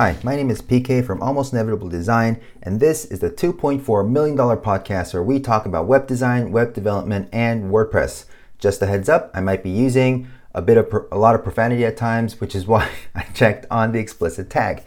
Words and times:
Hi, 0.00 0.16
my 0.22 0.34
name 0.34 0.48
is 0.48 0.62
PK 0.62 1.04
from 1.04 1.20
Almost 1.20 1.52
Inevitable 1.52 1.90
Design, 1.90 2.40
and 2.62 2.80
this 2.80 3.04
is 3.04 3.18
the 3.18 3.28
$2.4 3.28 4.08
million 4.08 4.34
podcast 4.34 5.12
where 5.12 5.22
we 5.22 5.38
talk 5.38 5.66
about 5.66 5.86
web 5.86 6.06
design, 6.06 6.52
web 6.52 6.72
development, 6.72 7.28
and 7.34 7.70
WordPress. 7.70 8.24
Just 8.58 8.80
a 8.80 8.86
heads 8.86 9.10
up, 9.10 9.30
I 9.34 9.40
might 9.40 9.62
be 9.62 9.68
using 9.68 10.26
a 10.54 10.62
bit 10.62 10.78
of 10.78 11.06
a 11.12 11.18
lot 11.18 11.34
of 11.34 11.44
profanity 11.44 11.84
at 11.84 11.98
times, 11.98 12.40
which 12.40 12.54
is 12.54 12.66
why 12.66 12.88
I 13.14 13.24
checked 13.34 13.66
on 13.70 13.92
the 13.92 13.98
explicit 13.98 14.48
tag. 14.48 14.84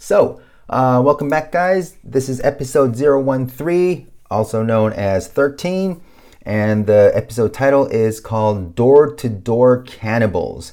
So, 0.00 0.40
uh, 0.68 1.00
welcome 1.04 1.28
back, 1.28 1.52
guys. 1.52 1.94
This 2.02 2.28
is 2.28 2.40
episode 2.40 2.96
013, 2.96 4.10
also 4.32 4.64
known 4.64 4.92
as 4.94 5.28
13, 5.28 6.00
and 6.42 6.88
the 6.88 7.12
episode 7.14 7.54
title 7.54 7.86
is 7.86 8.18
called 8.18 8.74
Door 8.74 9.14
to 9.14 9.28
Door 9.28 9.84
Cannibals, 9.84 10.72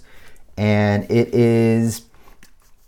and 0.58 1.04
it 1.12 1.32
is 1.36 2.06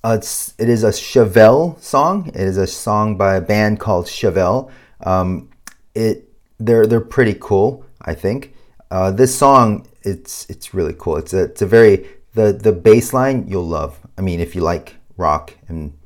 uh, 0.05 0.18
it 0.59 0.70
is 0.70 0.84
a 0.84 0.90
Chevelle 0.90 1.82
song. 1.82 2.27
It 2.27 2.36
is 2.36 2.58
a 2.58 2.68
song 2.68 3.18
by 3.18 3.38
a 3.38 3.41
band 3.41 3.80
called 3.80 4.05
Chevelle. 4.05 4.70
Um, 5.04 5.50
it 5.96 6.30
they're 6.59 6.86
they're 6.86 7.02
pretty 7.02 7.36
cool. 7.40 7.84
I 8.02 8.13
think 8.13 8.54
uh, 8.91 9.10
this 9.10 9.36
song 9.36 9.88
it's 10.04 10.48
it's 10.48 10.76
really 10.76 10.94
cool. 10.96 11.18
It's 11.18 11.34
a 11.34 11.46
it's 11.46 11.63
a 11.63 11.66
very 11.66 12.05
the 12.36 12.54
the 12.54 12.72
bass 12.72 13.13
line 13.13 13.48
you'll 13.48 13.68
love. 13.68 13.99
I 14.16 14.22
mean, 14.22 14.40
if 14.40 14.54
you 14.54 14.62
like 14.62 14.98
rock 15.18 15.58
and 15.68 15.98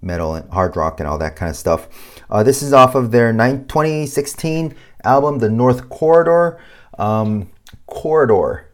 metal 0.00 0.36
and 0.36 0.48
hard 0.52 0.76
rock 0.76 1.00
and 1.00 1.08
all 1.08 1.18
that 1.18 1.34
kind 1.34 1.50
of 1.50 1.56
stuff. 1.56 1.88
Uh, 2.30 2.44
this 2.44 2.62
is 2.62 2.72
off 2.72 2.94
of 2.94 3.10
their 3.10 3.32
9, 3.32 3.66
2016 3.66 4.72
album, 5.02 5.40
The 5.40 5.50
North 5.50 5.88
Corridor. 5.88 6.60
Um, 6.96 7.50
corridor, 7.86 8.68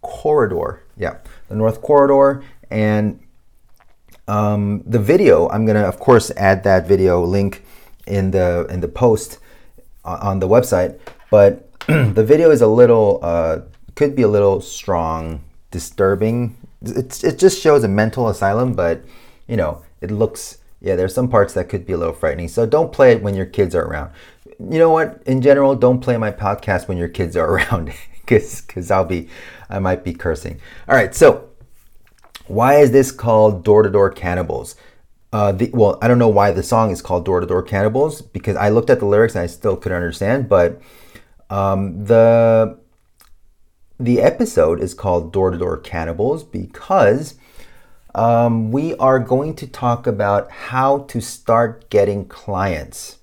corridor, 0.00 0.82
yeah, 0.96 1.18
the 1.48 1.56
North 1.56 1.82
Corridor, 1.82 2.42
and 2.70 3.20
um, 4.30 4.82
the 4.86 5.00
video, 5.00 5.48
I'm 5.48 5.66
gonna 5.66 5.82
of 5.82 5.98
course 5.98 6.30
add 6.36 6.62
that 6.62 6.86
video 6.86 7.24
link 7.24 7.64
in 8.06 8.30
the 8.30 8.66
in 8.70 8.80
the 8.80 8.88
post 8.88 9.38
on 10.04 10.38
the 10.38 10.48
website. 10.48 11.00
But 11.30 11.68
the 11.86 12.24
video 12.24 12.50
is 12.50 12.62
a 12.62 12.66
little 12.68 13.18
uh, 13.22 13.60
could 13.96 14.14
be 14.14 14.22
a 14.22 14.28
little 14.28 14.60
strong, 14.60 15.42
disturbing. 15.72 16.56
It's, 16.82 17.24
it 17.24 17.38
just 17.38 17.60
shows 17.60 17.84
a 17.84 17.88
mental 17.88 18.28
asylum, 18.28 18.74
but 18.74 19.02
you 19.48 19.56
know 19.56 19.82
it 20.00 20.12
looks 20.12 20.58
yeah. 20.80 20.94
There's 20.94 21.14
some 21.14 21.28
parts 21.28 21.54
that 21.54 21.68
could 21.68 21.84
be 21.84 21.92
a 21.92 21.98
little 21.98 22.14
frightening. 22.14 22.48
So 22.48 22.66
don't 22.66 22.92
play 22.92 23.10
it 23.12 23.22
when 23.22 23.34
your 23.34 23.46
kids 23.46 23.74
are 23.74 23.84
around. 23.84 24.12
You 24.60 24.78
know 24.78 24.90
what? 24.90 25.22
In 25.26 25.42
general, 25.42 25.74
don't 25.74 26.00
play 26.00 26.16
my 26.16 26.30
podcast 26.30 26.86
when 26.86 26.98
your 26.98 27.08
kids 27.08 27.36
are 27.36 27.50
around, 27.54 27.92
because 28.20 28.60
because 28.60 28.92
I'll 28.92 29.04
be 29.04 29.28
I 29.68 29.80
might 29.80 30.04
be 30.04 30.14
cursing. 30.14 30.60
All 30.88 30.94
right, 30.94 31.14
so 31.16 31.49
why 32.50 32.78
is 32.78 32.90
this 32.90 33.12
called 33.12 33.62
Door 33.62 33.84
to 33.84 33.90
Door 33.90 34.10
Cannibals? 34.10 34.74
Uh, 35.32 35.52
the, 35.52 35.70
well, 35.72 35.98
I 36.02 36.08
don't 36.08 36.18
know 36.18 36.28
why 36.28 36.50
the 36.50 36.64
song 36.64 36.90
is 36.90 37.00
called 37.00 37.24
Door 37.24 37.40
to 37.40 37.46
Door 37.46 37.62
Cannibals 37.62 38.20
because 38.20 38.56
I 38.56 38.70
looked 38.70 38.90
at 38.90 38.98
the 38.98 39.06
lyrics 39.06 39.36
and 39.36 39.44
I 39.44 39.46
still 39.46 39.76
couldn't 39.76 39.96
understand. 39.96 40.48
But 40.48 40.82
um, 41.48 42.04
the 42.04 42.76
the 44.00 44.20
episode 44.20 44.80
is 44.80 44.94
called 44.94 45.32
Door 45.32 45.52
to 45.52 45.58
Door 45.58 45.78
Cannibals 45.78 46.42
because 46.42 47.36
um, 48.16 48.72
we 48.72 48.96
are 48.96 49.20
going 49.20 49.54
to 49.54 49.68
talk 49.68 50.08
about 50.08 50.50
how 50.50 51.00
to 51.04 51.20
start 51.20 51.88
getting 51.88 52.24
clients. 52.24 53.18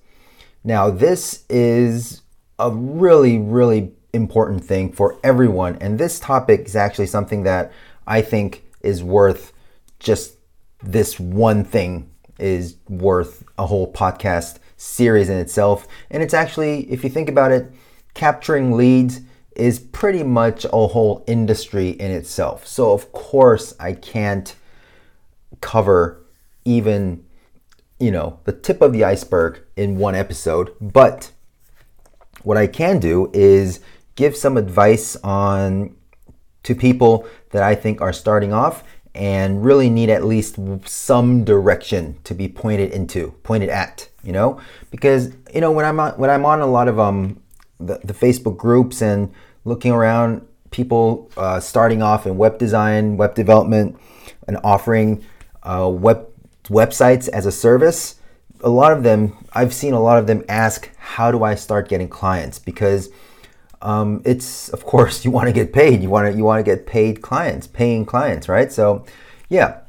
Now, 0.64 0.88
this 0.88 1.44
is 1.50 2.22
a 2.58 2.70
really, 2.70 3.36
really 3.36 3.92
important 4.14 4.64
thing 4.64 4.90
for 4.90 5.18
everyone, 5.22 5.76
and 5.82 5.98
this 5.98 6.18
topic 6.18 6.64
is 6.64 6.74
actually 6.74 7.08
something 7.08 7.42
that 7.42 7.70
I 8.06 8.22
think 8.22 8.64
is 8.80 9.02
worth 9.02 9.52
just 9.98 10.34
this 10.82 11.18
one 11.18 11.64
thing 11.64 12.10
is 12.38 12.76
worth 12.88 13.44
a 13.58 13.66
whole 13.66 13.92
podcast 13.92 14.58
series 14.76 15.28
in 15.28 15.38
itself. 15.38 15.88
And 16.10 16.22
it's 16.22 16.34
actually, 16.34 16.90
if 16.90 17.02
you 17.02 17.10
think 17.10 17.28
about 17.28 17.52
it, 17.52 17.72
capturing 18.14 18.72
leads 18.72 19.20
is 19.56 19.80
pretty 19.80 20.22
much 20.22 20.64
a 20.66 20.68
whole 20.68 21.24
industry 21.26 21.90
in 21.90 22.12
itself. 22.12 22.66
So, 22.66 22.92
of 22.92 23.12
course, 23.12 23.74
I 23.80 23.92
can't 23.92 24.54
cover 25.60 26.24
even, 26.64 27.24
you 27.98 28.12
know, 28.12 28.38
the 28.44 28.52
tip 28.52 28.80
of 28.80 28.92
the 28.92 29.02
iceberg 29.02 29.60
in 29.76 29.98
one 29.98 30.14
episode. 30.14 30.74
But 30.80 31.32
what 32.44 32.56
I 32.56 32.68
can 32.68 33.00
do 33.00 33.30
is 33.34 33.80
give 34.14 34.36
some 34.36 34.56
advice 34.56 35.16
on 35.24 35.96
to 36.62 36.74
people 36.74 37.26
that 37.50 37.62
I 37.62 37.74
think 37.74 38.00
are 38.00 38.12
starting 38.12 38.52
off 38.52 38.84
and 39.14 39.64
really 39.64 39.90
need 39.90 40.10
at 40.10 40.24
least 40.24 40.58
some 40.86 41.44
direction 41.44 42.18
to 42.24 42.34
be 42.34 42.48
pointed 42.48 42.92
into, 42.92 43.32
pointed 43.42 43.68
at, 43.68 44.08
you 44.22 44.32
know? 44.32 44.60
Because, 44.90 45.32
you 45.52 45.60
know, 45.60 45.72
when 45.72 45.84
I'm 45.84 45.98
on, 45.98 46.12
when 46.12 46.30
I'm 46.30 46.44
on 46.44 46.60
a 46.60 46.66
lot 46.66 46.88
of 46.88 47.00
um, 47.00 47.40
the, 47.80 47.98
the 48.04 48.12
Facebook 48.12 48.56
groups 48.56 49.02
and 49.02 49.32
looking 49.64 49.92
around 49.92 50.46
people 50.70 51.30
uh, 51.36 51.58
starting 51.58 52.02
off 52.02 52.26
in 52.26 52.36
web 52.36 52.58
design, 52.58 53.16
web 53.16 53.34
development, 53.34 53.98
and 54.46 54.58
offering 54.62 55.24
uh, 55.62 55.88
web 55.92 56.28
websites 56.64 57.28
as 57.28 57.46
a 57.46 57.52
service, 57.52 58.16
a 58.60 58.68
lot 58.68 58.92
of 58.92 59.02
them, 59.02 59.36
I've 59.52 59.72
seen 59.72 59.94
a 59.94 60.00
lot 60.00 60.18
of 60.18 60.26
them 60.26 60.44
ask, 60.48 60.90
how 60.98 61.30
do 61.30 61.42
I 61.42 61.54
start 61.54 61.88
getting 61.88 62.08
clients? 62.08 62.58
Because 62.58 63.08
um, 63.82 64.22
it's 64.24 64.68
of 64.70 64.84
course 64.84 65.24
you 65.24 65.30
want 65.30 65.48
to 65.48 65.52
get 65.52 65.72
paid. 65.72 66.02
You 66.02 66.10
want 66.10 66.30
to 66.30 66.36
you 66.36 66.44
want 66.44 66.64
to 66.64 66.70
get 66.70 66.86
paid 66.86 67.22
clients, 67.22 67.66
paying 67.66 68.04
clients, 68.04 68.48
right? 68.48 68.72
So, 68.72 69.04
yeah, 69.48 69.80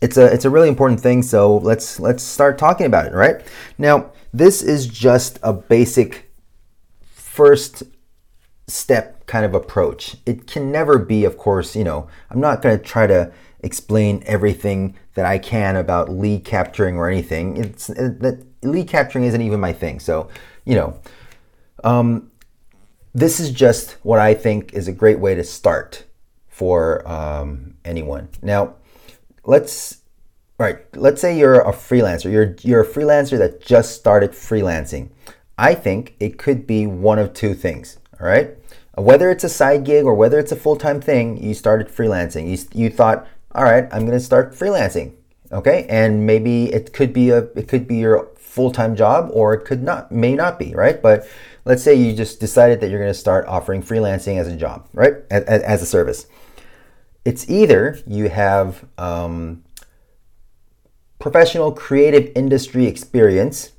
it's 0.00 0.16
a 0.16 0.32
it's 0.32 0.44
a 0.44 0.50
really 0.50 0.68
important 0.68 1.00
thing. 1.00 1.22
So 1.22 1.58
let's 1.58 2.00
let's 2.00 2.22
start 2.22 2.58
talking 2.58 2.86
about 2.86 3.06
it, 3.06 3.12
right? 3.12 3.40
Now, 3.78 4.12
this 4.32 4.62
is 4.62 4.86
just 4.86 5.38
a 5.42 5.52
basic 5.52 6.30
first 7.38 7.82
step 8.66 9.26
kind 9.26 9.44
of 9.44 9.54
approach. 9.54 10.16
It 10.26 10.46
can 10.46 10.70
never 10.70 10.98
be, 10.98 11.24
of 11.24 11.38
course, 11.38 11.74
you 11.76 11.84
know, 11.84 12.08
I'm 12.30 12.40
not 12.40 12.62
going 12.62 12.78
to 12.78 12.84
try 12.84 13.06
to 13.06 13.32
explain 13.60 14.22
everything 14.26 14.96
that 15.14 15.24
I 15.24 15.38
can 15.38 15.76
about 15.76 16.08
lead 16.08 16.44
capturing 16.44 16.96
or 16.96 17.08
anything. 17.08 17.56
It's 17.56 17.88
that 17.88 18.44
lead 18.62 18.88
capturing 18.88 19.24
isn't 19.24 19.40
even 19.40 19.60
my 19.60 19.72
thing. 19.72 20.00
So, 20.00 20.28
you 20.64 20.74
know, 20.76 21.00
um, 21.84 22.30
this 23.18 23.40
is 23.40 23.50
just 23.50 23.92
what 24.02 24.20
I 24.20 24.34
think 24.34 24.72
is 24.72 24.86
a 24.86 24.92
great 24.92 25.18
way 25.18 25.34
to 25.34 25.42
start 25.42 26.04
for 26.48 27.06
um, 27.08 27.74
anyone. 27.84 28.28
Now, 28.42 28.76
let's 29.44 30.02
right. 30.58 30.78
Let's 30.96 31.20
say 31.20 31.36
you're 31.36 31.60
a 31.60 31.72
freelancer. 31.72 32.30
You're 32.30 32.54
you're 32.62 32.82
a 32.82 32.86
freelancer 32.86 33.36
that 33.38 33.60
just 33.60 33.94
started 33.96 34.32
freelancing. 34.32 35.10
I 35.56 35.74
think 35.74 36.14
it 36.20 36.38
could 36.38 36.66
be 36.66 36.86
one 36.86 37.18
of 37.18 37.34
two 37.34 37.54
things. 37.54 37.98
All 38.20 38.26
right, 38.26 38.56
whether 38.94 39.30
it's 39.30 39.44
a 39.44 39.48
side 39.48 39.84
gig 39.84 40.04
or 40.04 40.14
whether 40.14 40.38
it's 40.38 40.52
a 40.52 40.56
full 40.56 40.76
time 40.76 41.00
thing, 41.00 41.42
you 41.42 41.54
started 41.54 41.88
freelancing. 41.88 42.48
You 42.48 42.82
you 42.84 42.90
thought, 42.90 43.26
all 43.52 43.64
right, 43.64 43.88
I'm 43.92 44.06
going 44.06 44.18
to 44.18 44.24
start 44.24 44.52
freelancing. 44.52 45.14
Okay, 45.50 45.86
and 45.88 46.26
maybe 46.26 46.72
it 46.72 46.92
could 46.92 47.12
be 47.12 47.30
a 47.30 47.38
it 47.56 47.66
could 47.68 47.88
be 47.88 47.96
your 47.96 48.28
full 48.36 48.70
time 48.70 48.94
job 48.94 49.30
or 49.32 49.54
it 49.54 49.64
could 49.64 49.82
not 49.82 50.12
may 50.12 50.34
not 50.34 50.58
be 50.58 50.74
right, 50.74 51.00
but 51.00 51.26
let's 51.68 51.82
say 51.82 51.94
you 51.94 52.14
just 52.14 52.40
decided 52.40 52.80
that 52.80 52.88
you're 52.88 52.98
going 52.98 53.12
to 53.12 53.18
start 53.18 53.46
offering 53.46 53.82
freelancing 53.82 54.38
as 54.38 54.48
a 54.48 54.56
job, 54.56 54.88
right? 54.94 55.16
As, 55.30 55.44
as 55.44 55.82
a 55.82 55.86
service. 55.86 56.26
It's 57.26 57.48
either 57.50 58.00
you 58.06 58.30
have 58.30 58.86
um, 58.96 59.62
professional 61.18 61.70
creative 61.70 62.32
industry 62.34 62.86
experience, 62.86 63.72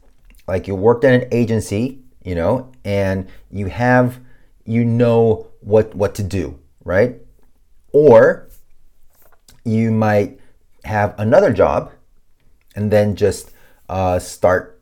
like 0.47 0.67
you 0.67 0.75
worked 0.75 1.03
at 1.03 1.23
an 1.23 1.27
agency, 1.31 2.03
you 2.23 2.35
know, 2.35 2.71
and 2.85 3.27
you 3.49 3.65
have, 3.65 4.19
you 4.65 4.85
know 4.85 5.47
what, 5.61 5.95
what 5.95 6.13
to 6.15 6.23
do, 6.23 6.59
right? 6.85 7.15
Or 7.91 8.49
you 9.65 9.89
might 9.89 10.39
have 10.83 11.15
another 11.17 11.51
job 11.51 11.91
and 12.75 12.91
then 12.91 13.15
just 13.15 13.49
uh, 13.89 14.19
start 14.19 14.78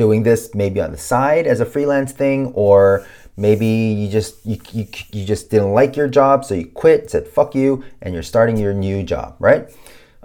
doing 0.00 0.22
this 0.22 0.54
maybe 0.54 0.80
on 0.80 0.92
the 0.92 0.96
side 1.12 1.46
as 1.46 1.60
a 1.60 1.66
freelance 1.66 2.10
thing 2.10 2.46
or 2.54 3.06
maybe 3.36 3.66
you 3.66 4.08
just 4.08 4.34
you, 4.46 4.58
you, 4.72 4.86
you 5.12 5.26
just 5.26 5.50
didn't 5.50 5.74
like 5.74 5.94
your 5.94 6.08
job 6.08 6.42
so 6.42 6.54
you 6.54 6.64
quit 6.64 7.10
said 7.10 7.28
fuck 7.28 7.54
you 7.54 7.84
and 8.00 8.14
you're 8.14 8.22
starting 8.22 8.56
your 8.56 8.72
new 8.72 9.02
job 9.02 9.36
right? 9.38 9.68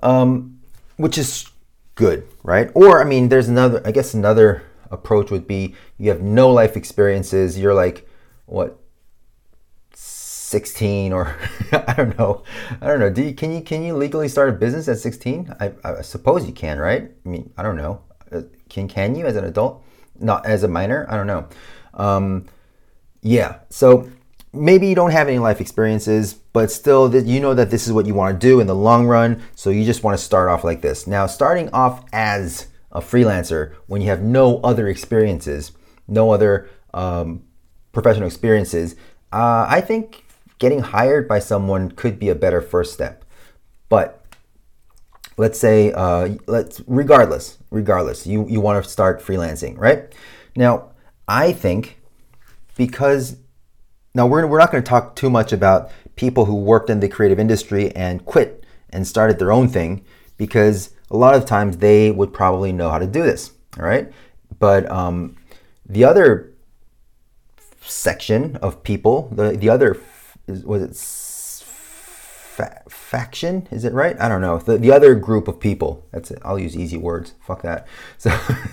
Um, 0.02 0.62
which 0.96 1.18
is 1.18 1.52
good 1.96 2.26
right? 2.42 2.72
Or 2.74 3.02
i 3.02 3.04
mean 3.04 3.28
there's 3.28 3.50
another 3.50 3.82
i 3.86 3.92
guess 3.92 4.14
another 4.14 4.64
approach 4.92 5.30
would 5.30 5.46
be 5.46 5.76
you 5.98 6.10
have 6.10 6.22
no 6.22 6.50
life 6.50 6.78
experiences 6.78 7.60
you're 7.60 7.74
like 7.74 8.08
what 8.46 8.80
16 9.94 11.12
or 11.12 11.36
i 11.74 11.94
don't 11.98 12.18
know 12.18 12.44
i 12.82 12.88
don't 12.88 13.02
know. 13.02 13.10
Do 13.10 13.24
you 13.24 13.34
can 13.34 13.52
you 13.52 13.60
can 13.60 13.84
you 13.84 13.94
legally 13.94 14.30
start 14.30 14.48
a 14.48 14.54
business 14.54 14.88
at 14.88 15.00
16 15.00 15.54
I, 15.60 15.74
I 15.84 16.02
suppose 16.02 16.48
you 16.48 16.54
can 16.54 16.80
right? 16.80 17.12
I 17.26 17.30
mean 17.30 17.52
i 17.58 17.62
don't 17.62 17.76
know 17.76 18.00
can 18.70 18.88
can 18.88 19.16
you 19.16 19.26
as 19.26 19.36
an 19.36 19.46
adult? 19.46 19.84
Not 20.20 20.46
as 20.46 20.64
a 20.64 20.68
minor? 20.68 21.06
I 21.10 21.18
don't 21.18 21.28
know. 21.28 21.48
Um, 21.94 22.46
yeah. 23.22 23.60
So 23.70 24.10
maybe 24.54 24.88
you 24.88 24.96
don't 24.96 25.12
have 25.12 25.28
any 25.28 25.40
life 25.40 25.60
experiences, 25.60 26.34
but 26.34 26.72
still 26.72 27.10
that 27.10 27.26
you 27.26 27.40
know 27.40 27.54
that 27.54 27.70
this 27.70 27.88
is 27.88 27.94
what 27.94 28.06
you 28.06 28.14
want 28.14 28.40
to 28.40 28.48
do 28.48 28.60
in 28.60 28.68
the 28.68 28.76
long 28.76 29.06
run. 29.06 29.42
So 29.56 29.70
you 29.70 29.84
just 29.84 30.04
want 30.04 30.18
to 30.18 30.24
start 30.24 30.50
off 30.50 30.64
like 30.64 30.82
this. 30.82 31.08
Now, 31.08 31.26
starting 31.26 31.70
off 31.72 32.06
as 32.14 32.68
a 32.92 33.02
freelancer 33.02 33.74
when 33.88 34.02
you 34.02 34.10
have 34.10 34.22
no 34.22 34.60
other 34.62 34.88
experiences, 34.88 35.72
no 36.08 36.32
other 36.32 36.70
um, 36.94 37.44
professional 37.92 38.28
experiences, 38.28 38.96
uh, 39.34 39.66
I 39.68 39.82
think 39.82 40.24
getting 40.60 40.80
hired 40.80 41.28
by 41.28 41.40
someone 41.40 41.92
could 41.92 42.18
be 42.20 42.30
a 42.30 42.36
better 42.36 42.62
first 42.62 42.94
step. 42.94 43.26
But 43.90 44.25
let's 45.38 45.60
say, 45.60 45.92
uh, 45.92 46.36
let's 46.48 46.82
regardless, 46.88 47.58
regardless, 47.72 48.26
you 48.26 48.48
you 48.48 48.62
want 48.62 48.84
to 48.84 48.90
start 48.90 49.22
freelancing, 49.22 49.78
right? 49.78 50.14
Now, 50.56 50.92
I 51.28 51.52
think 51.52 52.00
because 52.76 53.38
now 54.14 54.28
we're 54.28 54.46
we're 54.48 54.60
not 54.60 54.72
going 54.72 54.84
to 54.84 54.90
talk 54.90 55.16
too 55.16 55.30
much 55.30 55.52
about 55.52 55.92
people 56.16 56.46
who 56.46 56.56
worked 56.56 56.90
in 56.90 57.00
the 57.00 57.10
creative 57.10 57.40
industry 57.40 57.94
and 57.96 58.26
quit 58.26 58.64
and 58.90 59.08
started 59.08 59.40
their 59.40 59.52
own 59.52 59.68
thing 59.68 60.06
because 60.38 60.92
a 61.12 61.18
lot 61.18 61.36
of 61.36 61.46
times 61.46 61.78
they 61.78 62.12
would 62.12 62.34
probably 62.34 62.72
know 62.72 62.90
how 62.90 63.00
to 63.00 63.08
do 63.08 63.22
this. 63.22 63.52
All 63.78 63.86
right, 63.86 64.12
but 64.60 64.90
um, 64.90 65.36
the 65.86 66.06
other 66.06 66.54
section 67.82 68.56
of 68.58 68.84
people, 68.84 69.30
the 69.32 69.52
the 69.52 69.70
other 69.70 70.00
was 70.48 70.82
it 70.82 70.96
fa- 72.56 72.82
faction? 72.88 73.68
Is 73.72 73.84
it 73.86 73.94
right? 73.94 74.16
I 74.20 74.30
don't 74.30 74.42
know. 74.42 74.58
The, 74.58 74.78
the 74.78 74.92
other 74.92 75.16
group 75.16 75.48
of 75.48 75.60
people. 75.60 76.06
That's 76.12 76.32
it. 76.32 76.42
I'll 76.44 76.60
use 76.60 76.76
easy 76.76 76.98
words. 76.98 77.34
Fuck 77.42 77.62
that. 77.64 77.88
So 78.18 78.32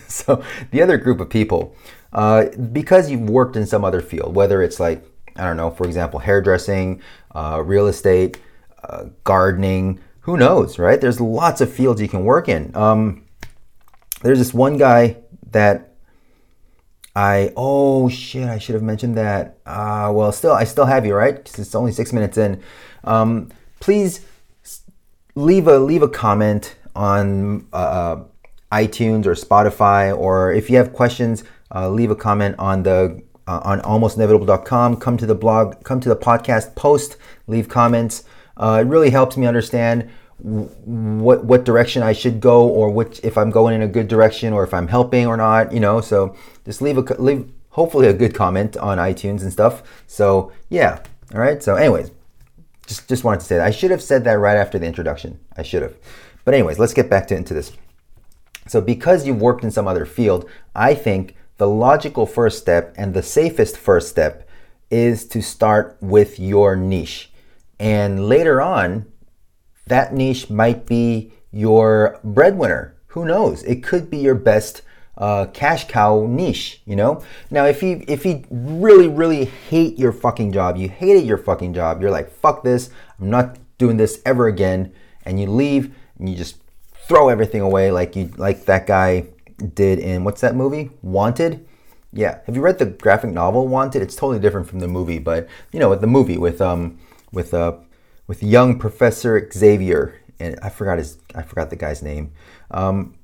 so 0.09 0.45
the 0.71 0.83
other 0.83 0.97
group 0.97 1.21
of 1.21 1.29
people, 1.29 1.75
uh, 2.13 2.47
because 2.73 3.11
you've 3.11 3.29
worked 3.29 3.57
in 3.57 3.67
some 3.67 3.85
other 3.85 4.01
field, 4.01 4.35
whether 4.35 4.63
it's 4.63 4.79
like 4.79 5.05
I 5.37 5.45
don't 5.45 5.57
know, 5.57 5.71
for 5.71 5.87
example, 5.87 6.21
hairdressing, 6.21 7.03
uh, 7.35 7.63
real 7.65 7.87
estate, 7.87 8.39
uh, 8.85 9.07
gardening. 9.25 10.01
Who 10.21 10.37
knows, 10.37 10.79
right? 10.79 11.01
There's 11.01 11.21
lots 11.21 11.61
of 11.61 11.73
fields 11.73 12.01
you 12.01 12.09
can 12.09 12.25
work 12.25 12.49
in. 12.49 12.71
Um, 12.77 13.25
there's 14.23 14.39
this 14.39 14.55
one 14.55 14.77
guy 14.77 15.17
that 15.51 15.95
I 17.17 17.53
oh 17.57 18.09
shit 18.09 18.49
I 18.49 18.59
should 18.59 18.75
have 18.75 18.85
mentioned 18.85 19.17
that. 19.17 19.59
Uh, 19.67 20.13
well, 20.15 20.31
still 20.31 20.53
I 20.53 20.65
still 20.65 20.87
have 20.87 21.05
you 21.05 21.15
right 21.15 21.37
because 21.37 21.59
it's 21.59 21.75
only 21.75 21.93
six 21.93 22.13
minutes 22.13 22.39
in. 22.39 22.63
Um, 23.05 23.51
please 23.83 24.25
leave 25.35 25.67
a 25.67 25.79
leave 25.79 26.03
a 26.03 26.09
comment 26.09 26.77
on 26.95 27.67
uh, 27.73 27.77
uh, 27.77 28.25
iTunes 28.71 29.27
or 29.27 29.35
Spotify, 29.35 30.17
or 30.17 30.53
if 30.53 30.71
you 30.71 30.77
have 30.77 30.93
questions, 30.93 31.45
uh, 31.75 31.91
leave 31.91 32.11
a 32.11 32.17
comment 32.17 32.55
on 32.59 32.85
the 32.85 33.23
uh, 33.47 33.61
on 33.65 33.81
almostinevitable.com. 33.81 34.97
Come 34.97 35.17
to 35.17 35.27
the 35.27 35.35
blog, 35.35 35.83
come 35.83 36.01
to 36.01 36.09
the 36.09 36.17
podcast 36.17 36.75
post, 36.77 37.17
leave 37.49 37.69
comments. 37.69 38.25
Uh, 38.57 38.85
it 38.85 38.89
really 38.89 39.11
helps 39.11 39.37
me 39.37 39.47
understand 39.47 40.09
what 40.39 41.45
what 41.45 41.65
direction 41.65 42.03
I 42.03 42.13
should 42.13 42.41
go 42.41 42.69
or 42.69 42.89
which 42.91 43.21
if 43.25 43.37
I'm 43.37 43.51
going 43.51 43.75
in 43.75 43.83
a 43.83 43.89
good 43.89 44.07
direction 44.09 44.53
or 44.53 44.63
if 44.63 44.73
I'm 44.73 44.89
helping 44.89 45.27
or 45.27 45.37
not, 45.37 45.73
you 45.73 45.81
know. 45.81 46.01
So 46.01 46.37
just 46.65 46.81
leave 46.83 46.99
a 46.99 47.03
leave 47.21 47.51
hopefully 47.71 48.07
a 48.07 48.13
good 48.13 48.35
comment 48.35 48.77
on 48.77 48.99
iTunes 48.99 49.43
and 49.43 49.53
stuff. 49.53 49.83
So 50.07 50.53
yeah, 50.69 51.03
all 51.35 51.41
right. 51.41 51.63
So 51.63 51.75
anyways, 51.75 52.13
just 52.87 53.09
just 53.09 53.25
wanted 53.25 53.41
to 53.41 53.47
say 53.47 53.57
that 53.57 53.67
I 53.67 53.71
should 53.71 53.91
have 53.91 54.03
said 54.03 54.25
that 54.25 54.39
right 54.39 54.57
after 54.57 54.79
the 54.79 54.87
introduction. 54.87 55.39
I 55.57 55.63
should 55.63 55.83
have. 55.83 55.95
But 56.45 56.55
anyways, 56.55 56.79
let's 56.79 56.95
get 56.95 57.11
back 57.11 57.27
to 57.29 57.37
into 57.37 57.55
this. 57.55 57.73
So 58.67 58.81
because 58.81 59.27
you've 59.27 59.41
worked 59.41 59.65
in 59.65 59.71
some 59.71 59.89
other 59.89 60.07
field, 60.07 60.49
I 60.75 60.95
think 60.95 61.37
the 61.59 61.69
logical 61.69 62.27
first 62.27 62.59
step 62.59 62.95
and 62.97 63.15
the 63.15 63.23
safest 63.23 63.77
first 63.77 64.09
step 64.09 64.49
is 64.91 65.27
to 65.29 65.41
start 65.41 65.97
with 66.01 66.39
your 66.39 66.77
niche. 66.77 67.31
And 67.79 68.29
later 68.29 68.61
on, 68.61 69.07
that 69.87 70.15
niche 70.15 70.51
might 70.51 70.87
be 70.87 71.33
your 71.51 72.21
breadwinner. 72.23 72.97
Who 73.09 73.25
knows? 73.25 73.63
It 73.65 73.83
could 73.83 74.11
be 74.11 74.19
your 74.19 74.35
best 74.35 74.83
uh, 75.17 75.47
cash 75.47 75.89
cow 75.89 76.27
niche. 76.27 76.81
You 76.85 76.97
know. 76.97 77.23
Now, 77.51 77.67
if 77.67 77.83
you 77.83 78.05
if 78.09 78.25
you 78.25 78.45
really 78.51 79.09
really 79.09 79.45
hate 79.45 79.99
your 79.99 80.13
fucking 80.13 80.53
job, 80.53 80.77
you 80.77 80.89
hated 80.89 81.25
your 81.25 81.39
fucking 81.39 81.75
job, 81.75 82.01
you're 82.01 82.11
like 82.11 82.31
fuck 82.31 82.63
this, 82.63 82.91
I'm 83.21 83.31
not 83.31 83.59
doing 83.79 83.97
this 83.97 84.21
ever 84.25 84.47
again, 84.47 84.93
and 85.25 85.41
you 85.41 85.47
leave 85.47 85.95
and 86.19 86.29
you 86.29 86.37
just 86.37 86.57
throw 86.95 87.29
everything 87.29 87.61
away 87.61 87.91
like 87.91 88.15
you 88.15 88.31
like 88.37 88.65
that 88.67 88.87
guy 88.87 89.27
did 89.75 89.99
in 89.99 90.25
what's 90.25 90.41
that 90.41 90.55
movie? 90.55 90.91
Wanted. 91.03 91.67
Yeah. 92.13 92.41
Have 92.47 92.55
you 92.55 92.63
read 92.63 92.79
the 92.79 92.87
graphic 92.87 93.31
novel 93.31 93.67
Wanted? 93.69 94.03
It's 94.03 94.17
totally 94.17 94.39
different 94.39 94.69
from 94.69 94.81
the 94.81 94.89
movie, 94.89 95.19
but 95.19 95.49
you 95.73 95.81
know, 95.81 95.91
with 95.91 96.01
the 96.01 96.07
movie 96.07 96.39
with 96.39 96.61
um 96.61 96.99
with 97.33 97.55
uh 97.55 97.77
with 98.27 98.43
young 98.43 98.79
Professor 98.79 99.51
Xavier, 99.53 100.21
and 100.39 100.59
I 100.63 100.69
forgot 100.69 100.99
his, 100.99 101.19
I 101.35 101.43
forgot 101.43 101.71
the 101.71 101.77
guy's 101.77 102.03
name. 102.03 102.33
Um, 102.71 103.15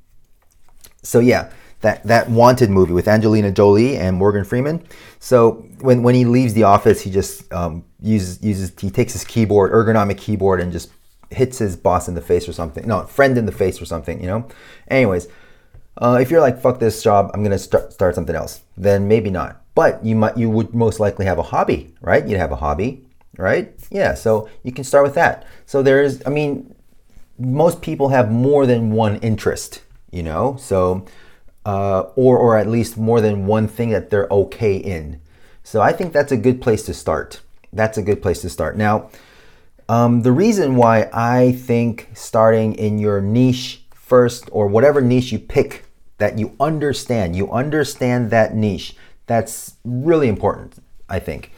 so 1.03 1.21
yeah, 1.21 1.51
that 1.81 2.03
that 2.05 2.29
Wanted 2.29 2.71
movie 2.71 2.93
with 2.93 3.09
Angelina 3.09 3.51
Jolie 3.51 3.97
and 3.97 4.17
Morgan 4.17 4.45
Freeman. 4.45 4.87
So 5.21 5.67
when 5.81 6.03
when 6.03 6.15
he 6.15 6.25
leaves 6.25 6.55
the 6.55 6.65
office, 6.65 7.01
he 7.01 7.11
just 7.11 7.53
um, 7.53 7.85
uses 8.01 8.43
uses 8.43 8.73
he 8.79 8.91
takes 8.91 9.13
his 9.13 9.25
keyboard, 9.25 9.73
ergonomic 9.73 10.19
keyboard, 10.19 10.61
and 10.61 10.73
just 10.73 10.91
hits 11.31 11.59
his 11.59 11.77
boss 11.77 12.09
in 12.09 12.15
the 12.15 12.21
face 12.21 12.49
or 12.49 12.53
something. 12.53 12.87
No, 12.87 13.05
friend 13.05 13.37
in 13.37 13.47
the 13.47 13.53
face 13.53 13.81
or 13.81 13.85
something. 13.85 14.21
You 14.21 14.27
know. 14.27 14.49
Anyways, 14.89 15.29
uh, 15.99 16.19
if 16.21 16.31
you're 16.31 16.41
like 16.41 16.61
fuck 16.61 16.81
this 16.81 17.03
job, 17.03 17.31
I'm 17.35 17.43
gonna 17.43 17.59
start 17.59 17.93
start 17.93 18.15
something 18.15 18.37
else. 18.37 18.63
Then 18.77 19.09
maybe 19.09 19.31
not. 19.31 19.63
But 19.75 20.05
you 20.05 20.17
might 20.17 20.37
you 20.37 20.51
would 20.51 20.75
most 20.75 20.99
likely 21.01 21.27
have 21.27 21.39
a 21.39 21.43
hobby, 21.43 21.95
right? 22.01 22.27
You'd 22.27 22.39
have 22.39 22.53
a 22.53 22.57
hobby 22.57 23.05
right? 23.39 23.73
Yeah, 23.91 24.13
so 24.13 24.51
you 24.63 24.73
can 24.73 24.85
start 24.85 25.05
with 25.05 25.15
that. 25.15 25.47
So 25.65 25.83
there's, 25.83 26.21
I 26.27 26.31
mean, 26.31 26.75
most 27.39 27.81
people 27.81 28.11
have 28.11 28.31
more 28.31 28.67
than 28.67 28.91
one 28.91 29.17
interest, 29.17 29.83
you 30.11 30.23
know, 30.23 30.57
so, 30.59 31.07
uh, 31.69 32.11
or, 32.17 32.39
or 32.39 32.57
at 32.57 32.67
least 32.67 32.97
more 32.97 33.21
than 33.21 33.45
one 33.45 33.69
thing 33.69 33.91
that 33.91 34.09
they're 34.09 34.27
okay 34.31 34.75
in. 34.75 35.21
So 35.63 35.83
I 35.83 35.93
think 35.93 36.15
that's 36.15 36.33
a 36.33 36.37
good 36.39 36.63
place 36.63 36.83
to 36.85 36.95
start. 36.95 37.43
That's 37.75 37.99
a 37.99 38.03
good 38.03 38.23
place 38.23 38.41
to 38.41 38.49
start. 38.49 38.79
Now, 38.79 39.11
um, 39.87 40.23
the 40.23 40.33
reason 40.33 40.77
why 40.77 41.11
I 41.13 41.53
think 41.53 42.09
starting 42.15 42.75
in 42.75 42.99
your 42.99 43.21
niche 43.21 43.83
first, 43.93 44.49
or 44.51 44.67
whatever 44.67 45.03
niche 45.03 45.31
you 45.31 45.39
pick 45.39 45.85
that 46.17 46.39
you 46.39 46.57
understand, 46.59 47.37
you 47.37 47.51
understand 47.53 48.31
that 48.31 48.55
niche, 48.55 48.97
that's 49.27 49.75
really 49.85 50.29
important, 50.29 50.83
I 51.07 51.19
think. 51.19 51.53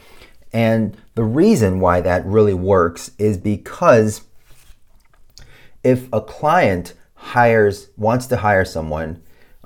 And 0.51 0.97
the 1.15 1.23
reason 1.23 1.79
why 1.79 2.01
that 2.01 2.25
really 2.25 2.53
works 2.53 3.11
is 3.17 3.37
because 3.37 4.23
if 5.85 6.09
a 6.11 6.19
client 6.19 6.95
hires, 7.15 7.87
wants 7.95 8.27
to 8.27 8.35
hire 8.35 8.65
someone, 8.65 9.21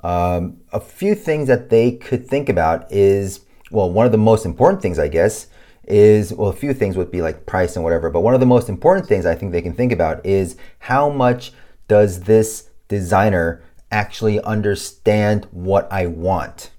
um, 0.06 0.58
a 0.72 0.78
few 0.78 1.16
things 1.16 1.48
that 1.48 1.68
they 1.68 1.90
could 1.90 2.28
think 2.28 2.48
about 2.48 2.92
is 2.92 3.40
well, 3.72 3.90
one 3.90 4.06
of 4.06 4.12
the 4.12 4.18
most 4.18 4.46
important 4.46 4.80
things, 4.80 5.00
I 5.00 5.08
guess, 5.08 5.48
is 5.88 6.32
well, 6.32 6.48
a 6.48 6.52
few 6.52 6.72
things 6.72 6.96
would 6.96 7.10
be 7.10 7.22
like 7.22 7.44
price 7.44 7.74
and 7.74 7.82
whatever, 7.82 8.08
but 8.08 8.20
one 8.20 8.32
of 8.32 8.38
the 8.38 8.46
most 8.46 8.68
important 8.68 9.08
things 9.08 9.26
I 9.26 9.34
think 9.34 9.50
they 9.50 9.62
can 9.62 9.74
think 9.74 9.90
about 9.90 10.24
is 10.24 10.56
how 10.78 11.10
much 11.10 11.52
does 11.88 12.20
this 12.20 12.70
designer 12.86 13.64
actually 13.90 14.40
understand 14.42 15.48
what 15.50 15.90
I 15.90 16.06
want? 16.06 16.70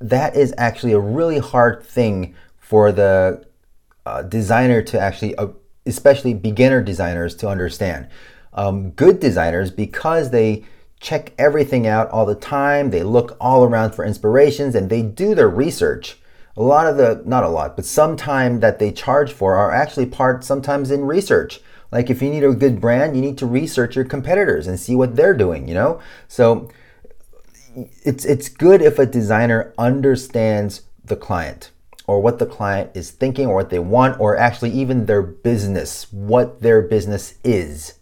That 0.00 0.36
is 0.36 0.54
actually 0.56 0.92
a 0.92 1.00
really 1.00 1.40
hard 1.40 1.82
thing 1.82 2.36
for 2.60 2.92
the 2.92 3.44
uh, 4.06 4.22
designer 4.22 4.80
to 4.82 5.00
actually, 5.00 5.34
uh, 5.34 5.48
especially 5.86 6.34
beginner 6.34 6.82
designers, 6.84 7.34
to 7.36 7.48
understand. 7.48 8.06
Um, 8.52 8.90
good 8.92 9.18
designers, 9.18 9.72
because 9.72 10.30
they 10.30 10.64
check 11.00 11.32
everything 11.38 11.86
out 11.86 12.10
all 12.10 12.26
the 12.26 12.34
time, 12.34 12.90
they 12.90 13.02
look 13.02 13.36
all 13.40 13.64
around 13.64 13.92
for 13.92 14.04
inspirations, 14.04 14.74
and 14.74 14.90
they 14.90 15.02
do 15.02 15.34
their 15.34 15.48
research. 15.48 16.18
A 16.56 16.62
lot 16.62 16.86
of 16.86 16.96
the, 16.96 17.22
not 17.24 17.44
a 17.44 17.48
lot, 17.48 17.76
but 17.76 17.84
some 17.84 18.16
time 18.16 18.60
that 18.60 18.78
they 18.78 18.90
charge 18.90 19.32
for 19.32 19.54
are 19.54 19.72
actually 19.72 20.06
part 20.06 20.44
sometimes 20.44 20.90
in 20.90 21.04
research. 21.04 21.60
Like 21.92 22.10
if 22.10 22.20
you 22.20 22.30
need 22.30 22.44
a 22.44 22.52
good 22.52 22.80
brand, 22.80 23.14
you 23.14 23.22
need 23.22 23.38
to 23.38 23.46
research 23.46 23.96
your 23.96 24.04
competitors 24.04 24.66
and 24.66 24.78
see 24.78 24.94
what 24.94 25.16
they're 25.16 25.36
doing, 25.36 25.68
you 25.68 25.74
know? 25.74 26.00
So 26.26 26.68
it's 28.02 28.24
it's 28.24 28.48
good 28.48 28.82
if 28.82 28.98
a 28.98 29.06
designer 29.06 29.72
understands 29.78 30.82
the 31.04 31.16
client 31.16 31.70
or 32.06 32.20
what 32.20 32.38
the 32.38 32.46
client 32.46 32.90
is 32.94 33.10
thinking 33.10 33.46
or 33.46 33.54
what 33.54 33.70
they 33.70 33.78
want 33.78 34.18
or 34.18 34.36
actually 34.36 34.70
even 34.70 35.06
their 35.06 35.22
business, 35.22 36.12
what 36.12 36.60
their 36.60 36.82
business 36.82 37.34
is. 37.44 37.94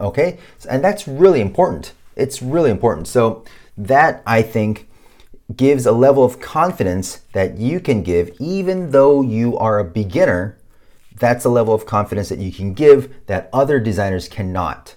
Okay? 0.00 0.38
And 0.68 0.82
that's 0.82 1.06
really 1.06 1.40
important. 1.40 1.92
It's 2.16 2.42
really 2.42 2.70
important. 2.70 3.06
So 3.08 3.44
that 3.76 4.22
I 4.26 4.42
think 4.42 4.88
gives 5.54 5.86
a 5.86 5.92
level 5.92 6.24
of 6.24 6.40
confidence 6.40 7.20
that 7.32 7.58
you 7.58 7.78
can 7.78 8.02
give 8.02 8.34
even 8.40 8.90
though 8.90 9.22
you 9.22 9.56
are 9.58 9.78
a 9.78 9.84
beginner. 9.84 10.58
That's 11.18 11.44
a 11.44 11.48
level 11.48 11.72
of 11.72 11.86
confidence 11.86 12.28
that 12.30 12.40
you 12.40 12.52
can 12.52 12.74
give 12.74 13.14
that 13.26 13.48
other 13.52 13.78
designers 13.78 14.28
cannot 14.28 14.96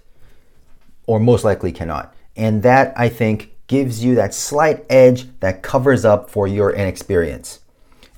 or 1.06 1.20
most 1.20 1.44
likely 1.44 1.72
cannot. 1.72 2.14
And 2.36 2.62
that 2.64 2.94
I 2.98 3.10
think 3.10 3.56
gives 3.68 4.04
you 4.04 4.16
that 4.16 4.34
slight 4.34 4.86
edge 4.90 5.28
that 5.40 5.64
covers 5.64 6.04
up 6.04 6.30
for 6.30 6.48
your 6.48 6.72
inexperience. 6.72 7.60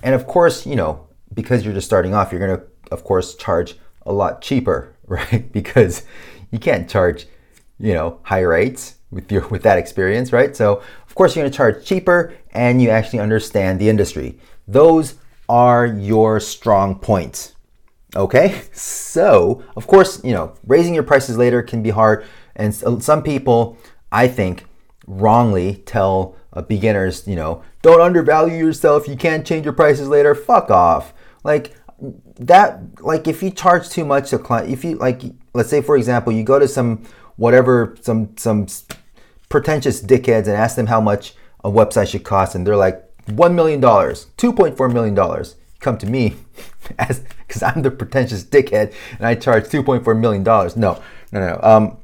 And 0.02 0.14
of 0.14 0.26
course, 0.26 0.66
you 0.66 0.76
know, 0.76 1.06
because 1.32 1.64
you're 1.64 1.74
just 1.74 1.86
starting 1.86 2.14
off, 2.14 2.32
you're 2.32 2.46
going 2.46 2.58
to, 2.58 2.66
of 2.90 3.04
course, 3.04 3.34
charge 3.34 3.76
a 4.04 4.12
lot 4.12 4.42
cheaper, 4.42 4.94
right? 5.06 5.50
Because 5.52 6.04
you 6.50 6.58
can't 6.58 6.88
charge, 6.88 7.26
you 7.78 7.94
know, 7.94 8.18
high 8.22 8.40
rates 8.40 8.96
with 9.10 9.30
your 9.30 9.46
with 9.48 9.62
that 9.62 9.78
experience, 9.78 10.32
right? 10.32 10.56
So 10.56 10.82
of 11.06 11.14
course 11.14 11.36
you're 11.36 11.42
going 11.42 11.52
to 11.52 11.56
charge 11.56 11.84
cheaper, 11.84 12.34
and 12.52 12.82
you 12.82 12.90
actually 12.90 13.20
understand 13.20 13.78
the 13.78 13.88
industry. 13.88 14.38
Those 14.66 15.14
are 15.48 15.86
your 15.86 16.40
strong 16.40 16.98
points. 16.98 17.54
Okay, 18.16 18.62
so 18.72 19.62
of 19.76 19.86
course, 19.86 20.22
you 20.24 20.32
know, 20.32 20.54
raising 20.66 20.94
your 20.94 21.02
prices 21.02 21.36
later 21.36 21.62
can 21.62 21.82
be 21.82 21.90
hard, 21.90 22.24
and 22.56 22.74
some 22.74 23.22
people, 23.22 23.76
I 24.10 24.28
think, 24.28 24.64
wrongly 25.06 25.76
tell 25.86 26.36
uh, 26.52 26.62
beginners, 26.62 27.26
you 27.26 27.36
know, 27.36 27.62
don't 27.82 28.00
undervalue 28.00 28.56
yourself. 28.56 29.08
You 29.08 29.16
can't 29.16 29.46
change 29.46 29.64
your 29.64 29.74
prices 29.74 30.08
later. 30.08 30.34
Fuck 30.34 30.70
off. 30.70 31.12
Like 31.44 31.74
that. 32.38 32.80
Like 33.00 33.26
if 33.26 33.42
you 33.42 33.50
charge 33.50 33.88
too 33.88 34.04
much 34.04 34.30
to 34.30 34.38
client, 34.38 34.70
if 34.70 34.84
you 34.84 34.96
like, 34.96 35.22
let's 35.54 35.70
say 35.70 35.82
for 35.82 35.96
example, 35.96 36.32
you 36.32 36.44
go 36.44 36.58
to 36.58 36.68
some 36.68 37.04
whatever 37.36 37.96
some 38.00 38.36
some 38.36 38.66
pretentious 39.48 40.02
dickheads 40.02 40.46
and 40.46 40.56
ask 40.56 40.76
them 40.76 40.86
how 40.86 41.00
much 41.00 41.34
a 41.64 41.70
website 41.70 42.08
should 42.08 42.24
cost, 42.24 42.54
and 42.54 42.66
they're 42.66 42.76
like 42.76 43.04
one 43.26 43.54
million 43.54 43.80
dollars, 43.80 44.26
two 44.36 44.52
point 44.52 44.76
four 44.76 44.88
million 44.88 45.14
dollars. 45.14 45.56
Come 45.80 45.98
to 45.98 46.06
me, 46.06 46.36
as 46.98 47.24
because 47.46 47.62
I'm 47.62 47.82
the 47.82 47.90
pretentious 47.90 48.44
dickhead, 48.44 48.94
and 49.18 49.26
I 49.26 49.34
charge 49.34 49.68
two 49.68 49.82
point 49.82 50.04
four 50.04 50.14
million 50.14 50.42
dollars. 50.42 50.76
No, 50.76 51.02
no, 51.32 51.40
no. 51.40 51.60
Um, 51.62 51.98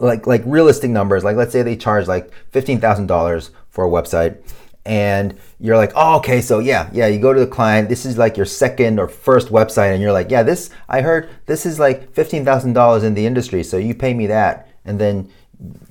like 0.00 0.26
like 0.26 0.42
realistic 0.44 0.90
numbers. 0.90 1.24
Like 1.24 1.36
let's 1.36 1.52
say 1.52 1.62
they 1.62 1.76
charge 1.76 2.06
like 2.06 2.30
fifteen 2.50 2.80
thousand 2.80 3.06
dollars 3.06 3.50
for 3.70 3.84
a 3.84 3.88
website, 3.88 4.38
and 4.86 5.38
you're 5.58 5.76
like, 5.76 5.92
oh, 5.94 6.16
okay, 6.18 6.40
so 6.40 6.60
yeah, 6.60 6.88
yeah. 6.92 7.06
You 7.08 7.18
go 7.18 7.32
to 7.32 7.40
the 7.40 7.46
client. 7.46 7.88
This 7.88 8.06
is 8.06 8.16
like 8.16 8.36
your 8.36 8.46
second 8.46 8.98
or 8.98 9.08
first 9.08 9.48
website, 9.48 9.92
and 9.92 10.00
you're 10.00 10.12
like, 10.12 10.30
yeah, 10.30 10.42
this 10.42 10.70
I 10.88 11.00
heard 11.00 11.28
this 11.46 11.66
is 11.66 11.78
like 11.78 12.12
fifteen 12.14 12.44
thousand 12.44 12.72
dollars 12.72 13.02
in 13.02 13.14
the 13.14 13.26
industry, 13.26 13.62
so 13.62 13.76
you 13.76 13.94
pay 13.94 14.14
me 14.14 14.26
that, 14.28 14.68
and 14.84 14.98
then 14.98 15.28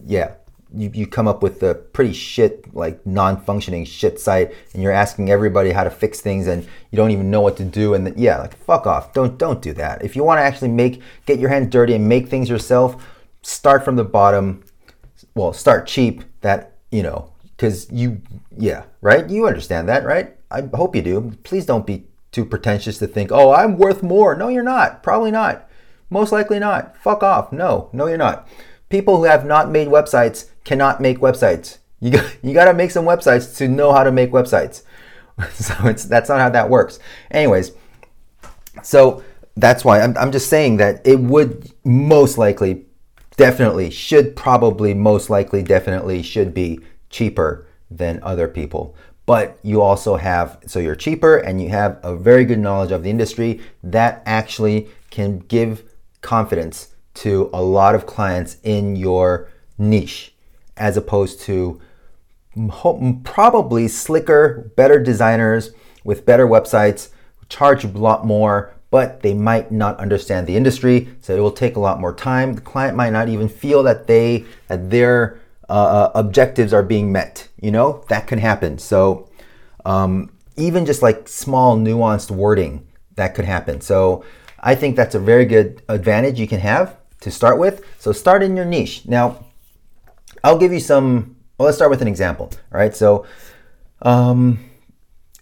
yeah, 0.06 0.36
you, 0.76 0.92
you 0.94 1.08
come 1.08 1.28
up 1.28 1.42
with 1.42 1.64
a 1.64 1.76
pretty 1.76 2.14
shit 2.14 2.74
like 2.76 3.06
non-functioning 3.06 3.86
shit 3.86 4.20
site 4.20 4.54
and 4.74 4.84
you're 4.84 4.92
asking 4.92 5.30
everybody 5.30 5.72
how 5.72 5.84
to 5.84 5.90
fix 5.90 6.22
things 6.22 6.48
and 6.48 6.64
you 6.92 6.96
don't 6.96 7.12
even 7.12 7.32
know 7.32 7.42
what 7.42 7.58
to 7.58 7.64
do 7.64 7.94
and 7.94 8.18
yeah 8.18 8.38
like 8.40 8.56
fuck 8.58 8.86
off 8.86 9.14
don't 9.14 9.38
don't 9.38 9.62
do 9.62 9.74
that 9.74 10.04
if 10.04 10.16
you 10.16 10.24
want 10.24 10.38
to 10.38 10.44
actually 10.44 10.68
make 10.68 11.02
get 11.26 11.40
your 11.40 11.50
hands 11.50 11.70
dirty 11.70 11.94
and 11.94 12.08
make 12.08 12.28
things 12.28 12.50
yourself 12.50 13.08
start 13.42 13.86
from 13.86 13.96
the 13.96 14.04
bottom 14.04 14.64
well 15.34 15.54
start 15.54 15.88
cheap 15.88 16.24
that 16.42 16.74
you 16.92 17.02
know 17.02 17.32
because 17.56 17.92
you 17.92 18.22
yeah 18.58 18.84
right? 19.02 19.30
You 19.30 19.48
understand 19.48 19.90
that 19.90 20.06
right? 20.06 20.36
I 20.52 20.64
hope 20.74 20.96
you 20.96 21.02
do. 21.02 21.34
Please 21.44 21.66
don't 21.66 21.86
be 21.86 22.06
too 22.32 22.46
pretentious 22.46 22.98
to 23.00 23.08
think 23.08 23.32
oh 23.32 23.52
i'm 23.52 23.78
worth 23.78 24.04
more. 24.04 24.36
No 24.36 24.48
you're 24.48 24.64
not. 24.64 25.04
Probably 25.04 25.32
not. 25.32 25.70
Most 26.10 26.32
likely 26.32 26.60
not. 26.60 26.98
Fuck 26.98 27.24
off. 27.24 27.52
No. 27.52 27.90
No 27.94 28.08
you're 28.08 28.18
not. 28.18 28.48
People 28.90 29.18
who 29.18 29.24
have 29.24 29.46
not 29.46 29.72
made 29.72 29.88
websites 29.88 30.50
cannot 30.64 31.02
make 31.02 31.20
websites. 31.20 31.80
You 32.00 32.12
got, 32.12 32.38
you 32.44 32.54
got 32.54 32.66
to 32.66 32.74
make 32.74 32.92
some 32.92 33.06
websites 33.06 33.58
to 33.58 33.68
know 33.68 33.92
how 33.92 34.04
to 34.04 34.12
make 34.12 34.32
websites. 34.32 34.84
So 35.54 35.74
it's 35.88 36.06
that's 36.06 36.30
not 36.30 36.40
how 36.40 36.50
that 36.52 36.70
works. 36.70 36.98
Anyways, 37.30 37.74
so 38.84 39.22
that's 39.58 39.84
why 39.84 40.02
I'm, 40.02 40.18
I'm 40.18 40.32
just 40.32 40.50
saying 40.50 40.78
that 40.78 41.06
it 41.06 41.20
would 41.20 41.72
most 41.84 42.38
likely, 42.38 42.86
definitely, 43.36 43.90
should 43.90 44.36
probably, 44.36 44.94
most 44.94 45.30
likely, 45.30 45.62
definitely 45.62 46.22
should 46.24 46.54
be 46.54 46.80
cheaper 47.10 47.68
than 47.90 48.20
other 48.24 48.48
people. 48.48 48.96
But 49.26 49.58
you 49.64 49.82
also 49.82 50.18
have, 50.18 50.60
so 50.68 50.80
you're 50.80 50.96
cheaper 50.96 51.38
and 51.38 51.62
you 51.62 51.70
have 51.70 52.00
a 52.04 52.16
very 52.16 52.46
good 52.46 52.60
knowledge 52.60 52.92
of 52.92 53.04
the 53.04 53.10
industry 53.10 53.62
that 53.84 54.22
actually 54.26 54.88
can 55.10 55.40
give 55.40 55.84
confidence 56.22 56.94
to 57.16 57.50
a 57.54 57.62
lot 57.62 57.96
of 57.96 58.06
clients 58.06 58.58
in 58.64 58.96
your 58.96 59.50
niche 59.78 60.34
as 60.78 60.98
opposed 60.98 61.40
to 61.42 61.82
probably 63.24 63.88
slicker, 63.88 64.72
better 64.76 65.02
designers 65.02 65.72
with 66.04 66.26
better 66.26 66.48
websites, 66.48 67.10
charge 67.50 67.84
a 67.84 67.88
lot 67.88 68.26
more, 68.26 68.74
but 68.92 69.22
they 69.22 69.34
might 69.34 69.72
not 69.72 70.00
understand 70.00 70.48
the 70.48 70.56
industry, 70.56 71.10
so 71.20 71.36
it 71.36 71.40
will 71.40 71.52
take 71.52 71.76
a 71.76 71.80
lot 71.80 72.00
more 72.00 72.14
time. 72.14 72.54
The 72.54 72.62
client 72.62 72.96
might 72.96 73.10
not 73.10 73.28
even 73.28 73.50
feel 73.50 73.84
that 73.84 74.08
they 74.08 74.46
that 74.68 74.90
their 74.90 75.40
uh, 75.70 75.74
uh, 75.74 76.12
objectives 76.16 76.74
are 76.74 76.84
being 76.84 77.12
met. 77.12 77.48
You 77.62 77.72
know 77.72 78.04
that 78.10 78.28
can 78.28 78.40
happen. 78.40 78.78
So 78.78 79.30
um, 79.86 80.32
even 80.58 80.86
just 80.86 81.02
like 81.02 81.28
small 81.28 81.78
nuanced 81.78 82.32
wording 82.32 82.88
that 83.16 83.36
could 83.36 83.46
happen. 83.46 83.82
So 83.82 84.24
I 84.60 84.76
think 84.76 84.96
that's 84.96 85.16
a 85.16 85.20
very 85.20 85.46
good 85.46 85.82
advantage 85.90 86.40
you 86.40 86.48
can 86.48 86.60
have 86.60 86.98
to 87.22 87.32
start 87.32 87.58
with. 87.60 87.86
So 88.00 88.12
start 88.12 88.44
in 88.44 88.56
your 88.56 88.66
niche. 88.66 89.06
Now 89.08 89.46
I'll 90.44 90.58
give 90.58 90.72
you 90.72 90.80
some. 90.80 91.36
Well, 91.58 91.66
let's 91.66 91.78
start 91.78 91.90
with 91.90 92.02
an 92.02 92.08
example. 92.08 92.52
All 92.72 92.80
right. 92.80 92.96
So, 92.96 93.26
um, 94.04 94.60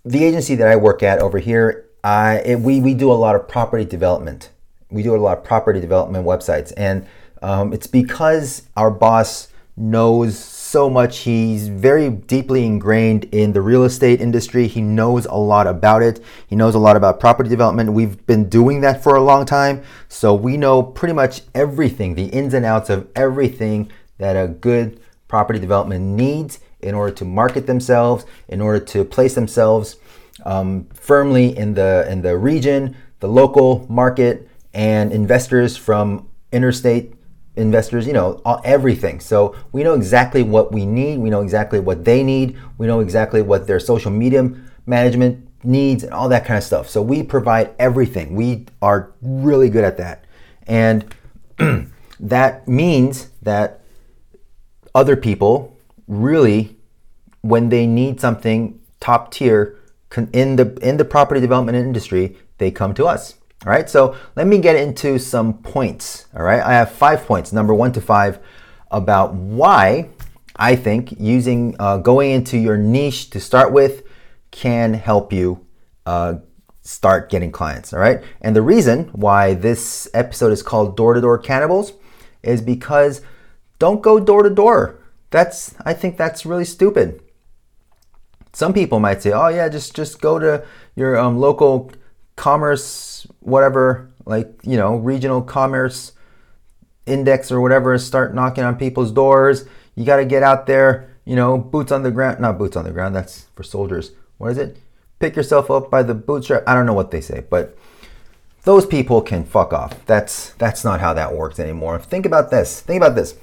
the 0.06 0.24
agency 0.24 0.56
that 0.56 0.68
I 0.68 0.76
work 0.76 1.04
at 1.04 1.20
over 1.20 1.40
here, 1.40 1.90
I 2.04 2.38
it, 2.40 2.60
we 2.60 2.80
we 2.80 2.94
do 2.94 3.12
a 3.12 3.14
lot 3.14 3.36
of 3.36 3.48
property 3.48 3.84
development. 3.84 4.52
We 4.90 5.04
do 5.04 5.16
a 5.16 5.18
lot 5.18 5.38
of 5.40 5.44
property 5.44 5.82
development 5.82 6.26
websites, 6.26 6.72
and 6.78 7.06
um, 7.42 7.74
it's 7.74 7.88
because 7.88 8.64
our 8.78 8.92
boss 8.92 9.50
knows 9.76 10.38
so 10.38 10.90
much. 10.90 11.20
He's 11.20 11.68
very 11.68 12.10
deeply 12.10 12.66
ingrained 12.66 13.26
in 13.26 13.54
the 13.54 13.62
real 13.62 13.84
estate 13.84 14.22
industry. 14.22 14.68
He 14.68 14.82
knows 14.82 15.26
a 15.26 15.36
lot 15.36 15.68
about 15.68 16.02
it. 16.02 16.24
He 16.48 16.56
knows 16.56 16.76
a 16.76 16.80
lot 16.80 16.96
about 16.96 17.20
property 17.20 17.50
development. 17.50 17.94
We've 17.94 18.24
been 18.26 18.50
doing 18.50 18.82
that 18.82 19.04
for 19.04 19.16
a 19.16 19.24
long 19.24 19.46
time, 19.46 19.84
so 20.08 20.34
we 20.34 20.58
know 20.58 20.84
pretty 20.84 21.14
much 21.14 21.42
everything, 21.56 22.16
the 22.16 22.26
ins 22.26 22.54
and 22.54 22.66
outs 22.66 22.90
of 22.90 23.08
everything 23.16 23.92
that 24.18 24.36
a 24.36 24.48
good 24.48 25.00
property 25.28 25.60
development 25.60 26.04
needs 26.04 26.60
in 26.82 26.94
order 26.94 27.14
to 27.16 27.26
market 27.26 27.66
themselves, 27.66 28.26
in 28.48 28.62
order 28.62 28.84
to 28.86 29.04
place 29.04 29.34
themselves 29.36 29.98
um, 30.46 30.88
firmly 30.94 31.58
in 31.58 31.74
the 31.74 32.06
in 32.10 32.22
the 32.22 32.38
region, 32.38 32.96
the 33.20 33.28
local 33.28 33.86
market, 33.90 34.48
and 34.74 35.12
investors 35.12 35.78
from 35.78 36.28
interstate 36.52 37.16
investors, 37.56 38.08
you 38.08 38.14
know, 38.14 38.42
all, 38.46 38.62
everything. 38.64 39.20
So 39.20 39.56
we 39.72 39.84
know 39.84 39.94
exactly 39.94 40.44
what 40.44 40.72
we 40.72 40.86
need. 40.86 41.20
We 41.20 41.30
know 41.30 41.42
exactly 41.42 41.80
what 41.80 42.04
they 42.04 42.24
need. 42.24 42.58
We 42.78 42.88
know 42.88 43.00
exactly 43.00 43.42
what 43.42 43.68
their 43.68 43.80
social 43.80 44.12
media 44.12 44.52
management 44.86 45.48
needs 45.64 46.04
and 46.04 46.14
all 46.14 46.30
that 46.30 46.46
kind 46.46 46.58
of 46.58 46.64
stuff. 46.64 46.90
So 46.90 47.02
we 47.02 47.24
provide 47.24 47.74
everything. 47.80 48.36
We 48.36 48.66
are 48.82 49.12
really 49.22 49.70
good 49.70 49.84
at 49.84 49.98
that. 49.98 50.26
And 50.68 51.14
that 52.20 52.68
means 52.68 53.30
that 53.42 53.82
other 54.96 55.16
people 55.16 55.78
really 56.08 56.78
when 57.42 57.70
they 57.70 57.86
need 57.86 58.20
something 58.20 58.80
top 59.00 59.32
tier 59.32 59.80
in 60.32 60.56
the 60.56 60.78
in 60.82 60.98
the 60.98 61.06
property 61.06 61.42
development 61.42 61.76
industry 61.78 62.38
they 62.58 62.70
come 62.70 62.94
to 62.94 63.06
us 63.06 63.36
all 63.66 63.72
right 63.72 63.90
so 63.90 64.16
let 64.36 64.48
me 64.48 64.58
get 64.58 64.76
into 64.76 65.18
some 65.18 65.58
points 65.60 66.28
all 66.36 66.44
right 66.44 66.62
i 66.62 66.74
have 66.74 66.92
five 66.92 67.26
points 67.26 67.54
number 67.54 67.74
one 67.74 67.92
to 67.92 68.02
five 68.02 68.40
about 68.92 69.34
why 69.34 70.10
i 70.56 70.76
think 70.76 71.14
using 71.20 71.76
uh, 71.80 71.98
going 71.98 72.32
into 72.32 72.58
your 72.58 72.78
niche 72.78 73.30
to 73.30 73.40
start 73.40 73.72
with 73.72 74.04
can 74.52 74.94
help 74.94 75.34
you 75.34 75.66
uh, 76.06 76.36
start 76.82 77.30
getting 77.30 77.52
clients 77.52 77.94
all 77.94 78.00
right 78.00 78.22
and 78.42 78.56
the 78.56 78.62
reason 78.62 79.06
why 79.14 79.54
this 79.54 80.08
episode 80.14 80.52
is 80.52 80.62
called 80.62 80.96
door 80.98 81.14
to 81.14 81.22
door 81.22 81.38
cannibals 81.38 81.94
is 82.44 82.62
because 82.62 83.22
don't 83.80 84.02
go 84.02 84.20
door 84.20 84.44
to 84.44 84.50
door. 84.50 85.00
That's 85.30 85.76
I 85.84 85.94
think 85.94 86.18
that's 86.18 86.46
really 86.46 86.66
stupid. 86.66 87.22
Some 88.52 88.74
people 88.74 89.00
might 89.00 89.22
say, 89.24 89.32
"Oh 89.32 89.48
yeah, 89.48 89.68
just 89.68 89.96
just 89.96 90.22
go 90.22 90.38
to 90.38 90.64
your 90.96 91.18
um, 91.18 91.40
local 91.40 91.92
commerce, 92.36 93.28
whatever, 93.40 94.12
like 94.26 94.54
you 94.64 94.78
know, 94.78 94.96
regional 94.98 95.42
commerce 95.42 96.14
index 97.06 97.52
or 97.52 97.62
whatever. 97.62 97.98
Start 97.98 98.34
knocking 98.34 98.64
on 98.64 98.78
people's 98.78 99.12
doors. 99.12 99.66
You 99.96 100.06
got 100.06 100.18
to 100.18 100.26
get 100.26 100.44
out 100.44 100.66
there, 100.66 101.16
you 101.26 101.36
know, 101.36 101.58
boots 101.58 101.92
on 101.92 102.04
the 102.04 102.12
ground. 102.12 102.40
Not 102.40 102.58
boots 102.58 102.76
on 102.76 102.86
the 102.86 102.92
ground. 102.92 103.16
That's 103.16 103.46
for 103.56 103.64
soldiers. 103.64 104.12
What 104.38 104.52
is 104.52 104.58
it? 104.58 104.78
Pick 105.20 105.36
yourself 105.36 105.70
up 105.72 105.90
by 105.90 106.04
the 106.04 106.14
bootstrap. 106.14 106.64
I 106.68 106.74
don't 106.74 106.86
know 106.86 106.94
what 106.94 107.12
they 107.12 107.22
say, 107.22 107.46
but 107.50 107.78
those 108.64 108.86
people 108.86 109.22
can 109.22 109.46
fuck 109.46 109.74
off. 109.74 110.06
That's 110.06 110.52
that's 110.54 110.84
not 110.84 111.00
how 111.00 111.14
that 111.14 111.34
works 111.34 111.60
anymore. 111.60 112.00
Think 112.00 112.26
about 112.26 112.50
this. 112.50 112.82
Think 112.82 112.98
about 112.98 113.16
this. 113.16 113.36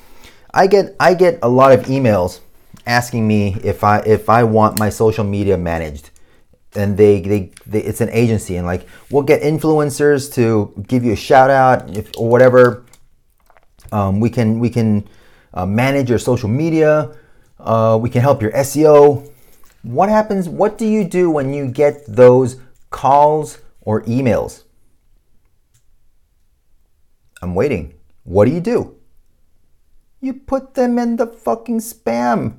I 0.53 0.67
get 0.67 0.97
I 0.99 1.15
get 1.15 1.39
a 1.43 1.49
lot 1.49 1.73
of 1.73 1.87
emails 1.87 2.41
asking 2.87 3.27
me 3.27 3.57
if 3.63 3.85
I 3.85 4.01
if 4.01 4.29
I 4.29 4.45
want 4.45 4.79
my 4.79 4.91
social 4.91 5.25
media 5.25 5.57
managed. 5.57 6.10
And 6.75 6.97
they, 6.97 7.21
they, 7.21 7.51
they 7.67 7.81
it's 7.81 8.01
an 8.01 8.11
agency 8.11 8.57
and 8.57 8.67
like 8.67 8.87
we'll 9.11 9.25
get 9.25 9.43
influencers 9.43 10.33
to 10.35 10.73
give 10.87 11.05
you 11.05 11.13
a 11.13 11.17
shout 11.17 11.51
out 11.51 11.97
if, 11.97 12.11
or 12.17 12.29
whatever. 12.29 12.85
Um, 13.91 14.21
we 14.21 14.31
can 14.31 14.61
we 14.61 14.71
can 14.71 15.09
uh, 15.53 15.67
manage 15.67 16.09
your 16.09 16.19
social 16.19 16.49
media. 16.49 17.17
Uh, 17.59 17.99
we 18.01 18.09
can 18.09 18.23
help 18.23 18.41
your 18.41 18.53
SEO. 18.53 19.29
What 19.83 20.09
happens? 20.09 20.49
What 20.49 20.79
do 20.79 20.87
you 20.87 21.05
do 21.05 21.31
when 21.31 21.53
you 21.53 21.67
get 21.67 22.05
those 22.07 22.61
calls 22.91 23.59
or 23.81 24.03
emails? 24.03 24.63
I'm 27.43 27.55
waiting. 27.55 27.95
What 28.25 28.45
do 28.45 28.53
you 28.53 28.61
do? 28.61 28.97
You 30.21 30.35
put 30.35 30.75
them 30.75 30.99
in 30.99 31.17
the 31.17 31.27
fucking 31.27 31.81
spam, 31.81 32.59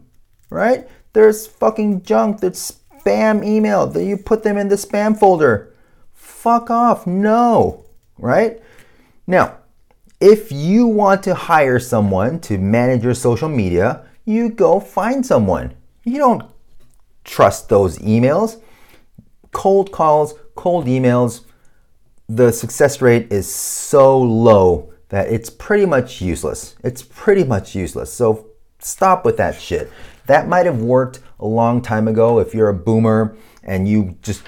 right? 0.50 0.88
There's 1.14 1.46
fucking 1.46 2.04
junk, 2.04 2.40
there's 2.40 2.81
spam 3.02 3.46
email. 3.46 3.88
That 3.88 4.04
you 4.04 4.18
put 4.18 4.44
them 4.44 4.58
in 4.58 4.70
the 4.70 4.76
spam 4.76 5.18
folder. 5.18 5.74
Fuck 6.14 6.70
off. 6.70 7.06
No, 7.08 7.86
right? 8.18 8.62
Now, 9.28 9.58
if 10.20 10.52
you 10.52 10.88
want 10.88 11.24
to 11.24 11.34
hire 11.34 11.80
someone 11.80 12.40
to 12.42 12.58
manage 12.58 13.04
your 13.04 13.14
social 13.14 13.50
media, 13.50 14.06
you 14.26 14.50
go 14.50 14.80
find 14.80 15.26
someone. 15.26 15.74
You 16.04 16.18
don't 16.18 16.44
trust 17.24 17.70
those 17.70 17.98
emails. 18.00 18.62
Cold 19.52 19.92
calls, 19.92 20.36
cold 20.56 20.86
emails, 20.86 21.42
the 22.30 22.52
success 22.52 23.02
rate 23.02 23.32
is 23.32 23.54
so 23.54 24.18
low 24.18 24.94
that 25.10 25.28
it's 25.28 25.50
pretty 25.50 25.86
much 25.86 26.22
useless. 26.22 26.76
It's 26.82 27.04
pretty 27.04 27.44
much 27.44 27.76
useless. 27.76 28.14
So 28.14 28.48
stop 28.80 29.26
with 29.26 29.36
that 29.38 29.60
shit. 29.60 29.92
That 30.28 30.48
might 30.48 30.66
have 30.66 30.82
worked 30.82 31.20
a 31.42 31.48
long 31.48 31.82
time 31.82 32.08
ago 32.08 32.40
if 32.40 32.54
you're 32.54 32.70
a 32.70 32.74
boomer 32.74 33.36
and 33.64 33.88
you 33.88 34.18
just 34.22 34.44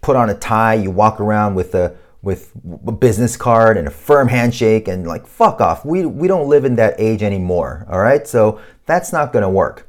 put 0.00 0.16
on 0.16 0.30
a 0.30 0.34
tie, 0.34 0.74
you 0.74 0.90
walk 0.90 1.20
around 1.20 1.54
with 1.54 1.74
a 1.74 1.96
with 2.20 2.52
a 2.86 2.92
business 2.92 3.36
card 3.36 3.76
and 3.76 3.86
a 3.86 3.90
firm 3.90 4.28
handshake 4.28 4.88
and 4.88 5.06
like 5.06 5.26
fuck 5.26 5.60
off. 5.60 5.84
We 5.84 6.06
we 6.06 6.28
don't 6.28 6.48
live 6.48 6.64
in 6.64 6.76
that 6.76 6.94
age 6.98 7.22
anymore, 7.22 7.86
all 7.90 8.00
right? 8.00 8.26
So 8.26 8.60
that's 8.86 9.12
not 9.12 9.32
to 9.32 9.48
work. 9.48 9.88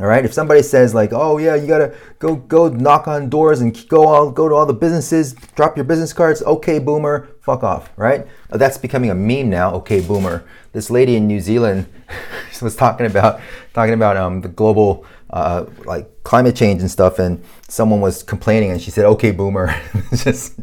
All 0.00 0.06
right. 0.06 0.24
If 0.24 0.32
somebody 0.32 0.62
says 0.62 0.94
like, 0.94 1.12
"Oh 1.12 1.38
yeah, 1.38 1.56
you 1.56 1.66
gotta 1.66 1.92
go 2.20 2.36
go 2.36 2.68
knock 2.68 3.08
on 3.08 3.28
doors 3.28 3.60
and 3.60 3.88
go 3.88 4.06
all 4.06 4.30
go 4.30 4.48
to 4.48 4.54
all 4.54 4.64
the 4.64 4.72
businesses, 4.72 5.34
drop 5.56 5.76
your 5.76 5.84
business 5.84 6.12
cards," 6.12 6.40
okay, 6.42 6.78
boomer, 6.78 7.28
fuck 7.40 7.64
off. 7.64 7.90
Right? 7.96 8.24
That's 8.48 8.78
becoming 8.78 9.10
a 9.10 9.14
meme 9.16 9.50
now. 9.50 9.74
Okay, 9.74 10.00
boomer. 10.00 10.44
This 10.72 10.88
lady 10.88 11.16
in 11.16 11.26
New 11.26 11.40
Zealand 11.40 11.86
was 12.62 12.76
talking 12.76 13.06
about 13.06 13.40
talking 13.74 13.94
about 13.94 14.16
um, 14.16 14.40
the 14.40 14.48
global 14.48 15.04
uh, 15.30 15.66
like 15.84 16.22
climate 16.22 16.56
change 16.56 16.80
and 16.80 16.90
stuff, 16.90 17.18
and 17.18 17.42
someone 17.68 18.00
was 18.00 18.22
complaining, 18.22 18.70
and 18.70 18.80
she 18.80 18.90
said, 18.90 19.04
"Okay, 19.04 19.30
boomer," 19.30 19.74
just, 20.14 20.58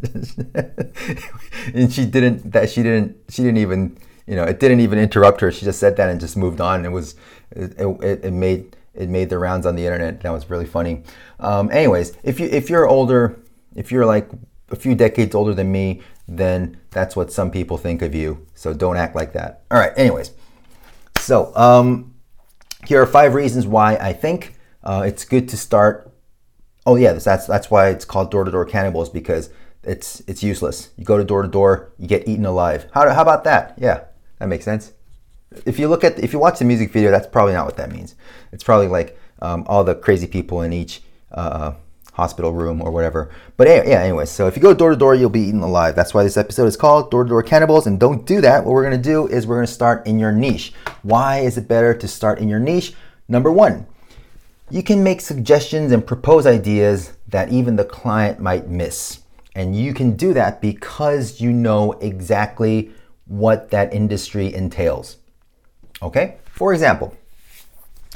and 1.74 1.92
she 1.92 2.04
didn't 2.06 2.52
that 2.52 2.70
she 2.70 2.82
didn't 2.82 3.16
she 3.28 3.42
didn't 3.42 3.58
even 3.58 3.96
you 4.26 4.34
know 4.34 4.44
it 4.44 4.58
didn't 4.60 4.80
even 4.80 4.98
interrupt 4.98 5.40
her. 5.40 5.52
She 5.52 5.64
just 5.64 5.78
said 5.78 5.96
that 5.96 6.10
and 6.10 6.20
just 6.20 6.36
moved 6.36 6.60
on. 6.60 6.84
It 6.84 6.90
was 6.90 7.14
it, 7.50 7.74
it, 7.78 8.24
it 8.24 8.32
made 8.32 8.76
it 8.94 9.08
made 9.08 9.30
the 9.30 9.38
rounds 9.38 9.66
on 9.66 9.76
the 9.76 9.84
internet. 9.84 10.20
That 10.22 10.30
was 10.30 10.50
really 10.50 10.66
funny. 10.66 11.02
Um, 11.38 11.70
anyways, 11.70 12.16
if 12.22 12.40
you 12.40 12.46
if 12.46 12.68
you're 12.68 12.88
older, 12.88 13.38
if 13.74 13.92
you're 13.92 14.06
like 14.06 14.28
a 14.70 14.76
few 14.76 14.94
decades 14.94 15.34
older 15.34 15.54
than 15.54 15.70
me, 15.70 16.02
then 16.26 16.76
that's 16.90 17.14
what 17.14 17.30
some 17.30 17.50
people 17.50 17.76
think 17.76 18.02
of 18.02 18.14
you. 18.14 18.46
So 18.54 18.74
don't 18.74 18.96
act 18.96 19.14
like 19.14 19.32
that. 19.34 19.62
All 19.70 19.78
right. 19.78 19.92
Anyways, 19.96 20.32
so 21.18 21.54
um, 21.54 22.14
here 22.86 23.00
are 23.00 23.06
five 23.06 23.34
reasons 23.34 23.66
why 23.66 23.96
I 23.96 24.12
think 24.12 24.55
uh, 24.86 25.02
it's 25.06 25.26
good 25.26 25.50
to 25.50 25.56
start. 25.58 26.10
Oh 26.86 26.96
yeah, 26.96 27.12
that's 27.12 27.46
that's 27.46 27.70
why 27.70 27.88
it's 27.88 28.06
called 28.06 28.30
door 28.30 28.44
to 28.44 28.50
door 28.50 28.64
cannibals 28.64 29.10
because 29.10 29.50
it's 29.82 30.22
it's 30.26 30.42
useless. 30.42 30.90
You 30.96 31.04
go 31.04 31.18
to 31.18 31.24
door 31.24 31.42
to 31.42 31.48
door, 31.48 31.92
you 31.98 32.08
get 32.08 32.26
eaten 32.26 32.46
alive. 32.46 32.86
How 32.94 33.12
how 33.12 33.20
about 33.20 33.44
that? 33.44 33.74
Yeah, 33.76 34.04
that 34.38 34.48
makes 34.48 34.64
sense 34.64 34.92
if 35.64 35.78
you 35.78 35.88
look 35.88 36.04
at 36.04 36.18
if 36.18 36.32
you 36.32 36.38
watch 36.38 36.58
the 36.58 36.64
music 36.64 36.90
video, 36.90 37.10
that's 37.10 37.26
probably 37.26 37.54
not 37.54 37.66
what 37.66 37.76
that 37.76 37.90
means. 37.90 38.14
It's 38.52 38.64
probably 38.64 38.88
like 38.88 39.18
um, 39.40 39.64
all 39.66 39.84
the 39.84 39.94
crazy 39.94 40.26
people 40.26 40.62
in 40.62 40.72
each 40.72 41.02
uh, 41.32 41.72
hospital 42.12 42.52
room 42.52 42.82
or 42.82 42.90
whatever. 42.90 43.30
But 43.56 43.68
yeah, 43.68 44.00
anyways, 44.00 44.30
so 44.30 44.46
if 44.46 44.56
you 44.56 44.62
go 44.62 44.74
door 44.74 44.90
to 44.90 44.96
door, 44.96 45.14
you'll 45.14 45.30
be 45.30 45.40
eaten 45.40 45.60
alive. 45.60 45.94
That's 45.94 46.12
why 46.12 46.22
this 46.22 46.36
episode 46.36 46.66
is 46.66 46.76
called 46.76 47.10
Door 47.10 47.24
to 47.24 47.28
Door 47.30 47.42
Cannibals. 47.44 47.86
And 47.86 48.00
don't 48.00 48.26
do 48.26 48.40
that. 48.40 48.64
What 48.64 48.72
we're 48.72 48.84
gonna 48.84 48.98
do 48.98 49.26
is 49.28 49.46
we're 49.46 49.56
gonna 49.56 49.66
start 49.66 50.06
in 50.06 50.18
your 50.18 50.32
niche. 50.32 50.72
Why 51.02 51.38
is 51.38 51.56
it 51.56 51.68
better 51.68 51.94
to 51.94 52.08
start 52.08 52.38
in 52.38 52.48
your 52.48 52.60
niche? 52.60 52.94
Number 53.28 53.50
one, 53.50 53.86
you 54.70 54.82
can 54.82 55.02
make 55.02 55.20
suggestions 55.20 55.92
and 55.92 56.06
propose 56.06 56.46
ideas 56.46 57.16
that 57.28 57.50
even 57.50 57.76
the 57.76 57.84
client 57.84 58.40
might 58.40 58.68
miss. 58.68 59.20
And 59.54 59.74
you 59.74 59.94
can 59.94 60.16
do 60.16 60.34
that 60.34 60.60
because 60.60 61.40
you 61.40 61.52
know 61.52 61.92
exactly 61.92 62.90
what 63.26 63.70
that 63.70 63.94
industry 63.94 64.52
entails. 64.52 65.16
Okay, 66.02 66.36
for 66.44 66.72
example, 66.72 67.16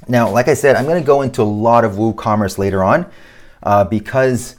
now, 0.08 0.30
like 0.30 0.48
I 0.48 0.54
said, 0.54 0.76
I'm 0.76 0.84
going 0.84 1.02
to 1.02 1.06
go 1.06 1.22
into 1.22 1.42
a 1.42 1.44
lot 1.44 1.84
of 1.84 1.92
WooCommerce 1.92 2.58
later 2.58 2.82
on 2.82 3.10
uh, 3.62 3.84
because, 3.84 4.56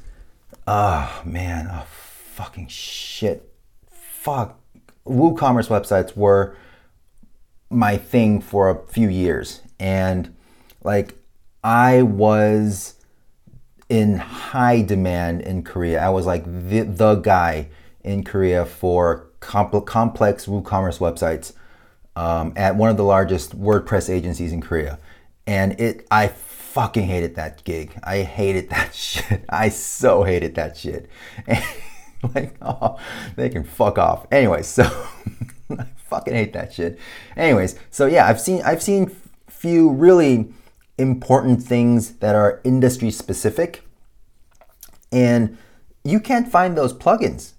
oh 0.68 1.22
man, 1.26 1.68
oh, 1.72 1.86
fucking 1.88 2.68
shit. 2.68 3.52
Fuck. 3.92 4.60
WooCommerce 5.06 5.68
websites 5.68 6.16
were 6.16 6.56
my 7.70 7.98
thing 7.98 8.42
for 8.42 8.70
a 8.70 8.88
few 8.88 9.10
years. 9.10 9.62
And 9.80 10.36
like, 10.84 11.16
I 11.64 12.02
was 12.02 12.96
in 13.90 14.18
high 14.18 14.82
demand 14.82 15.42
in 15.42 15.64
Korea. 15.64 16.02
I 16.02 16.10
was 16.10 16.26
like 16.26 16.46
the, 16.46 16.82
the 16.82 17.16
guy 17.16 17.68
in 18.04 18.24
Korea 18.24 18.66
for 18.66 19.28
complex 19.40 20.46
WooCommerce 20.46 21.00
websites 21.00 21.54
um, 22.16 22.54
at 22.56 22.76
one 22.76 22.90
of 22.90 22.98
the 22.98 23.04
largest 23.04 23.60
WordPress 23.60 24.10
agencies 24.10 24.52
in 24.54 24.62
Korea, 24.62 25.00
and 25.46 25.80
it 25.80 26.08
I 26.10 26.28
fucking 26.28 27.04
hated 27.04 27.36
that 27.36 27.64
gig. 27.64 27.98
I 28.04 28.22
hated 28.22 28.70
that 28.70 28.94
shit. 28.96 29.44
I 29.50 29.70
so 29.70 30.24
hated 30.24 30.56
that 30.56 30.78
shit. 30.78 31.10
And, 31.48 31.64
like, 32.36 32.56
oh, 32.62 33.00
they 33.36 33.50
can 33.50 33.64
fuck 33.64 33.98
off. 33.98 34.28
Anyway, 34.32 34.62
so 34.64 34.84
I 35.70 35.86
fucking 36.06 36.34
hate 36.34 36.54
that 36.54 36.74
shit. 36.74 37.00
Anyways, 37.36 37.78
so 37.90 38.06
yeah, 38.06 38.28
I've 38.28 38.40
seen 38.40 38.62
I've 38.64 38.82
seen 38.82 39.16
few 39.48 39.92
really 39.92 40.54
important 41.02 41.64
things 41.64 42.14
that 42.16 42.36
are 42.36 42.62
industry 42.64 43.12
specific, 43.12 43.84
and 45.12 45.58
you 46.04 46.20
can't 46.20 46.48
find 46.48 46.78
those 46.78 46.94
plugins. 46.94 47.54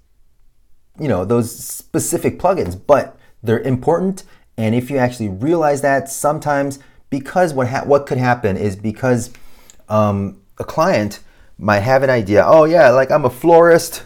You 0.99 1.09
know 1.09 1.25
those 1.25 1.55
specific 1.55 2.39
plugins, 2.39 2.81
but 2.87 3.19
they're 3.43 3.61
important 3.61 4.25
and 4.57 4.75
if 4.75 4.91
you 4.91 4.99
actually 4.99 5.29
realize 5.29 5.81
that, 5.83 6.09
sometimes 6.09 6.79
because 7.11 7.55
what 7.55 7.69
ha- 7.69 7.85
what 7.85 8.07
could 8.07 8.19
happen 8.19 8.57
is 8.57 8.77
because 8.77 9.31
um, 9.89 10.41
a 10.59 10.65
client 10.65 11.21
might 11.59 11.81
have 11.81 12.03
an 12.03 12.11
idea. 12.11 12.45
Oh 12.47 12.65
yeah, 12.65 12.91
like 12.91 13.11
I'm 13.11 13.25
a 13.25 13.31
florist. 13.31 14.03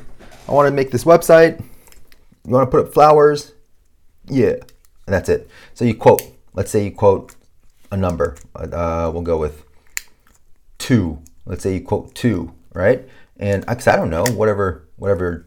I 0.48 0.52
want 0.52 0.68
to 0.68 0.74
make 0.74 0.90
this 0.90 1.04
website. 1.04 1.60
You 2.46 2.52
want 2.52 2.70
to 2.70 2.70
put 2.70 2.86
up 2.86 2.92
flowers? 2.92 3.52
Yeah, 4.26 4.52
and 4.52 5.14
that's 5.14 5.28
it. 5.28 5.48
So 5.74 5.84
you 5.84 5.94
quote. 5.94 6.22
Let's 6.54 6.70
say 6.70 6.84
you 6.84 6.90
quote 6.90 7.34
a 7.90 7.96
number. 7.96 8.36
Uh, 8.54 9.10
we'll 9.12 9.22
go 9.22 9.38
with 9.38 9.64
two. 10.78 11.22
Let's 11.44 11.62
say 11.62 11.74
you 11.74 11.80
quote 11.80 12.14
two, 12.14 12.52
right? 12.74 13.08
And 13.38 13.64
because 13.66 13.86
I 13.86 13.96
don't 13.96 14.10
know 14.10 14.24
whatever 14.24 14.88
whatever 14.96 15.46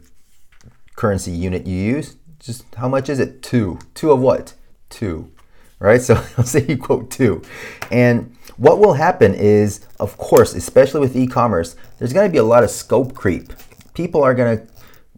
currency 0.96 1.32
unit 1.32 1.66
you 1.66 1.76
use, 1.76 2.16
just 2.38 2.74
how 2.74 2.88
much 2.88 3.08
is 3.08 3.18
it? 3.18 3.42
Two. 3.42 3.78
Two 3.94 4.12
of 4.12 4.20
what? 4.20 4.54
two, 4.90 5.32
right? 5.78 6.02
So 6.02 6.14
I'll 6.36 6.44
say 6.44 6.66
you 6.66 6.76
quote 6.76 7.10
two. 7.10 7.42
And 7.90 8.36
what 8.56 8.78
will 8.78 8.94
happen 8.94 9.34
is, 9.34 9.86
of 9.98 10.18
course, 10.18 10.54
especially 10.54 11.00
with 11.00 11.16
e 11.16 11.26
commerce, 11.26 11.76
there's 11.98 12.12
going 12.12 12.28
to 12.28 12.32
be 12.32 12.38
a 12.38 12.44
lot 12.44 12.62
of 12.62 12.70
scope 12.70 13.14
creep. 13.14 13.52
People 13.94 14.22
are 14.22 14.34
going 14.34 14.58
to 14.58 14.66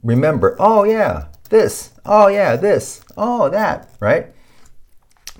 remember, 0.04 0.56
oh, 0.61 0.85
yeah, 0.85 1.26
this, 1.50 1.90
oh, 2.06 2.28
yeah, 2.28 2.54
this, 2.56 3.04
oh, 3.16 3.48
that, 3.48 3.90
right? 3.98 4.26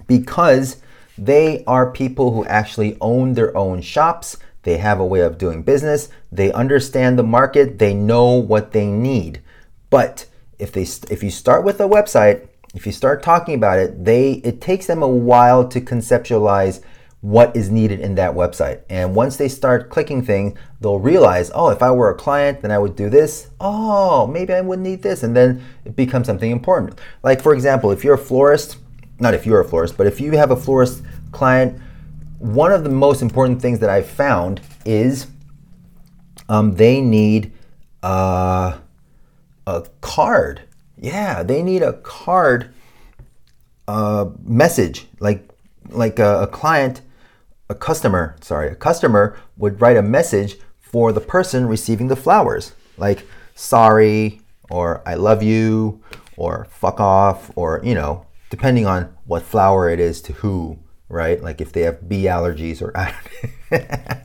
Because 0.09 0.79
they 1.25 1.65
are 1.67 1.91
people 1.91 2.33
who 2.33 2.45
actually 2.47 2.97
own 3.01 3.35
their 3.35 3.57
own 3.57 3.81
shops. 3.81 4.37
They 4.63 4.79
have 4.79 5.01
a 5.01 5.07
way 5.07 5.21
of 5.21 5.39
doing 5.39 5.63
business. 5.63 6.09
They 6.31 6.53
understand 6.53 7.19
the 7.19 7.23
market. 7.23 7.79
They 7.79 7.95
know 7.95 8.33
what 8.35 8.73
they 8.73 8.87
need. 8.87 9.43
But 9.91 10.27
if 10.59 10.73
they 10.73 10.87
if 11.13 11.23
you 11.23 11.31
start 11.31 11.65
with 11.65 11.81
a 11.81 11.89
website 11.89 12.49
if 12.75 12.87
you 12.87 12.93
start 12.93 13.23
talking 13.23 13.55
about 13.55 13.79
it, 13.79 14.05
they 14.05 14.33
it 14.45 14.61
takes 14.61 14.87
them 14.87 15.03
a 15.03 15.09
while 15.09 15.69
to 15.69 15.81
conceptualize 15.81 16.83
what 17.21 17.55
is 17.55 17.71
needed 17.71 18.01
in 18.01 18.17
that 18.17 18.35
website. 18.35 18.81
And 18.91 19.15
once 19.15 19.37
they 19.37 19.49
start 19.49 19.91
clicking 19.91 20.25
things, 20.25 20.59
they'll 20.81 20.99
realize, 20.99 21.53
oh, 21.55 21.69
if 21.69 21.81
I 21.81 21.93
were 21.93 22.11
a 22.11 22.17
client, 22.17 22.63
then 22.63 22.73
I 22.73 22.79
would 22.79 22.97
do 22.97 23.09
this. 23.09 23.49
Oh, 23.61 24.27
maybe 24.27 24.53
I 24.53 24.61
would 24.61 24.81
need 24.81 25.03
this. 25.03 25.23
And 25.23 25.37
then 25.37 25.65
it 25.85 25.95
becomes 25.95 26.27
something 26.27 26.51
important. 26.51 26.99
Like, 27.23 27.41
for 27.41 27.55
example, 27.55 27.93
if 27.93 28.03
you're 28.03 28.15
a 28.15 28.19
florist, 28.19 28.79
not 29.21 29.35
if 29.35 29.47
you're 29.47 29.61
a 29.61 29.65
florist, 29.65 29.97
but 29.97 30.09
if 30.09 30.21
you 30.21 30.33
have 30.33 30.51
a 30.51 30.57
florist 30.57 31.03
client, 31.33 31.81
one 32.39 32.73
of 32.73 32.85
the 32.85 32.91
most 32.91 33.23
important 33.23 33.61
things 33.61 33.81
that 33.81 33.91
I've 33.91 34.09
found 34.09 34.61
is 34.85 35.27
um, 36.49 36.77
they 36.77 37.01
need 37.01 37.53
uh, 38.03 38.79
a 39.67 39.85
card. 40.01 40.63
Yeah, 40.97 41.43
they 41.43 41.63
need 41.63 41.83
a 41.83 41.95
card 41.95 42.73
uh, 43.89 44.27
message, 44.45 45.07
like 45.19 45.49
like 45.89 46.19
a, 46.19 46.43
a 46.43 46.47
client, 46.47 47.03
a 47.69 47.75
customer, 47.75 48.37
sorry, 48.41 48.69
a 48.71 48.75
customer 48.77 49.37
would 49.57 49.81
write 49.81 49.97
a 49.97 50.03
message 50.03 50.57
for 50.81 51.13
the 51.13 51.21
person 51.21 51.67
receiving 51.67 52.09
the 52.09 52.17
flowers. 52.17 52.73
like 52.97 53.27
sorry 53.55 54.41
or 54.71 55.03
I 55.07 55.15
love 55.15 55.43
you 55.43 56.01
or 56.37 56.67
fuck 56.71 57.01
off 57.01 57.51
or, 57.57 57.81
you 57.85 57.95
know, 57.95 58.27
depending 58.51 58.87
on 58.87 59.15
what 59.27 59.43
flower 59.43 59.91
it 59.91 60.01
is 60.01 60.23
to 60.23 60.33
who, 60.33 60.79
right? 61.13 61.41
Like 61.43 61.61
if 61.61 61.73
they 61.73 61.83
have 61.83 62.09
bee 62.09 62.25
allergies 62.25 62.83
or 62.83 62.97
I 62.97 63.15
don't 63.71 63.91
know. 63.91 64.19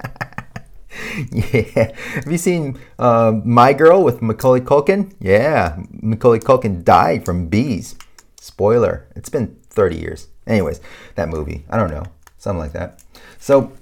yeah. 1.31 1.91
Have 2.15 2.31
you 2.31 2.37
seen 2.37 2.79
uh, 2.97 3.33
My 3.43 3.73
Girl 3.73 4.03
with 4.03 4.21
Macaulay 4.21 4.61
Culkin? 4.61 5.13
Yeah, 5.19 5.77
Macaulay 6.01 6.39
Culkin 6.39 6.83
died 6.83 7.25
from 7.25 7.47
bees. 7.47 7.95
Spoiler. 8.39 9.07
It's 9.15 9.29
been 9.29 9.57
30 9.69 9.97
years. 9.97 10.27
Anyways, 10.47 10.79
that 11.15 11.29
movie. 11.29 11.65
I 11.69 11.77
don't 11.77 11.91
know. 11.91 12.05
Something 12.37 12.59
like 12.59 12.73
that. 12.73 13.03
So, 13.37 13.73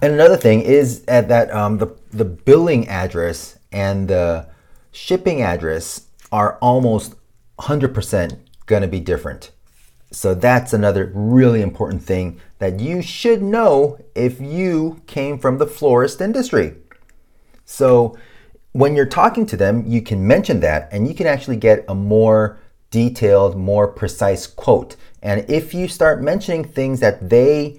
and 0.00 0.14
another 0.14 0.36
thing 0.36 0.62
is 0.62 1.04
at 1.06 1.28
that 1.28 1.52
um, 1.54 1.78
the 1.78 1.94
the 2.10 2.24
billing 2.24 2.88
address 2.88 3.58
and 3.70 4.08
the 4.08 4.48
shipping 4.92 5.42
address 5.42 6.06
are 6.32 6.58
almost 6.60 7.14
100% 7.58 8.38
going 8.66 8.82
to 8.82 8.88
be 8.88 9.00
different. 9.00 9.50
So 10.10 10.34
that's 10.34 10.72
another 10.72 11.10
really 11.14 11.62
important 11.62 12.02
thing 12.02 12.40
that 12.58 12.80
you 12.80 13.00
should 13.00 13.42
know 13.42 13.98
if 14.14 14.40
you 14.40 15.02
came 15.06 15.38
from 15.38 15.58
the 15.58 15.66
florist 15.66 16.20
industry. 16.20 16.74
So 17.64 18.16
when 18.72 18.96
you're 18.96 19.06
talking 19.06 19.46
to 19.46 19.56
them, 19.56 19.84
you 19.86 20.02
can 20.02 20.26
mention 20.26 20.60
that 20.60 20.88
and 20.92 21.06
you 21.06 21.14
can 21.14 21.26
actually 21.26 21.56
get 21.56 21.84
a 21.88 21.94
more 21.94 22.58
detailed, 22.90 23.56
more 23.56 23.86
precise 23.86 24.46
quote. 24.46 24.96
And 25.22 25.48
if 25.48 25.74
you 25.74 25.86
start 25.86 26.22
mentioning 26.22 26.64
things 26.64 27.00
that 27.00 27.30
they 27.30 27.78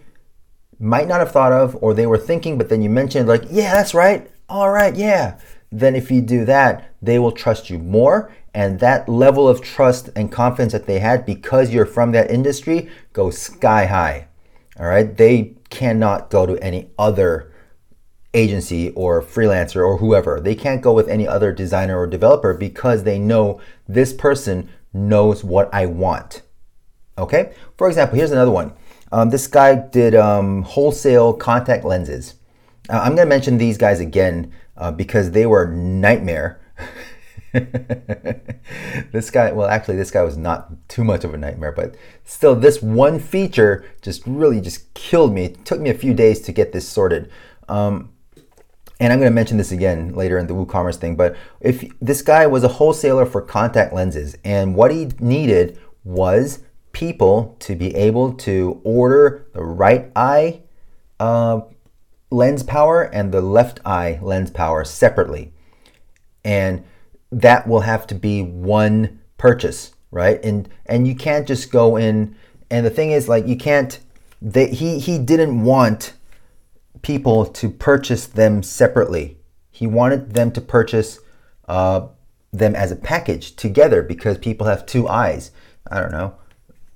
might 0.80 1.08
not 1.08 1.20
have 1.20 1.32
thought 1.32 1.52
of 1.52 1.78
or 1.82 1.94
they 1.94 2.08
were 2.08 2.18
thinking, 2.18 2.58
but 2.58 2.70
then 2.70 2.82
you 2.82 2.90
mentioned, 2.90 3.28
like, 3.28 3.44
yeah, 3.50 3.74
that's 3.74 3.94
right, 3.94 4.32
all 4.48 4.72
right, 4.72 4.96
yeah, 4.96 5.38
then 5.72 5.96
if 5.96 6.10
you 6.10 6.22
do 6.22 6.46
that, 6.46 6.94
they 7.02 7.20
will 7.20 7.32
trust 7.32 7.70
you 7.70 7.78
more 7.78 8.32
and 8.54 8.80
that 8.80 9.08
level 9.08 9.48
of 9.48 9.62
trust 9.62 10.10
and 10.16 10.32
confidence 10.32 10.74
that 10.74 10.86
they 10.86 11.00
had 11.00 11.26
because 11.26 11.72
you're 11.72 11.86
from 11.86 12.12
that 12.12 12.30
industry 12.30 12.90
goes 13.14 13.38
sky 13.38 13.86
high. 13.86 14.28
All 14.80 14.88
right. 14.88 15.16
They 15.16 15.56
cannot 15.70 16.30
go 16.30 16.46
to 16.46 16.58
any 16.58 16.90
other 16.98 17.52
agency 18.34 18.92
or 18.92 19.22
freelancer 19.22 19.86
or 19.86 19.98
whoever. 19.98 20.40
They 20.40 20.56
can't 20.56 20.82
go 20.82 20.94
with 20.94 21.08
any 21.08 21.28
other 21.28 21.52
designer 21.52 22.00
or 22.00 22.08
developer 22.08 22.54
because 22.54 23.04
they 23.04 23.20
know 23.20 23.60
this 23.88 24.14
person 24.14 24.70
knows 24.94 25.44
what 25.44 25.74
I 25.74 25.86
want. 25.86 26.42
Okay. 27.18 27.54
For 27.78 27.88
example, 27.88 28.18
here's 28.18 28.32
another 28.32 28.52
one. 28.52 28.74
Um, 29.12 29.30
this 29.30 29.48
guy 29.48 29.76
did 29.76 30.16
um, 30.16 30.64
wholesale 30.64 31.34
contact 31.34 31.84
lenses. 31.84 32.36
Uh, 32.90 33.00
I'm 33.00 33.16
going 33.16 33.28
to 33.28 33.30
mention 33.30 33.58
these 33.58 33.78
guys 33.78 34.00
again 34.00 34.54
uh, 34.78 34.92
because 34.92 35.32
they 35.32 35.46
were 35.46 35.68
nightmare. 35.68 36.61
this 39.12 39.30
guy, 39.30 39.52
well, 39.52 39.68
actually, 39.68 39.98
this 39.98 40.12
guy 40.12 40.24
was 40.24 40.38
not 40.38 40.88
too 40.88 41.04
much 41.04 41.24
of 41.24 41.34
a 41.34 41.38
nightmare, 41.38 41.72
but 41.72 41.96
still, 42.24 42.56
this 42.56 42.82
one 42.82 43.20
feature 43.20 43.86
just 44.02 44.24
really 44.26 44.62
just 44.62 44.94
killed 44.94 45.34
me. 45.34 45.46
It 45.46 45.66
took 45.66 45.80
me 45.80 45.90
a 45.90 45.96
few 45.96 46.14
days 46.14 46.40
to 46.42 46.52
get 46.52 46.72
this 46.72 46.88
sorted. 46.88 47.30
Um, 47.68 48.12
and 49.00 49.12
I'm 49.12 49.20
going 49.20 49.32
to 49.32 49.36
mention 49.36 49.58
this 49.58 49.72
again 49.72 50.14
later 50.14 50.38
in 50.38 50.48
the 50.48 50.54
WooCommerce 50.54 50.98
thing, 50.98 51.16
but 51.16 51.36
if 51.60 51.84
this 52.00 52.22
guy 52.22 52.46
was 52.46 52.64
a 52.64 52.68
wholesaler 52.68 53.26
for 53.26 53.42
contact 53.42 53.94
lenses, 53.94 54.38
and 54.46 54.76
what 54.76 54.92
he 54.92 55.10
needed 55.20 55.80
was 56.04 56.60
people 56.92 57.56
to 57.60 57.76
be 57.76 57.96
able 57.96 58.34
to 58.34 58.80
order 58.84 59.48
the 59.54 59.64
right 59.64 60.12
eye 60.16 60.62
uh, 61.20 61.62
lens 62.30 62.64
power 62.64 63.04
and 63.04 63.32
the 63.32 63.42
left 63.42 63.80
eye 63.86 64.20
lens 64.22 64.52
power 64.52 64.84
separately. 64.84 65.52
And 66.44 66.84
that 67.32 67.68
will 67.68 67.82
have 67.82 68.06
to 68.08 68.16
be 68.16 68.42
one 68.42 69.20
purchase, 69.38 69.94
right? 70.12 70.44
And 70.44 70.70
and 70.86 71.08
you 71.08 71.16
can't 71.16 71.48
just 71.48 71.72
go 71.72 71.96
in 71.96 72.36
and 72.70 72.86
the 72.86 72.90
thing 72.90 73.12
is 73.12 73.28
like 73.30 73.48
you 73.48 73.56
can't 73.56 74.00
they, 74.42 74.70
he 74.70 75.00
he 75.00 75.20
didn't 75.20 75.64
want 75.64 76.14
people 77.02 77.46
to 77.46 77.70
purchase 77.70 78.26
them 78.26 78.64
separately. 78.64 79.38
He 79.72 79.88
wanted 79.88 80.34
them 80.34 80.52
to 80.52 80.62
purchase 80.62 81.20
uh, 81.68 82.08
them 82.52 82.76
as 82.76 82.92
a 82.92 82.96
package 82.96 83.56
together 83.56 84.02
because 84.02 84.38
people 84.38 84.68
have 84.68 84.86
two 84.86 85.08
eyes. 85.08 85.52
I 85.90 86.00
don't 86.00 86.12
know, 86.12 86.36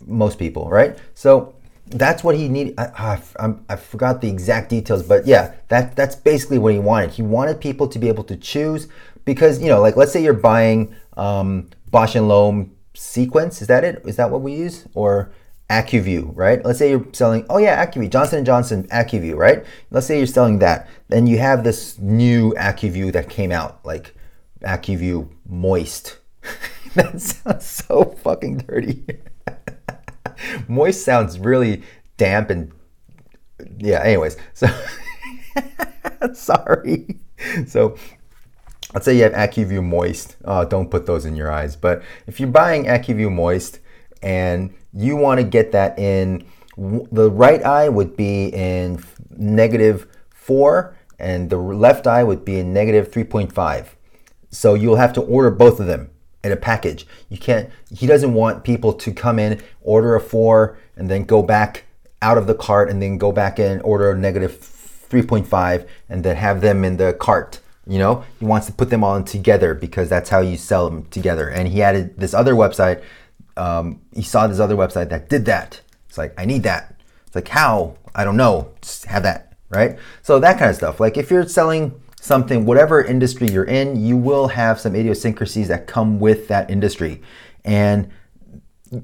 most 0.06 0.38
people, 0.38 0.70
right? 0.70 0.98
So 1.14 1.56
that's 1.88 2.24
what 2.24 2.36
he 2.36 2.50
needed. 2.50 2.76
I, 2.78 3.22
I, 3.40 3.54
I, 3.70 3.76
forgot 3.76 4.22
the 4.22 4.30
exact 4.30 4.70
details, 4.70 5.04
but 5.04 5.28
yeah, 5.28 5.54
that 5.68 5.96
that's 5.96 6.16
basically 6.16 6.58
what 6.58 6.74
he 6.74 6.80
wanted. 6.80 7.12
He 7.12 7.22
wanted 7.22 7.62
people 7.62 7.88
to 7.88 8.00
be 8.00 8.08
able 8.08 8.24
to 8.26 8.36
choose 8.36 8.88
because 9.26 9.62
you 9.62 9.68
know, 9.68 9.82
like 9.82 9.96
let's 9.96 10.12
say 10.12 10.24
you're 10.24 10.34
buying 10.34 10.96
um, 11.18 11.70
Bausch 11.92 12.16
and 12.16 12.28
Lomb 12.28 12.76
sequence. 12.94 13.62
Is 13.62 13.68
that 13.68 13.84
it? 13.84 14.02
Is 14.06 14.16
that 14.16 14.32
what 14.32 14.42
we 14.42 14.54
use 14.54 14.88
or 14.94 15.32
Acuvue, 15.70 16.32
right? 16.36 16.64
Let's 16.64 16.80
say 16.80 16.92
you're 16.92 17.06
selling, 17.12 17.46
oh 17.50 17.58
yeah, 17.58 17.84
Acuvue, 17.84 18.10
Johnson 18.10 18.46
& 18.46 18.46
Johnson 18.46 18.88
Acuvue, 18.90 19.36
right? 19.36 19.66
Let's 19.90 20.06
say 20.06 20.18
you're 20.18 20.28
selling 20.28 20.60
that. 20.60 20.88
Then 21.08 21.26
you 21.26 21.40
have 21.40 21.64
this 21.64 21.98
new 21.98 22.54
Acuvue 22.54 23.12
that 23.14 23.30
came 23.30 23.52
out, 23.52 23.84
like 23.84 24.16
Acuvue 24.62 25.30
Moist. 25.48 26.18
that 26.94 27.20
sounds 27.20 27.66
so 27.66 28.16
fucking 28.22 28.60
dirty. 28.60 29.06
Moist 30.68 31.04
sounds 31.04 31.40
really 31.40 31.82
damp 32.18 32.52
and 32.52 32.72
yeah, 33.78 34.04
anyways. 34.04 34.38
So 34.54 34.68
sorry. 36.34 37.20
So 37.66 37.98
let's 38.96 39.04
say 39.04 39.18
you 39.18 39.24
have 39.24 39.34
Acuvue 39.34 39.84
Moist. 39.84 40.38
Uh, 40.46 40.64
don't 40.64 40.90
put 40.90 41.06
those 41.06 41.26
in 41.26 41.36
your 41.36 41.52
eyes. 41.52 41.76
But 41.76 42.02
if 42.28 42.40
you're 42.40 42.50
buying 42.50 42.86
Acuvue 42.86 43.32
Moist 43.32 43.80
and 44.24 44.74
you 44.94 45.18
want 45.18 45.40
to 45.42 45.44
get 45.44 45.74
that 45.74 46.00
in, 46.00 46.46
the 46.78 47.30
right 47.30 47.62
eye 47.62 47.90
would 47.90 48.16
be 48.16 48.48
in 48.48 49.04
negative 49.30 50.08
4 50.30 50.96
and 51.20 51.50
the 51.50 51.58
left 51.58 52.08
eye 52.08 52.24
would 52.24 52.46
be 52.46 52.60
in 52.60 52.74
negative 52.74 53.12
3.5. 53.12 53.88
So 54.50 54.74
you'll 54.74 54.96
have 54.96 55.12
to 55.14 55.22
order 55.22 55.52
both 55.52 55.82
of 55.82 55.88
them 55.88 56.10
in 56.42 56.54
a 56.54 56.58
package. 56.58 57.06
You 57.28 57.38
can't, 57.38 57.70
he 57.94 58.08
doesn't 58.08 58.34
want 58.34 58.64
people 58.64 58.94
to 58.94 59.12
come 59.12 59.40
in, 59.40 59.62
order 59.82 60.16
a 60.16 60.22
4, 60.22 60.78
and 60.96 61.12
then 61.12 61.26
go 61.26 61.44
back 61.44 61.84
out 62.22 62.38
of 62.38 62.48
the 62.48 62.56
cart 62.56 62.90
and 62.90 63.02
then 63.02 63.18
go 63.18 63.34
back 63.34 63.60
in, 63.60 63.82
order 63.82 64.12
a 64.12 64.18
negative 64.18 64.58
3.5, 65.10 65.86
and 66.08 66.24
then 66.24 66.38
have 66.38 66.62
them 66.62 66.86
in 66.86 66.96
the 66.96 67.12
cart 67.14 67.60
you 67.88 68.00
know, 68.00 68.24
he 68.40 68.46
wants 68.46 68.68
to 68.68 68.74
put 68.74 68.90
them 68.90 69.04
all 69.04 69.22
together 69.24 69.74
because 69.74 70.10
that's 70.10 70.30
how 70.30 70.40
you 70.40 70.58
sell 70.58 70.90
them 70.90 71.06
together. 71.06 71.50
And 71.50 71.68
he 71.68 71.82
added 71.82 72.18
this 72.20 72.34
other 72.34 72.54
website. 72.54 73.04
Um, 73.58 74.02
he 74.14 74.24
saw 74.24 74.48
this 74.48 74.60
other 74.60 74.76
website 74.76 75.10
that 75.10 75.30
did 75.30 75.46
that. 75.46 75.82
It's 76.10 76.18
like, 76.18 76.34
I 76.38 76.46
need 76.46 76.64
that. 76.64 77.00
It's 77.28 77.36
like, 77.36 77.48
how? 77.48 77.98
I 78.16 78.24
don't 78.24 78.38
know. 78.38 78.72
Just 78.82 79.06
have 79.06 79.24
that, 79.24 79.54
right? 79.70 79.98
So 80.24 80.40
that 80.40 80.58
kind 80.58 80.70
of 80.70 80.76
stuff. 80.76 81.00
Like 81.00 81.18
if 81.18 81.30
you're 81.30 81.48
selling 81.48 82.02
something, 82.20 82.66
whatever 82.66 83.04
industry 83.04 83.48
you're 83.50 83.66
in, 83.66 84.04
you 84.04 84.18
will 84.18 84.48
have 84.48 84.80
some 84.80 84.96
idiosyncrasies 84.96 85.68
that 85.68 85.86
come 85.86 86.20
with 86.20 86.48
that 86.48 86.70
industry. 86.72 87.22
And 87.64 88.10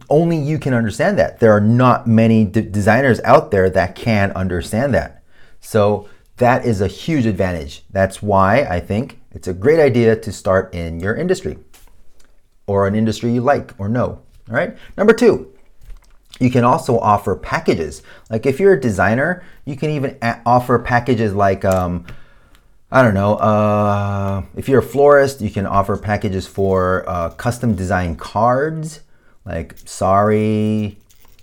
only 0.10 0.38
you 0.38 0.58
can 0.58 0.74
understand 0.74 1.20
that. 1.20 1.40
There 1.40 1.52
are 1.52 1.62
not 1.62 2.08
many 2.08 2.46
d- 2.46 2.62
designers 2.62 3.20
out 3.22 3.52
there 3.52 3.70
that 3.70 3.96
can 3.96 4.32
understand 4.32 4.94
that. 4.94 5.24
So 5.60 6.10
that 6.42 6.66
is 6.66 6.82
a 6.82 6.88
huge 6.88 7.28
advantage. 7.28 7.84
That's 7.92 8.22
why 8.22 8.64
I 8.64 8.80
think 8.80 9.20
it's 9.32 9.48
a 9.48 9.54
great 9.54 9.80
idea 9.80 10.16
to 10.16 10.32
start 10.32 10.74
in 10.74 11.00
your 11.00 11.16
industry 11.16 11.60
or 12.66 12.88
an 12.88 12.96
industry 12.96 13.32
you 13.32 13.42
like 13.42 13.74
or 13.78 13.88
know. 13.88 14.20
All 14.50 14.56
right. 14.56 14.76
Number 14.98 15.14
two, 15.14 15.54
you 16.40 16.50
can 16.50 16.64
also 16.64 16.98
offer 16.98 17.36
packages. 17.36 18.02
Like 18.32 18.48
if 18.48 18.60
you're 18.60 18.74
a 18.74 18.82
designer, 18.82 19.44
you 19.66 19.76
can 19.78 19.92
even 19.92 20.18
a- 20.24 20.42
offer 20.44 20.80
packages 20.80 21.36
like, 21.36 21.64
um, 21.64 22.08
I 22.92 23.04
don't 23.04 23.14
know, 23.14 23.36
uh, 23.36 24.44
if 24.56 24.68
you're 24.68 24.80
a 24.80 24.84
florist, 24.84 25.42
you 25.42 25.52
can 25.52 25.68
offer 25.68 25.96
packages 25.96 26.48
for 26.48 27.08
uh, 27.08 27.30
custom 27.30 27.76
design 27.76 28.16
cards, 28.16 29.02
like 29.46 29.78
sorry 29.86 30.98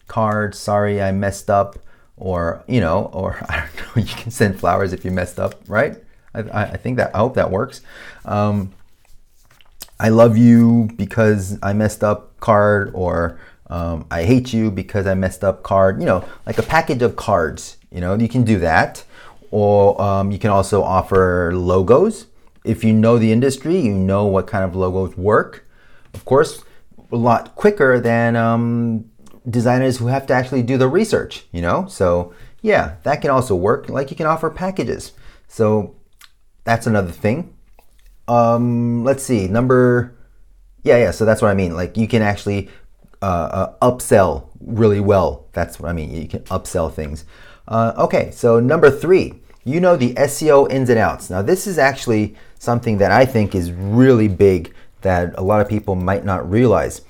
card, 0.09 0.57
sorry 0.57 1.01
I 1.01 1.13
messed 1.13 1.49
up 1.49 1.79
or 2.19 2.63
you 2.67 2.81
know, 2.81 3.11
or 3.13 3.39
I 3.49 3.69
don't 3.77 3.97
know, 3.97 4.03
you 4.03 4.15
can 4.15 4.31
send 4.31 4.59
flowers 4.59 4.93
if 4.93 5.05
you 5.05 5.11
messed 5.11 5.39
up, 5.39 5.55
right? 5.67 5.97
I, 6.35 6.41
I 6.65 6.77
think 6.77 6.97
that 6.99 7.15
I 7.15 7.19
hope 7.19 7.35
that 7.35 7.51
works. 7.51 7.81
Um, 8.25 8.73
I 10.01 10.11
love 10.11 10.37
you 10.37 10.89
because 10.97 11.59
I 11.63 11.73
messed 11.73 12.05
up 12.05 12.39
card, 12.41 12.93
or 12.95 13.41
um, 13.69 14.07
I 14.11 14.23
hate 14.23 14.53
you 14.53 14.71
because 14.71 15.07
I 15.07 15.15
messed 15.15 15.43
up 15.43 15.63
card. 15.63 16.01
You 16.01 16.07
know, 16.07 16.29
like 16.47 16.59
a 16.59 16.63
package 16.63 17.03
of 17.03 17.17
cards. 17.17 17.79
You 17.91 18.01
know, 18.01 18.15
you 18.15 18.29
can 18.29 18.45
do 18.45 18.59
that, 18.61 19.05
or 19.51 20.01
um, 20.01 20.31
you 20.31 20.39
can 20.39 20.51
also 20.51 20.83
offer 20.83 21.53
logos. 21.55 22.27
If 22.65 22.85
you 22.85 22.93
know 22.93 23.19
the 23.19 23.33
industry, 23.33 23.81
you 23.81 23.95
know 23.95 24.27
what 24.27 24.47
kind 24.47 24.65
of 24.65 24.77
logos 24.77 25.17
work. 25.17 25.67
Of 26.15 26.25
course, 26.25 26.63
a 27.11 27.17
lot 27.17 27.55
quicker 27.55 27.99
than 27.99 28.37
um, 28.37 29.11
designers 29.49 29.99
who 29.99 30.07
have 30.09 30.27
to 30.27 30.35
actually 30.35 30.63
do 30.63 30.77
the 30.77 30.89
research, 30.89 31.47
you 31.53 31.63
know? 31.63 31.87
So, 31.89 32.35
yeah, 32.63 32.97
that 33.05 33.21
can 33.23 33.31
also 33.31 33.55
work. 33.55 33.89
Like 33.89 34.11
you 34.11 34.17
can 34.17 34.27
offer 34.27 34.51
packages. 34.51 35.13
So, 35.49 35.95
that's 36.65 36.87
another 36.87 37.13
thing. 37.13 37.55
um, 38.29 39.05
let's 39.05 39.23
see, 39.23 39.49
number, 39.49 40.15
yeah, 40.83 40.99
yeah. 40.99 41.11
So 41.11 41.25
that's 41.25 41.41
what 41.43 41.51
I 41.51 41.55
mean. 41.55 41.75
Like 41.75 41.97
you 41.97 42.07
can 42.07 42.23
actually 42.23 42.69
uh, 43.23 43.75
uh, 43.81 43.91
upsell 43.91 44.49
really 44.61 45.01
well. 45.01 45.47
That's 45.53 45.81
what 45.81 45.89
I 45.89 45.93
mean. 45.93 46.15
You 46.15 46.29
can 46.29 46.41
upsell 46.45 46.93
things. 46.93 47.25
Uh, 47.67 47.93
okay, 47.99 48.31
so 48.31 48.61
number 48.61 48.91
three, 48.91 49.35
you 49.65 49.81
know 49.81 49.97
the 49.97 50.15
SEO 50.15 50.71
ins 50.71 50.91
and 50.91 50.99
outs. 50.99 51.31
Now, 51.31 51.43
this 51.43 51.67
is 51.67 51.79
actually 51.79 52.37
something 52.59 52.99
that 52.99 53.13
I 53.13 53.25
think 53.25 53.55
is 53.55 53.73
really 53.73 54.29
big 54.29 54.75
that 55.03 55.35
a 55.39 55.43
lot 55.43 55.61
of 55.61 55.69
people 55.69 55.95
might 55.95 56.25
not 56.25 56.49
realize. 56.51 57.03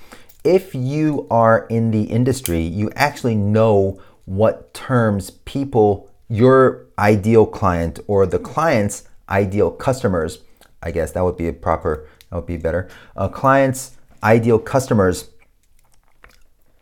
If 0.43 0.73
you 0.73 1.27
are 1.29 1.65
in 1.69 1.91
the 1.91 2.03
industry, 2.03 2.61
you 2.61 2.91
actually 2.95 3.35
know 3.35 4.01
what 4.25 4.73
terms 4.73 5.31
people, 5.31 6.09
your 6.29 6.85
ideal 6.97 7.45
client 7.45 7.99
or 8.07 8.25
the 8.25 8.39
client's 8.39 9.07
ideal 9.27 9.71
customers, 9.71 10.39
I 10.81 10.91
guess 10.91 11.11
that 11.11 11.23
would 11.23 11.37
be 11.37 11.47
a 11.47 11.53
proper, 11.53 12.07
that 12.29 12.35
would 12.35 12.45
be 12.45 12.57
better. 12.57 12.89
Uh, 13.15 13.27
clients' 13.27 13.97
ideal 14.23 14.59
customers 14.59 15.29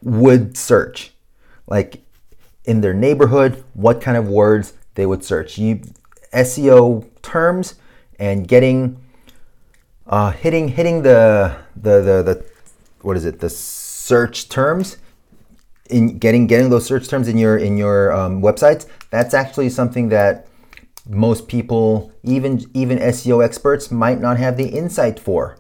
would 0.02 0.58
search. 0.58 1.14
Like 1.68 2.04
in 2.66 2.82
their 2.82 2.94
neighborhood, 2.94 3.64
what 3.74 4.02
kind 4.02 4.18
of 4.18 4.28
words 4.28 4.74
they 4.96 5.06
would 5.06 5.24
search. 5.24 5.58
You 5.58 5.82
SEO 6.34 7.08
terms 7.22 7.76
and 8.20 8.48
getting 8.48 9.02
uh, 10.06 10.32
hitting 10.32 10.70
hitting 10.70 11.02
the, 11.02 11.58
the 11.76 12.02
the 12.02 12.24
the 12.24 12.46
what 13.02 13.18
is 13.18 13.26
it 13.26 13.40
the 13.40 13.50
search 13.50 14.50
terms 14.50 14.98
in 15.90 16.18
getting 16.18 16.48
getting 16.48 16.70
those 16.70 16.86
search 16.86 17.08
terms 17.08 17.28
in 17.28 17.38
your 17.38 17.58
in 17.58 17.78
your 17.78 18.12
um, 18.12 18.42
websites. 18.42 18.88
That's 19.10 19.34
actually 19.34 19.70
something 19.70 20.10
that 20.10 20.48
most 21.08 21.48
people, 21.48 22.12
even 22.24 22.70
even 22.74 23.00
SEO 23.00 23.44
experts, 23.44 23.92
might 23.92 24.20
not 24.20 24.38
have 24.38 24.58
the 24.58 24.68
insight 24.68 25.20
for. 25.20 25.58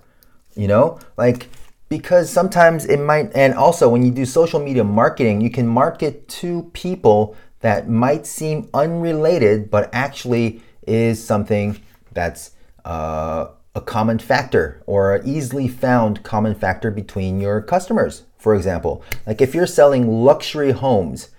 You 0.55 0.67
know, 0.67 0.99
like 1.17 1.49
because 1.89 2.29
sometimes 2.29 2.85
it 2.85 2.99
might, 2.99 3.31
and 3.35 3.53
also 3.53 3.87
when 3.87 4.03
you 4.03 4.11
do 4.11 4.25
social 4.25 4.59
media 4.59 4.83
marketing, 4.83 5.39
you 5.39 5.49
can 5.49 5.67
market 5.67 6.27
to 6.27 6.63
people 6.73 7.35
that 7.61 7.89
might 7.89 8.25
seem 8.25 8.69
unrelated, 8.73 9.71
but 9.71 9.89
actually 9.93 10.61
is 10.85 11.23
something 11.23 11.79
that's 12.11 12.51
uh, 12.85 13.47
a 13.77 13.81
common 13.81 14.17
factor 14.17 14.81
or 14.87 15.15
an 15.15 15.27
easily 15.27 15.67
found 15.67 16.23
common 16.23 16.55
factor 16.55 16.89
between 16.89 17.39
your 17.39 17.61
customers. 17.61 18.23
For 18.37 18.55
example, 18.55 19.03
like 19.27 19.39
if 19.39 19.53
you're 19.53 19.67
selling 19.67 20.23
luxury 20.25 20.71
homes, 20.71 21.29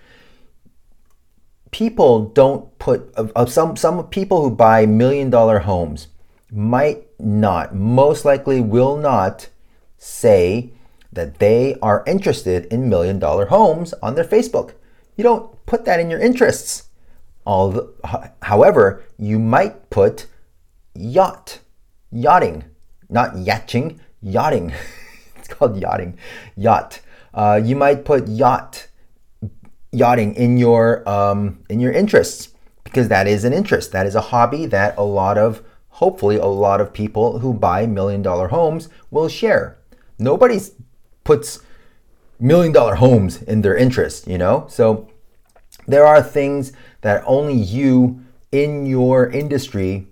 people 1.71 2.25
don't 2.29 2.77
put 2.79 3.11
uh, 3.17 3.45
some 3.45 3.75
some 3.75 4.07
people 4.07 4.41
who 4.41 4.51
buy 4.51 4.85
million 4.85 5.29
dollar 5.29 5.59
homes 5.59 6.07
might 6.49 7.03
not, 7.19 7.75
most 7.75 8.25
likely 8.25 8.61
will 8.61 8.97
not 8.97 9.49
say 9.97 10.71
that 11.11 11.39
they 11.39 11.75
are 11.81 12.03
interested 12.07 12.65
in 12.67 12.89
million 12.89 13.19
dollar 13.19 13.47
homes 13.47 13.93
on 14.01 14.15
their 14.15 14.23
Facebook. 14.23 14.73
You 15.17 15.23
don't 15.23 15.65
put 15.65 15.83
that 15.85 15.99
in 15.99 16.09
your 16.09 16.19
interests. 16.19 16.89
Although, 17.45 17.89
however, 18.43 19.03
you 19.17 19.39
might 19.39 19.89
put 19.89 20.27
yacht, 20.93 21.59
yachting, 22.11 22.63
not 23.09 23.37
yachting, 23.37 23.99
yachting. 24.21 24.73
it's 25.35 25.47
called 25.47 25.77
yachting, 25.77 26.17
yacht. 26.55 27.01
Uh, 27.33 27.59
you 27.63 27.75
might 27.75 28.05
put 28.05 28.27
yacht, 28.27 28.87
yachting 29.91 30.35
in 30.35 30.57
your 30.57 31.07
um, 31.07 31.59
in 31.69 31.79
your 31.79 31.91
interests 31.91 32.49
because 32.83 33.07
that 33.07 33.27
is 33.27 33.43
an 33.43 33.53
interest. 33.53 33.91
That 33.91 34.05
is 34.05 34.15
a 34.15 34.21
hobby 34.21 34.65
that 34.67 34.97
a 34.97 35.03
lot 35.03 35.37
of, 35.37 35.61
hopefully, 35.89 36.37
a 36.37 36.45
lot 36.45 36.81
of 36.81 36.91
people 36.91 37.39
who 37.39 37.53
buy 37.53 37.85
million 37.85 38.21
dollar 38.21 38.47
homes 38.47 38.89
will 39.11 39.29
share. 39.29 39.77
Nobody 40.17 40.59
puts 41.23 41.59
million 42.39 42.73
dollar 42.73 42.95
homes 42.95 43.41
in 43.43 43.61
their 43.61 43.77
interest, 43.77 44.27
you 44.27 44.37
know? 44.37 44.65
So 44.69 45.09
there 45.87 46.05
are 46.05 46.21
things 46.21 46.73
that 47.01 47.23
only 47.25 47.55
you 47.55 48.21
in 48.51 48.85
your 48.85 49.29
industry 49.29 50.07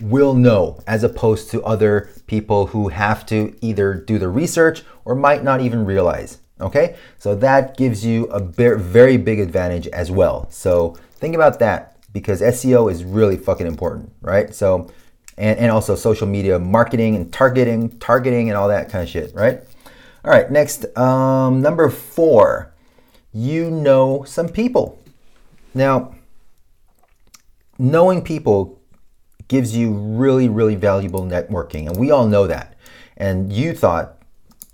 will 0.00 0.34
know 0.34 0.82
as 0.86 1.04
opposed 1.04 1.50
to 1.50 1.62
other 1.64 2.10
people 2.26 2.66
who 2.68 2.88
have 2.88 3.24
to 3.26 3.56
either 3.60 3.94
do 3.94 4.18
the 4.18 4.28
research 4.28 4.82
or 5.04 5.14
might 5.14 5.44
not 5.44 5.60
even 5.60 5.84
realize. 5.84 6.38
Okay, 6.60 6.96
so 7.18 7.34
that 7.34 7.76
gives 7.76 8.06
you 8.06 8.24
a 8.26 8.38
very 8.40 9.16
big 9.16 9.40
advantage 9.40 9.88
as 9.88 10.10
well. 10.10 10.46
So 10.50 10.96
think 11.16 11.34
about 11.34 11.58
that 11.58 11.96
because 12.12 12.40
SEO 12.40 12.90
is 12.90 13.04
really 13.04 13.36
fucking 13.36 13.66
important, 13.66 14.12
right? 14.20 14.54
So, 14.54 14.90
and, 15.36 15.58
and 15.58 15.70
also 15.72 15.96
social 15.96 16.28
media 16.28 16.58
marketing 16.60 17.16
and 17.16 17.32
targeting, 17.32 17.98
targeting 17.98 18.48
and 18.48 18.56
all 18.56 18.68
that 18.68 18.88
kind 18.88 19.02
of 19.02 19.08
shit, 19.08 19.34
right? 19.34 19.60
All 20.24 20.30
right, 20.30 20.50
next, 20.50 20.96
um, 20.96 21.60
number 21.60 21.90
four, 21.90 22.72
you 23.32 23.70
know 23.70 24.22
some 24.22 24.48
people. 24.48 24.98
Now, 25.74 26.14
knowing 27.78 28.22
people 28.22 28.73
gives 29.54 29.76
you 29.76 29.92
really, 29.92 30.48
really 30.48 30.74
valuable 30.74 31.22
networking, 31.22 31.86
and 31.86 31.96
we 31.96 32.10
all 32.10 32.26
know 32.26 32.44
that. 32.48 32.74
And 33.16 33.52
you 33.52 33.72
thought, 33.72 34.18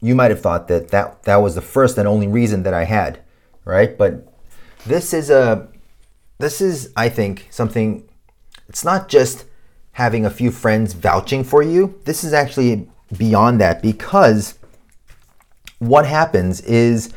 you 0.01 0.15
might 0.15 0.31
have 0.31 0.41
thought 0.41 0.69
that 0.69 0.89
that, 0.89 1.25
that 1.25 1.37
was 1.37 1.55
the 1.55 1.61
first 1.61 1.99
and 1.99 2.09
only 2.09 2.27
reason 2.27 2.63
that 2.63 2.73
I 2.73 2.85
had, 2.85 3.21
right? 3.67 3.99
But 3.99 4.33
this 4.87 5.13
is 5.13 5.29
a, 5.29 5.69
this 6.39 6.63
is, 6.63 6.95
I 6.97 7.11
think, 7.11 7.47
something, 7.51 8.09
it's 8.71 8.83
not 8.83 9.11
just 9.11 9.45
having 9.93 10.25
a 10.25 10.31
few 10.31 10.51
friends 10.51 10.95
vouching 10.95 11.45
for 11.45 11.63
you. 11.63 12.01
This 12.07 12.25
is 12.25 12.33
actually 12.33 12.89
beyond 13.19 13.61
that 13.61 13.83
because 13.83 14.59
what 15.79 16.07
happens 16.07 16.63
is, 16.63 17.13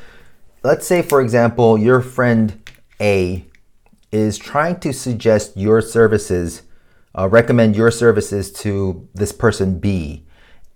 let's 0.64 0.86
say, 0.86 1.02
for 1.02 1.22
example, 1.22 1.78
your 1.78 2.02
friend 2.02 2.62
A 3.00 3.46
is 4.12 4.38
trying 4.38 4.82
to 4.82 4.92
suggest 4.92 5.56
your 5.56 5.80
services, 5.82 6.64
uh, 7.18 7.30
recommend 7.30 7.76
your 7.76 7.92
services 7.92 8.52
to 8.52 9.08
this 9.14 9.32
person 9.32 9.80
B. 9.80 10.26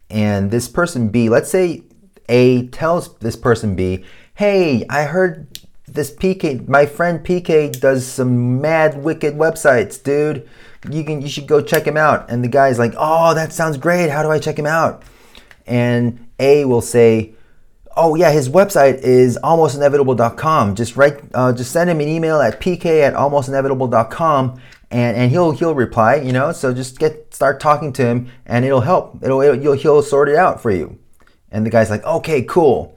And 0.09 0.51
this 0.51 0.67
person 0.69 1.09
B, 1.09 1.29
let's 1.29 1.49
say 1.49 1.83
A 2.29 2.67
tells 2.67 3.17
this 3.17 3.35
person 3.35 3.75
B, 3.75 4.05
hey, 4.35 4.85
I 4.89 5.03
heard 5.03 5.59
this 5.87 6.13
PK, 6.13 6.67
my 6.67 6.85
friend 6.85 7.25
PK 7.25 7.79
does 7.79 8.05
some 8.05 8.61
mad 8.61 9.03
wicked 9.03 9.35
websites, 9.35 10.01
dude. 10.01 10.47
You 10.89 11.03
can, 11.03 11.21
you 11.21 11.27
should 11.27 11.47
go 11.47 11.61
check 11.61 11.85
him 11.85 11.97
out. 11.97 12.29
And 12.29 12.43
the 12.43 12.47
guy's 12.47 12.77
like, 12.77 12.93
oh, 12.97 13.33
that 13.33 13.51
sounds 13.51 13.77
great. 13.77 14.09
How 14.09 14.21
do 14.21 14.29
I 14.29 14.39
check 14.39 14.59
him 14.59 14.67
out? 14.67 15.03
And 15.65 16.27
A 16.39 16.65
will 16.65 16.81
say, 16.81 17.33
oh 17.97 18.15
yeah, 18.15 18.31
his 18.31 18.47
website 18.47 18.99
is 18.99 19.37
almostinevitable.com. 19.43 20.75
Just 20.75 20.95
write, 20.95 21.19
uh, 21.33 21.51
just 21.51 21.71
send 21.71 21.89
him 21.89 21.99
an 21.99 22.07
email 22.07 22.39
at 22.39 22.61
pk 22.61 23.01
at 23.01 23.13
almostinevitable.com 23.15 24.61
and, 24.91 25.17
and 25.17 25.31
he'll 25.31 25.51
he'll 25.51 25.75
reply. 25.75 26.15
You 26.15 26.33
know, 26.33 26.51
so 26.51 26.73
just 26.73 26.99
get 26.99 27.33
start 27.33 27.59
talking 27.59 27.93
to 27.93 28.05
him 28.05 28.31
and 28.45 28.65
it'll 28.65 28.81
help. 28.81 29.23
It'll, 29.23 29.41
it'll 29.41 29.73
he'll 29.73 30.01
sort 30.01 30.29
it 30.29 30.35
out 30.35 30.61
for 30.61 30.71
you. 30.71 30.97
And 31.51 31.65
the 31.65 31.69
guy's 31.69 31.89
like, 31.89 32.03
okay, 32.03 32.43
cool, 32.43 32.95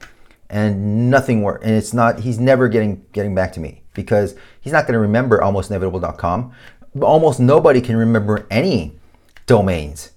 and 0.49 1.09
nothing 1.09 1.41
worked. 1.41 1.63
And 1.63 1.73
it's 1.73 1.93
not. 1.93 2.19
He's 2.19 2.39
never 2.39 2.67
getting 2.67 3.05
getting 3.13 3.33
back 3.33 3.53
to 3.53 3.59
me 3.59 3.83
because 3.93 4.35
he's 4.59 4.73
not 4.73 4.85
going 4.85 4.93
to 4.93 4.99
remember 4.99 5.39
almostinevitable.com. 5.39 6.53
Almost 7.01 7.39
nobody 7.39 7.81
can 7.81 7.95
remember 7.95 8.45
any 8.49 8.93
domains. 9.45 10.11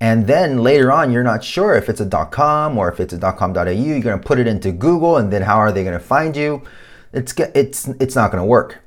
And 0.00 0.26
then 0.26 0.62
later 0.62 0.90
on, 0.90 1.12
you're 1.12 1.22
not 1.22 1.44
sure 1.44 1.74
if 1.74 1.88
it's 1.90 2.00
a 2.00 2.26
.com 2.30 2.78
or 2.78 2.90
if 2.90 3.00
it's 3.00 3.12
a 3.12 3.18
.com.au. 3.18 3.68
You're 3.68 4.00
going 4.00 4.18
to 4.18 4.26
put 4.26 4.38
it 4.38 4.46
into 4.46 4.72
Google, 4.72 5.18
and 5.18 5.30
then 5.30 5.42
how 5.42 5.56
are 5.56 5.70
they 5.70 5.84
going 5.84 5.98
to 5.98 6.04
find 6.04 6.36
you? 6.36 6.62
It's 7.12 7.34
it's 7.38 7.88
it's 7.88 8.14
not 8.14 8.30
going 8.30 8.40
to 8.40 8.46
work. 8.46 8.78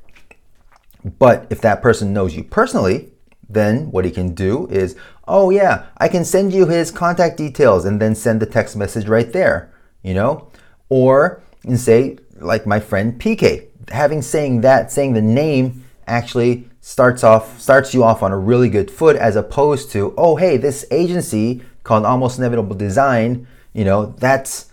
But 1.03 1.47
if 1.49 1.61
that 1.61 1.81
person 1.81 2.13
knows 2.13 2.35
you 2.35 2.43
personally, 2.43 3.11
then 3.49 3.91
what 3.91 4.05
he 4.05 4.11
can 4.11 4.33
do 4.33 4.67
is, 4.67 4.95
oh 5.27 5.49
yeah, 5.49 5.85
I 5.97 6.07
can 6.07 6.25
send 6.25 6.53
you 6.53 6.67
his 6.67 6.91
contact 6.91 7.37
details, 7.37 7.85
and 7.85 8.01
then 8.01 8.15
send 8.15 8.41
the 8.41 8.45
text 8.45 8.75
message 8.75 9.07
right 9.07 9.31
there. 9.31 9.71
You 10.01 10.13
know, 10.13 10.49
or 10.89 11.41
and 11.63 11.79
say 11.79 12.17
like 12.39 12.65
my 12.65 12.79
friend 12.79 13.19
PK, 13.19 13.67
having 13.89 14.21
saying 14.21 14.61
that, 14.61 14.91
saying 14.91 15.13
the 15.13 15.21
name 15.21 15.85
actually 16.07 16.69
starts 16.83 17.23
off 17.23 17.59
starts 17.61 17.93
you 17.93 18.03
off 18.03 18.21
on 18.21 18.33
a 18.33 18.37
really 18.37 18.69
good 18.69 18.91
foot 18.91 19.15
as 19.15 19.37
opposed 19.37 19.89
to 19.89 20.13
oh 20.17 20.35
hey 20.35 20.57
this 20.57 20.85
agency 20.91 21.61
called 21.83 22.03
almost 22.03 22.37
inevitable 22.37 22.75
design 22.75 23.47
you 23.71 23.85
know 23.85 24.07
that's 24.17 24.69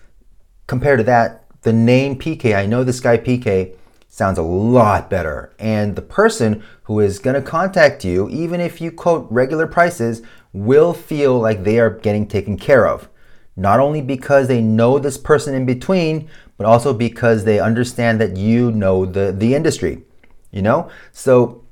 compared 0.67 0.99
to 0.99 1.05
that 1.05 1.45
the 1.63 1.73
name 1.73 2.19
pk 2.19 2.53
i 2.53 2.67
know 2.67 2.83
this 2.83 2.99
guy 2.99 3.17
pk 3.17 3.73
sounds 4.11 4.39
a 4.39 4.43
lot 4.43 5.09
better 5.09 5.55
and 5.59 5.97
the 5.97 6.03
person 6.03 6.63
who 6.83 7.01
is 7.01 7.19
going 7.19 7.35
to 7.35 7.43
contact 7.43 8.05
you 8.05 8.29
even 8.29 8.61
if 8.61 8.81
you 8.81 8.91
quote 8.91 9.27
regular 9.31 9.67
prices 9.67 10.21
will 10.53 10.93
feel 10.93 11.39
like 11.39 11.65
they 11.65 11.79
are 11.79 11.91
getting 11.91 12.27
taken 12.27 12.59
care 12.59 12.87
of 12.87 13.09
not 13.57 13.81
only 13.81 14.03
because 14.03 14.49
they 14.49 14.61
know 14.61 14.99
this 14.99 15.17
person 15.17 15.55
in 15.55 15.65
between 15.65 16.29
but 16.59 16.67
also 16.67 16.93
because 16.93 17.45
they 17.45 17.59
understand 17.59 18.21
that 18.21 18.37
you 18.37 18.71
know 18.73 19.07
the 19.07 19.33
the 19.33 19.55
industry 19.55 20.03
you 20.51 20.61
know 20.61 20.91
so 21.13 21.65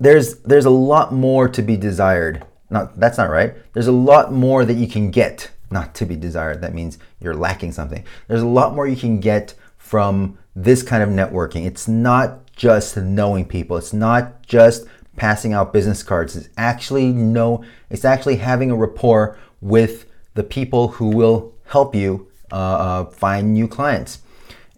there's 0.00 0.38
there's 0.44 0.64
a 0.64 0.70
lot 0.70 1.12
more 1.12 1.48
to 1.48 1.60
be 1.60 1.76
desired 1.76 2.46
not 2.70 2.98
that's 2.98 3.18
not 3.18 3.30
right. 3.30 3.54
There's 3.72 3.86
a 3.86 3.92
lot 3.92 4.32
more 4.32 4.64
that 4.64 4.74
you 4.74 4.86
can 4.86 5.10
get, 5.10 5.50
not 5.70 5.94
to 5.96 6.06
be 6.06 6.16
desired. 6.16 6.60
That 6.60 6.74
means 6.74 6.98
you're 7.20 7.34
lacking 7.34 7.72
something. 7.72 8.04
There's 8.26 8.42
a 8.42 8.46
lot 8.46 8.74
more 8.74 8.86
you 8.86 8.96
can 8.96 9.20
get 9.20 9.54
from 9.78 10.38
this 10.54 10.82
kind 10.82 11.02
of 11.02 11.08
networking. 11.08 11.64
It's 11.64 11.88
not 11.88 12.52
just 12.54 12.96
knowing 12.96 13.46
people. 13.46 13.76
It's 13.76 13.92
not 13.92 14.44
just 14.46 14.84
passing 15.16 15.52
out 15.52 15.72
business 15.72 16.02
cards. 16.02 16.36
It's 16.36 16.48
actually 16.56 17.12
know 17.12 17.64
it's 17.90 18.04
actually 18.04 18.36
having 18.36 18.70
a 18.70 18.76
rapport 18.76 19.38
with 19.60 20.06
the 20.34 20.42
people 20.44 20.88
who 20.88 21.08
will 21.08 21.54
help 21.66 21.94
you 21.94 22.28
uh, 22.52 22.54
uh, 22.54 23.04
find 23.06 23.52
new 23.52 23.68
clients. 23.68 24.20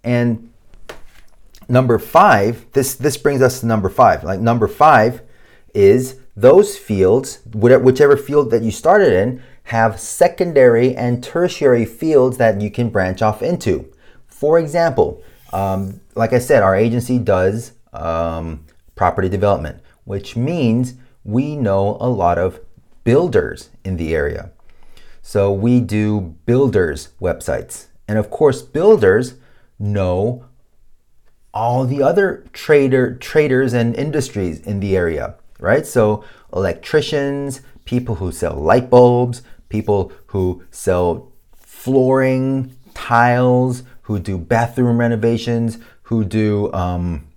And 0.03 0.51
number 1.69 1.99
five, 1.99 2.67
this 2.73 2.95
this 2.95 3.17
brings 3.17 3.43
us 3.43 3.61
to 3.61 3.67
number 3.67 3.89
five. 3.89 4.25
Like 4.25 4.41
number 4.41 4.69
five 4.69 5.23
is 5.75 6.17
those 6.37 6.77
fields, 6.77 7.41
whichever 7.53 8.17
field 8.17 8.51
that 8.51 8.63
you 8.63 8.71
started 8.71 9.13
in, 9.13 9.43
have 9.65 10.01
secondary 10.01 10.97
and 10.97 11.23
tertiary 11.23 11.85
fields 11.85 12.39
that 12.39 12.61
you 12.61 12.71
can 12.71 12.89
branch 12.89 13.23
off 13.23 13.43
into. 13.43 13.89
For 14.40 14.59
example, 14.59 15.22
um, 15.53 16.00
like 16.14 16.33
I 16.33 16.38
said, 16.38 16.62
our 16.62 16.74
agency 16.74 17.18
does 17.18 17.72
um, 17.92 18.64
property 18.94 19.29
development, 19.29 19.83
which 20.05 20.35
means 20.35 20.94
we 21.24 21.57
know 21.57 21.98
a 22.00 22.09
lot 22.09 22.38
of 22.38 22.59
builders 23.05 23.68
in 23.85 23.98
the 23.98 24.14
area. 24.14 24.50
So 25.20 25.53
we 25.53 25.79
do 25.81 26.37
builders 26.46 27.11
websites. 27.20 27.88
And 28.09 28.16
of 28.16 28.31
course, 28.31 28.62
builders 28.62 29.35
know 29.79 30.46
all 31.53 31.85
the 31.85 32.03
other 32.03 32.46
trader 32.55 33.16
traders 33.16 33.74
and 33.74 33.94
industries 33.94 34.61
in 34.61 34.81
the 34.81 34.96
area, 34.96 35.35
right? 35.59 35.87
So 35.87 36.24
electricians, 36.50 37.61
people 37.85 38.14
who 38.14 38.33
sell 38.33 38.55
light 38.55 38.88
bulbs, 38.88 39.42
people 39.68 40.12
who 40.29 40.64
sell 40.70 41.31
flooring, 41.53 42.74
tiles, 42.94 43.83
who 44.11 44.18
do 44.18 44.37
bathroom 44.37 44.99
renovations, 44.99 45.79
who 46.03 46.25
do 46.25 46.73
um, 46.73 47.29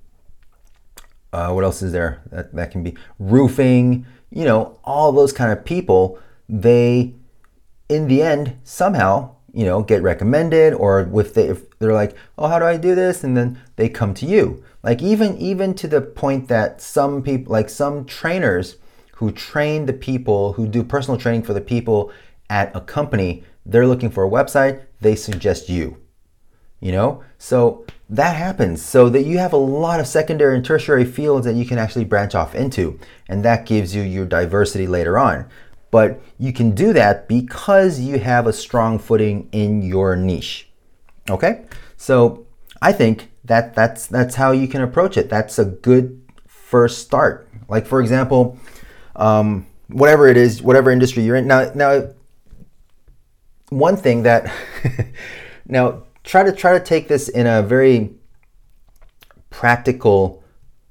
uh, 1.31 1.51
what 1.51 1.63
else 1.63 1.83
is 1.83 1.91
there 1.91 2.23
that, 2.31 2.51
that 2.55 2.71
can 2.71 2.81
be? 2.81 2.95
Roofing, 3.19 4.07
you 4.31 4.43
know, 4.43 4.79
all 4.83 5.12
those 5.12 5.31
kind 5.31 5.51
of 5.51 5.63
people, 5.63 6.17
they 6.49 7.13
in 7.89 8.07
the 8.07 8.23
end 8.23 8.57
somehow 8.63 9.36
you 9.53 9.65
know 9.65 9.83
get 9.83 10.01
recommended 10.01 10.73
or 10.73 11.03
with 11.03 11.36
the, 11.36 11.51
if 11.51 11.77
they're 11.77 11.93
like 11.93 12.15
oh 12.39 12.47
how 12.47 12.57
do 12.57 12.65
i 12.65 12.75
do 12.75 12.95
this? 12.95 13.23
and 13.23 13.38
then 13.38 13.62
they 13.75 13.88
come 13.88 14.15
to 14.15 14.25
you. 14.25 14.63
Like 14.81 15.03
even 15.03 15.38
even 15.38 15.75
to 15.75 15.88
the 15.88 16.01
point 16.01 16.47
that 16.47 16.81
some 16.81 17.21
people 17.21 17.53
like 17.53 17.69
some 17.69 18.03
trainers 18.03 18.77
who 19.17 19.31
train 19.31 19.86
the 19.86 19.93
people 19.93 20.53
who 20.53 20.67
do 20.67 20.83
personal 20.83 21.19
training 21.19 21.43
for 21.43 21.53
the 21.53 21.62
people 21.62 22.12
at 22.49 22.75
a 22.75 22.81
company 22.81 23.43
they're 23.63 23.86
looking 23.86 24.09
for 24.09 24.23
a 24.25 24.29
website 24.29 24.81
they 25.01 25.15
suggest 25.15 25.69
you 25.69 26.02
you 26.83 26.91
know 26.91 27.23
so 27.37 27.85
that 28.09 28.35
happens 28.35 28.81
so 28.83 29.09
that 29.09 29.23
you 29.23 29.37
have 29.37 29.53
a 29.53 29.57
lot 29.57 29.99
of 29.99 30.05
secondary 30.05 30.55
and 30.55 30.65
tertiary 30.65 31.05
fields 31.05 31.45
that 31.45 31.55
you 31.55 31.65
can 31.65 31.77
actually 31.77 32.05
branch 32.05 32.35
off 32.35 32.53
into 32.53 32.99
and 33.27 33.43
that 33.43 33.65
gives 33.65 33.95
you 33.95 34.03
your 34.03 34.25
diversity 34.25 34.85
later 34.85 35.17
on 35.17 35.49
but 35.93 36.19
you 36.39 36.51
can 36.51 36.71
do 36.71 36.91
that 36.91 37.27
because 37.27 37.99
you 37.99 38.17
have 38.17 38.47
a 38.47 38.51
strong 38.51 38.97
footing 38.97 39.47
in 39.51 39.83
your 39.83 40.15
niche. 40.15 40.67
Okay? 41.29 41.65
So 41.97 42.47
I 42.81 42.91
think 42.91 43.29
that 43.43 43.75
that's 43.75 44.07
that's 44.07 44.33
how 44.33 44.53
you 44.53 44.67
can 44.67 44.81
approach 44.81 45.17
it. 45.17 45.29
That's 45.29 45.59
a 45.59 45.65
good 45.65 46.19
first 46.47 46.97
start. 46.97 47.47
Like 47.69 47.85
for 47.85 48.01
example, 48.01 48.57
um, 49.15 49.67
whatever 49.87 50.27
it 50.27 50.35
is, 50.35 50.63
whatever 50.63 50.89
industry 50.89 51.21
you're 51.21 51.35
in. 51.35 51.45
Now, 51.45 51.71
now, 51.75 52.09
one 53.69 53.95
thing 53.95 54.23
that 54.23 54.51
now 55.67 56.05
try 56.23 56.43
to 56.43 56.51
try 56.51 56.77
to 56.77 56.83
take 56.83 57.07
this 57.07 57.29
in 57.29 57.47
a 57.47 57.62
very 57.62 58.12
practical 59.49 60.43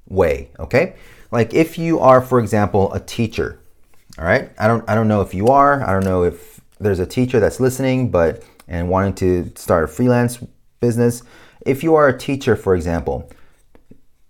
way. 0.09 0.51
Okay, 0.59 0.95
like 1.31 1.55
if 1.55 1.79
you 1.79 1.99
are, 1.99 2.21
for 2.21 2.39
example, 2.39 2.93
a 2.93 3.01
teacher 3.01 3.59
all 4.19 4.25
right. 4.25 4.51
I 4.59 4.69
don't 4.69 4.89
I 4.89 4.95
don't 4.95 5.09
know 5.09 5.23
if 5.23 5.33
you 5.33 5.49
are. 5.49 5.83
I 5.83 5.93
don't 5.93 6.05
know 6.05 6.25
if 6.25 6.61
there's 6.79 6.99
a 6.99 7.07
teacher 7.07 7.41
that's 7.41 7.61
listening, 7.61 8.11
but 8.11 8.45
and 8.69 8.89
wanting 8.89 9.15
to 9.15 9.53
start 9.57 9.85
a 9.85 9.89
freelance 9.89 10.39
business. 10.81 11.23
If 11.65 11.83
you 11.83 11.95
are 11.95 12.09
a 12.09 12.19
teacher, 12.19 12.55
for 12.55 12.75
example, 12.75 13.31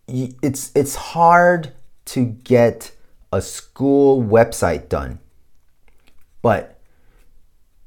it's 0.06 0.70
it's 0.74 0.94
hard 0.94 1.72
to 2.06 2.26
get 2.26 2.92
a 3.32 3.42
school 3.42 4.22
website 4.22 4.88
done. 4.88 5.18
But 6.42 6.78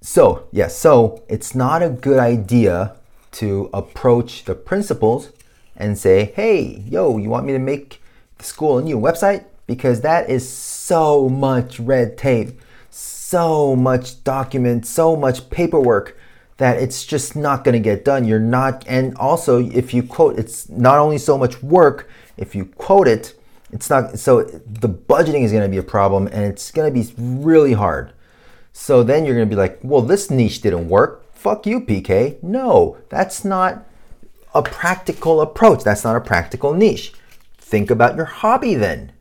so, 0.01 0.47
yes, 0.51 0.77
so 0.77 1.23
it's 1.29 1.55
not 1.55 1.81
a 1.81 1.89
good 1.89 2.19
idea 2.19 2.97
to 3.35 3.69
approach 3.73 4.45
the 4.45 4.55
principals 4.55 5.31
and 5.75 5.97
say, 5.97 6.33
"Hey, 6.35 6.83
yo, 6.87 7.17
you 7.17 7.29
want 7.29 7.45
me 7.45 7.53
to 7.53 7.59
make 7.59 8.01
the 8.37 8.43
school 8.43 8.77
a 8.77 8.81
new 8.81 8.99
website?" 8.99 9.45
because 9.67 10.01
that 10.01 10.29
is 10.29 10.47
so 10.47 11.27
much 11.29 11.79
red 11.79 12.17
tape, 12.17 12.59
so 12.89 13.75
much 13.75 14.23
document, 14.23 14.85
so 14.85 15.15
much 15.15 15.49
paperwork 15.49 16.17
that 16.57 16.77
it's 16.77 17.05
just 17.05 17.35
not 17.35 17.63
going 17.63 17.73
to 17.73 17.79
get 17.79 18.05
done. 18.05 18.25
You're 18.25 18.39
not, 18.39 18.85
and 18.87 19.15
also 19.17 19.59
if 19.59 19.93
you 19.93 20.03
quote, 20.03 20.39
it's 20.39 20.69
not 20.69 20.99
only 20.99 21.17
so 21.17 21.37
much 21.37 21.61
work, 21.61 22.09
if 22.37 22.55
you 22.55 22.65
quote 22.65 23.07
it, 23.07 23.37
it's 23.71 23.89
not, 23.89 24.19
so 24.19 24.43
the 24.43 24.87
budgeting 24.87 25.43
is 25.43 25.51
going 25.51 25.63
to 25.63 25.69
be 25.69 25.77
a 25.77 25.83
problem 25.83 26.27
and 26.27 26.45
it's 26.45 26.71
going 26.71 26.93
to 26.93 26.97
be 26.97 27.13
really 27.17 27.73
hard. 27.73 28.13
So 28.71 29.03
then 29.03 29.25
you're 29.25 29.35
going 29.35 29.49
to 29.49 29.53
be 29.53 29.59
like, 29.59 29.79
well, 29.83 30.01
this 30.01 30.29
niche 30.29 30.61
didn't 30.61 30.87
work. 30.87 31.24
Fuck 31.45 31.65
you, 31.65 31.79
PK. 31.79 32.41
No, 32.43 32.97
that's 33.09 33.45
not 33.45 33.87
a 34.53 34.61
practical 34.61 35.39
approach. 35.39 35.83
That's 35.83 36.03
not 36.03 36.15
a 36.15 36.21
practical 36.21 36.73
niche. 36.73 37.13
Think 37.57 37.89
about 37.89 38.15
your 38.17 38.25
hobby 38.25 38.75
then 38.75 39.13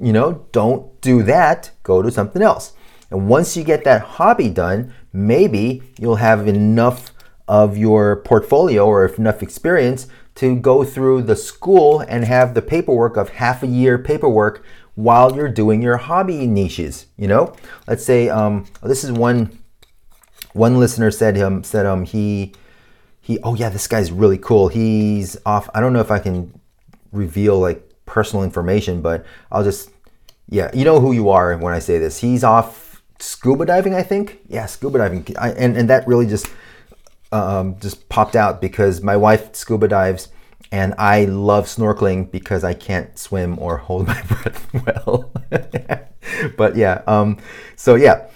you 0.00 0.12
know, 0.12 0.46
don't 0.52 1.00
do 1.00 1.22
that. 1.24 1.70
Go 1.82 2.02
to 2.02 2.10
something 2.10 2.42
else. 2.42 2.72
And 3.10 3.28
once 3.28 3.56
you 3.56 3.64
get 3.64 3.84
that 3.84 4.02
hobby 4.02 4.48
done, 4.48 4.94
maybe 5.12 5.82
you'll 5.98 6.16
have 6.16 6.46
enough 6.46 7.12
of 7.46 7.76
your 7.76 8.16
portfolio 8.16 8.86
or 8.86 9.06
enough 9.06 9.42
experience 9.42 10.06
to 10.36 10.54
go 10.54 10.84
through 10.84 11.22
the 11.22 11.34
school 11.34 12.00
and 12.00 12.24
have 12.24 12.54
the 12.54 12.62
paperwork 12.62 13.16
of 13.16 13.30
half 13.30 13.62
a 13.62 13.66
year 13.66 13.98
paperwork 13.98 14.64
while 14.94 15.34
you're 15.34 15.48
doing 15.48 15.80
your 15.80 15.96
hobby 15.96 16.46
niches. 16.46 17.06
You 17.16 17.28
know, 17.28 17.54
let's 17.86 18.04
say 18.04 18.28
um, 18.28 18.66
this 18.82 19.02
is 19.02 19.10
one 19.10 19.58
one 20.52 20.78
listener 20.78 21.10
said 21.10 21.38
um 21.38 21.62
said 21.62 21.86
um 21.86 22.04
he 22.04 22.52
he 23.20 23.38
oh 23.40 23.54
yeah 23.54 23.68
this 23.68 23.86
guy's 23.86 24.10
really 24.10 24.38
cool. 24.38 24.68
He's 24.68 25.36
off. 25.44 25.68
I 25.74 25.80
don't 25.80 25.92
know 25.92 26.00
if 26.00 26.10
I 26.10 26.18
can 26.18 26.58
reveal 27.12 27.58
like 27.58 27.88
personal 28.08 28.42
information, 28.42 29.00
but 29.00 29.24
I'll 29.52 29.64
just, 29.64 29.90
yeah, 30.48 30.70
you 30.74 30.84
know 30.84 31.00
who 31.00 31.12
you 31.12 31.28
are 31.28 31.56
when 31.56 31.72
I 31.72 31.78
say 31.78 31.98
this. 31.98 32.18
He's 32.18 32.42
off 32.42 33.02
scuba 33.20 33.66
diving, 33.66 33.94
I 33.94 34.02
think. 34.02 34.40
Yeah, 34.48 34.66
scuba 34.66 34.98
diving. 34.98 35.26
I, 35.38 35.50
and, 35.52 35.76
and 35.76 35.88
that 35.90 36.06
really 36.08 36.26
just, 36.26 36.48
um, 37.30 37.78
just 37.78 38.08
popped 38.08 38.34
out 38.34 38.60
because 38.60 39.02
my 39.02 39.16
wife 39.16 39.54
scuba 39.54 39.86
dives 39.88 40.28
and 40.72 40.94
I 40.98 41.26
love 41.26 41.66
snorkeling 41.66 42.30
because 42.30 42.64
I 42.64 42.74
can't 42.74 43.16
swim 43.18 43.58
or 43.58 43.76
hold 43.76 44.06
my 44.14 44.22
breath 44.22 44.66
well. 44.72 45.30
but 46.56 46.76
yeah, 46.76 47.02
um, 47.06 47.38
so 47.76 47.94
yeah, 47.94 48.28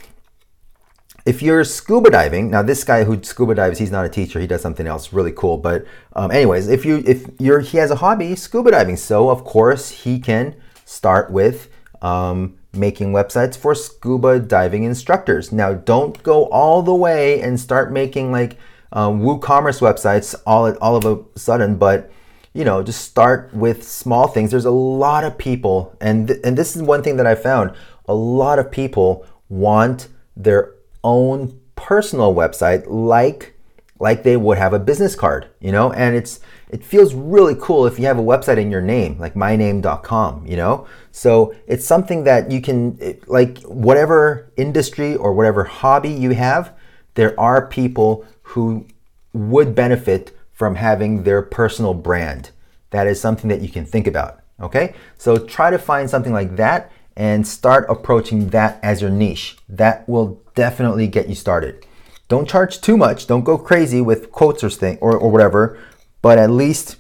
if 1.25 1.43
you're 1.43 1.65
scuba 1.65 2.11
diving 2.11 2.51
now 2.51 2.63
this 2.63 2.85
guy 2.85 3.05
who 3.05 3.23
scuba 3.23 3.55
dives 3.55 3.79
he's 3.79 3.91
not 3.91 4.05
a 4.05 4.09
teacher 4.09 4.41
he 4.41 4.47
does 4.47 4.61
something 4.61 4.87
else 4.87 5.13
really 5.13 5.33
cool 5.33 5.57
but 5.57 5.85
um, 6.15 6.31
anyways 6.31 6.69
if 6.69 6.85
you 6.85 7.03
if 7.07 7.27
you're 7.39 7.61
he 7.61 7.79
has 7.79 7.91
a 7.91 7.97
hobby 7.97 8.35
scuba 8.35 8.71
diving 8.71 8.97
so 8.97 9.31
of 9.31 9.45
course 9.45 9.91
he 9.91 10.19
can 10.19 10.55
start 10.85 11.31
with 11.31 11.69
um, 12.03 12.59
making 12.73 13.13
websites 13.13 13.57
for 13.57 13.75
scuba 13.75 14.39
diving 14.39 14.85
instructors. 14.85 15.53
Now 15.53 15.75
don't 15.75 16.21
go 16.23 16.47
all 16.47 16.83
the 16.83 16.95
way 16.95 17.41
and 17.41 17.59
start 17.59 17.93
making 17.93 18.33
like 18.33 18.59
um, 18.93 19.21
woocommerce 19.21 19.81
websites 19.81 20.35
all, 20.47 20.75
all 20.79 20.97
of 20.97 21.07
a 21.07 21.39
sudden 21.39 21.77
but 21.77 22.11
you 22.53 22.65
know 22.65 22.83
just 22.83 23.05
start 23.05 23.53
with 23.55 23.87
small 23.87 24.29
things. 24.29 24.51
There's 24.51 24.65
a 24.65 24.71
lot 24.71 25.25
of 25.25 25.39
people 25.39 25.97
and 26.01 26.29
th- 26.29 26.41
and 26.45 26.59
this 26.59 26.77
is 26.77 26.83
one 26.83 27.03
thing 27.03 27.17
that 27.17 27.27
i 27.27 27.35
found. 27.35 27.73
A 28.07 28.15
lot 28.15 28.59
of 28.59 28.71
people 28.71 29.27
want 29.49 30.09
their 30.37 30.75
own 31.05 31.61
personal 31.77 32.35
website 32.35 32.85
like 32.87 33.55
like 34.03 34.25
they 34.25 34.37
would 34.37 34.59
have 34.59 34.73
a 34.73 34.81
business 34.81 35.15
card, 35.15 35.47
you 35.61 35.71
know? 35.71 35.93
And 35.93 36.17
it's 36.17 36.41
it 36.71 36.85
feels 36.85 37.15
really 37.15 37.55
cool 37.55 37.87
if 37.87 38.01
you 38.01 38.07
have 38.07 38.19
a 38.19 38.23
website 38.23 38.59
in 38.59 38.69
your 38.69 38.81
name, 38.81 39.17
like 39.19 39.35
myname.com, 39.35 40.45
you 40.45 40.57
know? 40.57 40.89
So 41.13 41.55
it's 41.69 41.87
something 41.87 42.25
that 42.25 42.51
you 42.51 42.61
can 42.61 42.99
like 43.29 43.63
whatever 43.63 44.51
industry 44.57 45.15
or 45.15 45.33
whatever 45.33 45.63
hobby 45.63 46.11
you 46.11 46.31
have, 46.31 46.75
there 47.15 47.39
are 47.39 47.69
people 47.69 48.27
who 48.43 48.89
would 49.33 49.75
benefit 49.75 50.37
from 50.51 50.75
having 50.75 51.23
their 51.23 51.41
personal 51.41 51.95
brand. 51.95 52.51
That 52.91 53.07
is 53.07 53.21
something 53.21 53.49
that 53.51 53.61
you 53.61 53.69
can 53.69 53.87
think 53.87 54.09
about, 54.09 54.41
okay? 54.61 54.95
So 55.17 55.37
try 55.37 55.71
to 55.71 55.79
find 55.79 56.11
something 56.11 56.33
like 56.33 56.57
that 56.57 56.91
and 57.17 57.47
start 57.47 57.87
approaching 57.89 58.49
that 58.49 58.79
as 58.83 59.01
your 59.01 59.11
niche. 59.11 59.57
That 59.69 60.09
will 60.09 60.41
definitely 60.55 61.07
get 61.07 61.29
you 61.29 61.35
started. 61.35 61.87
Don't 62.29 62.49
charge 62.49 62.81
too 62.81 62.97
much. 62.97 63.27
Don't 63.27 63.45
go 63.45 63.59
crazy 63.59 64.01
with 64.01 64.33
quotes 64.33 64.65
or 64.65 64.71
thing 64.71 64.99
or, 65.01 65.17
or 65.17 65.31
whatever, 65.31 65.79
but 66.23 66.39
at 66.39 66.51
least 66.51 66.97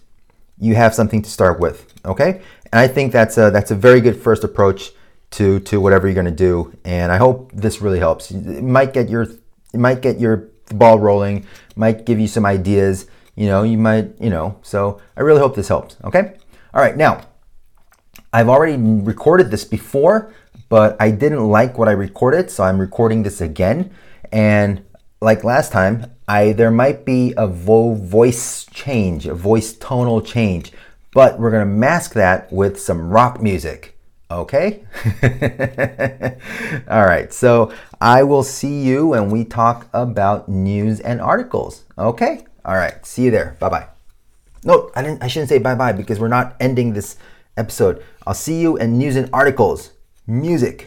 you 0.58 0.74
have 0.74 0.94
something 0.94 1.22
to 1.22 1.30
start 1.30 1.58
with. 1.58 1.86
Okay, 2.04 2.42
and 2.72 2.80
I 2.80 2.88
think 2.88 3.12
that's 3.12 3.38
a 3.38 3.50
that's 3.50 3.70
a 3.70 3.74
very 3.74 4.00
good 4.00 4.20
first 4.20 4.44
approach 4.44 4.92
to 5.32 5.60
to 5.60 5.80
whatever 5.80 6.08
you're 6.08 6.22
to 6.22 6.30
do. 6.30 6.76
And 6.84 7.10
I 7.10 7.16
hope 7.16 7.50
this 7.52 7.80
really 7.80 7.98
helps. 7.98 8.30
It 8.30 8.62
might 8.62 8.92
get 8.92 9.08
your 9.08 9.22
it 9.22 9.80
might 9.80 10.02
get 10.02 10.20
your 10.20 10.48
ball 10.68 10.98
rolling. 10.98 11.46
Might 11.76 12.04
give 12.04 12.20
you 12.20 12.28
some 12.28 12.44
ideas. 12.44 13.06
You 13.34 13.46
know, 13.46 13.62
you 13.62 13.78
might 13.78 14.20
you 14.20 14.30
know. 14.30 14.58
So 14.62 15.00
I 15.16 15.22
really 15.22 15.40
hope 15.40 15.54
this 15.54 15.68
helps. 15.68 15.96
Okay. 16.04 16.36
All 16.74 16.82
right. 16.82 16.96
Now, 16.96 17.26
I've 18.32 18.48
already 18.48 18.76
recorded 18.76 19.50
this 19.50 19.64
before, 19.64 20.32
but 20.68 20.96
I 20.98 21.10
didn't 21.10 21.48
like 21.48 21.76
what 21.76 21.88
I 21.88 21.92
recorded, 21.92 22.50
so 22.50 22.64
I'm 22.64 22.78
recording 22.80 23.22
this 23.22 23.40
again. 23.40 23.90
And 24.32 24.84
like 25.20 25.44
last 25.44 25.70
time, 25.70 26.10
I 26.26 26.52
there 26.52 26.70
might 26.70 27.04
be 27.04 27.34
a 27.36 27.46
vo- 27.46 27.94
voice 27.94 28.64
change, 28.72 29.26
a 29.26 29.34
voice 29.34 29.74
tonal 29.74 30.22
change, 30.22 30.72
but 31.12 31.38
we're 31.38 31.50
gonna 31.50 31.66
mask 31.66 32.14
that 32.14 32.50
with 32.50 32.80
some 32.80 33.10
rock 33.10 33.42
music. 33.42 33.98
Okay? 34.30 34.82
All 36.88 37.04
right, 37.04 37.30
so 37.34 37.70
I 38.00 38.22
will 38.22 38.42
see 38.42 38.80
you 38.82 39.08
when 39.08 39.30
we 39.30 39.44
talk 39.44 39.88
about 39.92 40.48
news 40.48 41.00
and 41.00 41.20
articles. 41.20 41.84
Okay? 41.98 42.46
All 42.64 42.76
right, 42.76 43.04
see 43.04 43.24
you 43.24 43.30
there. 43.30 43.56
Bye 43.60 43.68
bye. 43.68 43.86
No, 44.64 44.90
I 44.96 45.02
didn't 45.02 45.22
I 45.22 45.26
shouldn't 45.26 45.50
say 45.50 45.58
bye 45.58 45.74
bye 45.74 45.92
because 45.92 46.18
we're 46.18 46.28
not 46.28 46.56
ending 46.60 46.94
this 46.94 47.16
episode. 47.56 48.02
I'll 48.26 48.34
see 48.34 48.60
you 48.60 48.76
in 48.76 48.98
news 48.98 49.16
and 49.16 49.28
articles. 49.32 49.92
Music. 50.26 50.86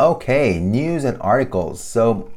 Okay, 0.00 0.58
news 0.58 1.04
and 1.04 1.16
articles. 1.20 1.82
So, 1.82 2.30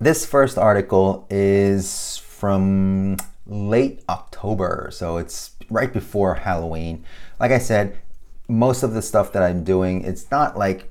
this 0.00 0.24
first 0.24 0.56
article 0.56 1.26
is 1.28 2.16
from 2.16 3.18
late 3.46 4.02
October, 4.08 4.88
so 4.90 5.18
it's 5.18 5.50
right 5.68 5.92
before 5.92 6.36
Halloween. 6.36 7.04
Like 7.38 7.52
I 7.52 7.58
said, 7.58 7.98
most 8.48 8.82
of 8.82 8.94
the 8.94 9.02
stuff 9.02 9.32
that 9.32 9.42
I'm 9.42 9.62
doing, 9.62 10.04
it's 10.04 10.30
not 10.30 10.56
like 10.56 10.90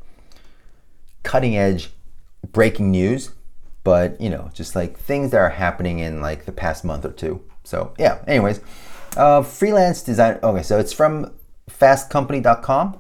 cutting 1.24 1.58
edge 1.58 1.90
breaking 2.52 2.92
news, 2.92 3.32
but 3.84 4.20
you 4.20 4.30
know, 4.30 4.50
just 4.54 4.76
like 4.76 4.98
things 4.98 5.32
that 5.32 5.38
are 5.38 5.50
happening 5.50 6.00
in 6.00 6.22
like 6.22 6.46
the 6.46 6.52
past 6.52 6.84
month 6.84 7.06
or 7.06 7.12
two. 7.12 7.42
So, 7.64 7.94
yeah, 8.00 8.24
anyways, 8.28 8.62
uh, 9.18 9.44
freelance 9.44 10.02
design. 10.02 10.40
Okay, 10.42 10.64
so 10.64 10.80
it's 10.80 10.94
from 10.94 11.34
fastcompany.com. 11.70 13.00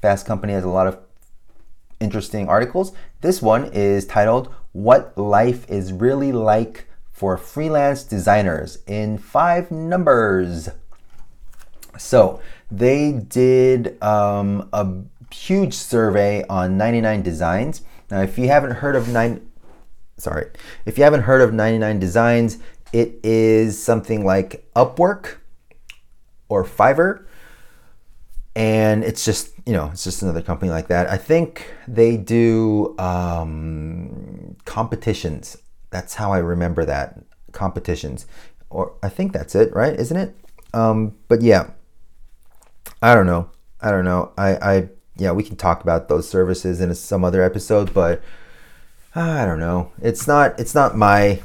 Fast 0.00 0.26
Company 0.26 0.52
has 0.52 0.64
a 0.64 0.68
lot 0.68 0.86
of 0.86 0.98
interesting 2.00 2.48
articles. 2.48 2.92
This 3.20 3.40
one 3.40 3.70
is 3.72 4.04
titled 4.04 4.52
What 4.72 5.16
Life 5.16 5.68
is 5.70 5.92
Really 5.92 6.32
Like 6.32 6.88
for 7.10 7.36
Freelance 7.36 8.02
Designers 8.02 8.78
in 8.86 9.16
Five 9.16 9.70
Numbers. 9.70 10.68
So 11.98 12.40
they 12.70 13.12
did 13.12 14.02
um, 14.02 14.68
a 14.72 14.88
huge 15.32 15.74
survey 15.74 16.44
on 16.48 16.76
99 16.76 17.22
designs. 17.22 17.82
Now, 18.12 18.20
if 18.20 18.36
you 18.36 18.46
haven't 18.48 18.72
heard 18.72 18.94
of 18.94 19.08
nine, 19.08 19.50
sorry, 20.18 20.50
if 20.84 20.98
you 20.98 21.04
haven't 21.04 21.22
heard 21.22 21.40
of 21.40 21.54
99 21.54 21.98
designs, 21.98 22.58
it 22.92 23.18
is 23.22 23.82
something 23.82 24.22
like 24.22 24.70
Upwork 24.76 25.36
or 26.50 26.62
Fiverr. 26.62 27.24
And 28.54 29.02
it's 29.02 29.24
just 29.24 29.54
you 29.64 29.72
know 29.72 29.88
it's 29.94 30.04
just 30.04 30.20
another 30.20 30.42
company 30.42 30.70
like 30.70 30.88
that. 30.88 31.08
I 31.08 31.16
think 31.16 31.72
they 31.88 32.18
do 32.18 32.94
um, 32.98 34.56
competitions. 34.66 35.56
That's 35.88 36.12
how 36.12 36.34
i 36.34 36.38
remember 36.38 36.84
that. 36.84 37.18
Competitions. 37.52 38.26
Or 38.68 38.92
i 39.02 39.08
think 39.08 39.32
that's 39.32 39.54
it 39.54 39.74
right? 39.74 39.98
Isn't 39.98 40.18
it? 40.18 40.36
Um, 40.74 41.16
but 41.28 41.40
yeah. 41.40 41.70
I 43.00 43.14
don't 43.14 43.26
know. 43.26 43.48
I 43.80 43.90
don't 43.90 44.04
know. 44.04 44.32
I 44.36 44.48
i 44.56 44.88
yeah 45.16 45.32
we 45.32 45.42
can 45.42 45.56
talk 45.56 45.82
about 45.82 46.08
those 46.08 46.28
services 46.28 46.80
in 46.80 46.94
some 46.94 47.24
other 47.24 47.42
episode 47.42 47.92
but 47.92 48.20
uh, 49.14 49.20
i 49.20 49.44
don't 49.44 49.60
know. 49.60 49.92
It's 50.00 50.26
not 50.26 50.58
it's 50.58 50.74
not 50.74 50.96
my 50.96 51.40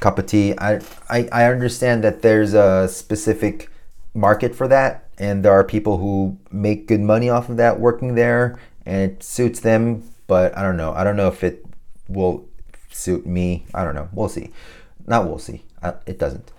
cup 0.00 0.18
of 0.18 0.26
tea. 0.26 0.54
I 0.58 0.80
i, 1.08 1.28
I 1.32 1.44
understand 1.44 2.04
that 2.04 2.22
there's 2.22 2.54
a 2.54 2.88
specific 2.88 3.70
market 4.14 4.54
for 4.54 4.66
that 4.68 5.08
and 5.18 5.44
there 5.44 5.52
are 5.52 5.64
people 5.64 5.98
who 5.98 6.38
make 6.50 6.88
good 6.88 7.00
money 7.00 7.28
off 7.28 7.48
of 7.48 7.56
that 7.58 7.78
working 7.78 8.14
there 8.14 8.58
and 8.86 9.12
it 9.12 9.22
suits 9.22 9.60
them 9.60 10.02
but 10.26 10.56
i 10.56 10.62
don't 10.62 10.76
know. 10.76 10.92
I 10.92 11.04
don't 11.04 11.16
know 11.16 11.28
if 11.28 11.44
it 11.44 11.64
will 12.08 12.48
suit 12.90 13.26
me. 13.26 13.66
I 13.74 13.84
don't 13.84 13.94
know. 13.94 14.08
We'll 14.12 14.28
see. 14.28 14.50
Not 15.06 15.26
we'll 15.26 15.38
see. 15.38 15.62
It 16.06 16.18
doesn't 16.18 16.52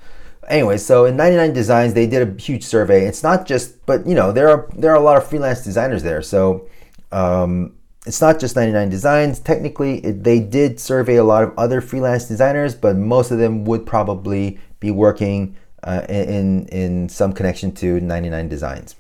anyway 0.51 0.77
so 0.77 1.05
in 1.05 1.15
99 1.15 1.53
designs 1.53 1.93
they 1.93 2.05
did 2.05 2.27
a 2.27 2.41
huge 2.41 2.63
survey 2.63 3.05
it's 3.05 3.23
not 3.23 3.47
just 3.47 3.83
but 3.85 4.05
you 4.05 4.13
know 4.13 4.31
there 4.31 4.49
are 4.49 4.69
there 4.75 4.91
are 4.91 4.97
a 4.97 5.03
lot 5.03 5.17
of 5.17 5.27
freelance 5.27 5.63
designers 5.63 6.03
there 6.03 6.21
so 6.21 6.67
um, 7.11 7.75
it's 8.05 8.21
not 8.21 8.39
just 8.39 8.55
99 8.55 8.89
designs 8.89 9.39
technically 9.39 9.97
it, 10.05 10.23
they 10.23 10.39
did 10.39 10.79
survey 10.79 11.15
a 11.15 11.23
lot 11.23 11.43
of 11.43 11.53
other 11.57 11.81
freelance 11.81 12.27
designers 12.27 12.75
but 12.75 12.95
most 12.95 13.31
of 13.31 13.39
them 13.39 13.65
would 13.65 13.85
probably 13.85 14.59
be 14.79 14.91
working 14.91 15.55
uh, 15.83 16.05
in, 16.09 16.67
in 16.67 17.09
some 17.09 17.33
connection 17.33 17.71
to 17.73 17.99
99 17.99 18.49
Designs. 18.49 18.95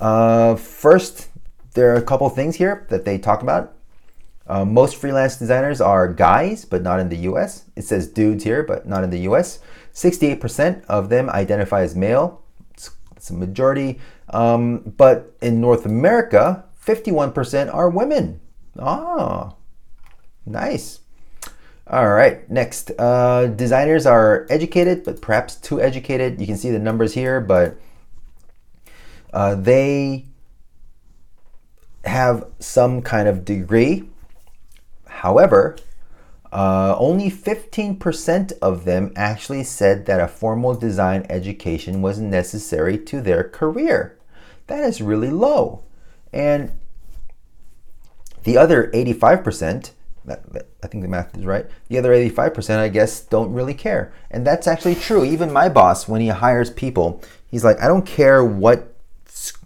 Uh, 0.00 0.56
first, 0.56 1.28
there 1.74 1.92
are 1.92 1.96
a 1.96 2.02
couple 2.02 2.28
things 2.28 2.56
here 2.56 2.86
that 2.90 3.04
they 3.04 3.18
talk 3.18 3.42
about. 3.42 3.74
Uh, 4.46 4.64
most 4.64 4.96
freelance 4.96 5.36
designers 5.36 5.80
are 5.80 6.12
guys, 6.12 6.64
but 6.64 6.82
not 6.82 6.98
in 6.98 7.08
the 7.08 7.18
US. 7.18 7.64
It 7.76 7.82
says 7.82 8.08
dudes 8.08 8.42
here, 8.42 8.62
but 8.62 8.86
not 8.86 9.04
in 9.04 9.10
the 9.10 9.20
US. 9.20 9.60
68% 9.94 10.84
of 10.86 11.08
them 11.08 11.28
identify 11.30 11.82
as 11.82 11.94
male. 11.94 12.42
It's, 12.72 12.90
it's 13.16 13.30
a 13.30 13.34
majority. 13.34 14.00
Um, 14.30 14.94
but 14.96 15.34
in 15.40 15.60
North 15.60 15.86
America, 15.86 16.64
51% 16.84 17.72
are 17.72 17.90
women. 17.90 18.40
Ah, 18.78 19.54
nice. 20.46 21.00
All 21.86 22.08
right, 22.08 22.48
next. 22.50 22.90
Uh, 22.98 23.48
designers 23.48 24.06
are 24.06 24.46
educated, 24.48 25.04
but 25.04 25.20
perhaps 25.20 25.56
too 25.56 25.80
educated. 25.80 26.40
You 26.40 26.46
can 26.46 26.56
see 26.56 26.70
the 26.70 26.78
numbers 26.78 27.12
here, 27.12 27.40
but 27.40 27.76
uh, 29.32 29.56
they 29.56 30.26
have 32.04 32.46
some 32.58 33.02
kind 33.02 33.28
of 33.28 33.44
degree. 33.44 34.08
However, 35.06 35.76
uh, 36.52 36.94
only 36.98 37.30
15% 37.30 38.52
of 38.60 38.84
them 38.84 39.12
actually 39.16 39.64
said 39.64 40.06
that 40.06 40.20
a 40.20 40.28
formal 40.28 40.74
design 40.74 41.26
education 41.28 42.02
was 42.02 42.18
necessary 42.18 42.98
to 42.98 43.20
their 43.20 43.42
career. 43.42 44.18
That 44.66 44.84
is 44.84 45.00
really 45.00 45.30
low. 45.30 45.82
And 46.32 46.72
the 48.44 48.58
other 48.58 48.90
85% 48.94 49.92
that, 50.24 50.52
that, 50.52 50.68
I 50.82 50.86
think 50.86 51.02
the 51.02 51.08
math 51.08 51.36
is 51.36 51.44
right. 51.44 51.66
The 51.88 51.98
other 51.98 52.12
85%, 52.12 52.78
I 52.78 52.88
guess, 52.88 53.20
don't 53.20 53.52
really 53.52 53.74
care. 53.74 54.12
And 54.30 54.46
that's 54.46 54.66
actually 54.66 54.94
true. 54.94 55.24
Even 55.24 55.52
my 55.52 55.68
boss, 55.68 56.06
when 56.06 56.20
he 56.20 56.28
hires 56.28 56.70
people, 56.70 57.22
he's 57.50 57.64
like, 57.64 57.80
I 57.80 57.88
don't 57.88 58.06
care 58.06 58.44
what 58.44 58.88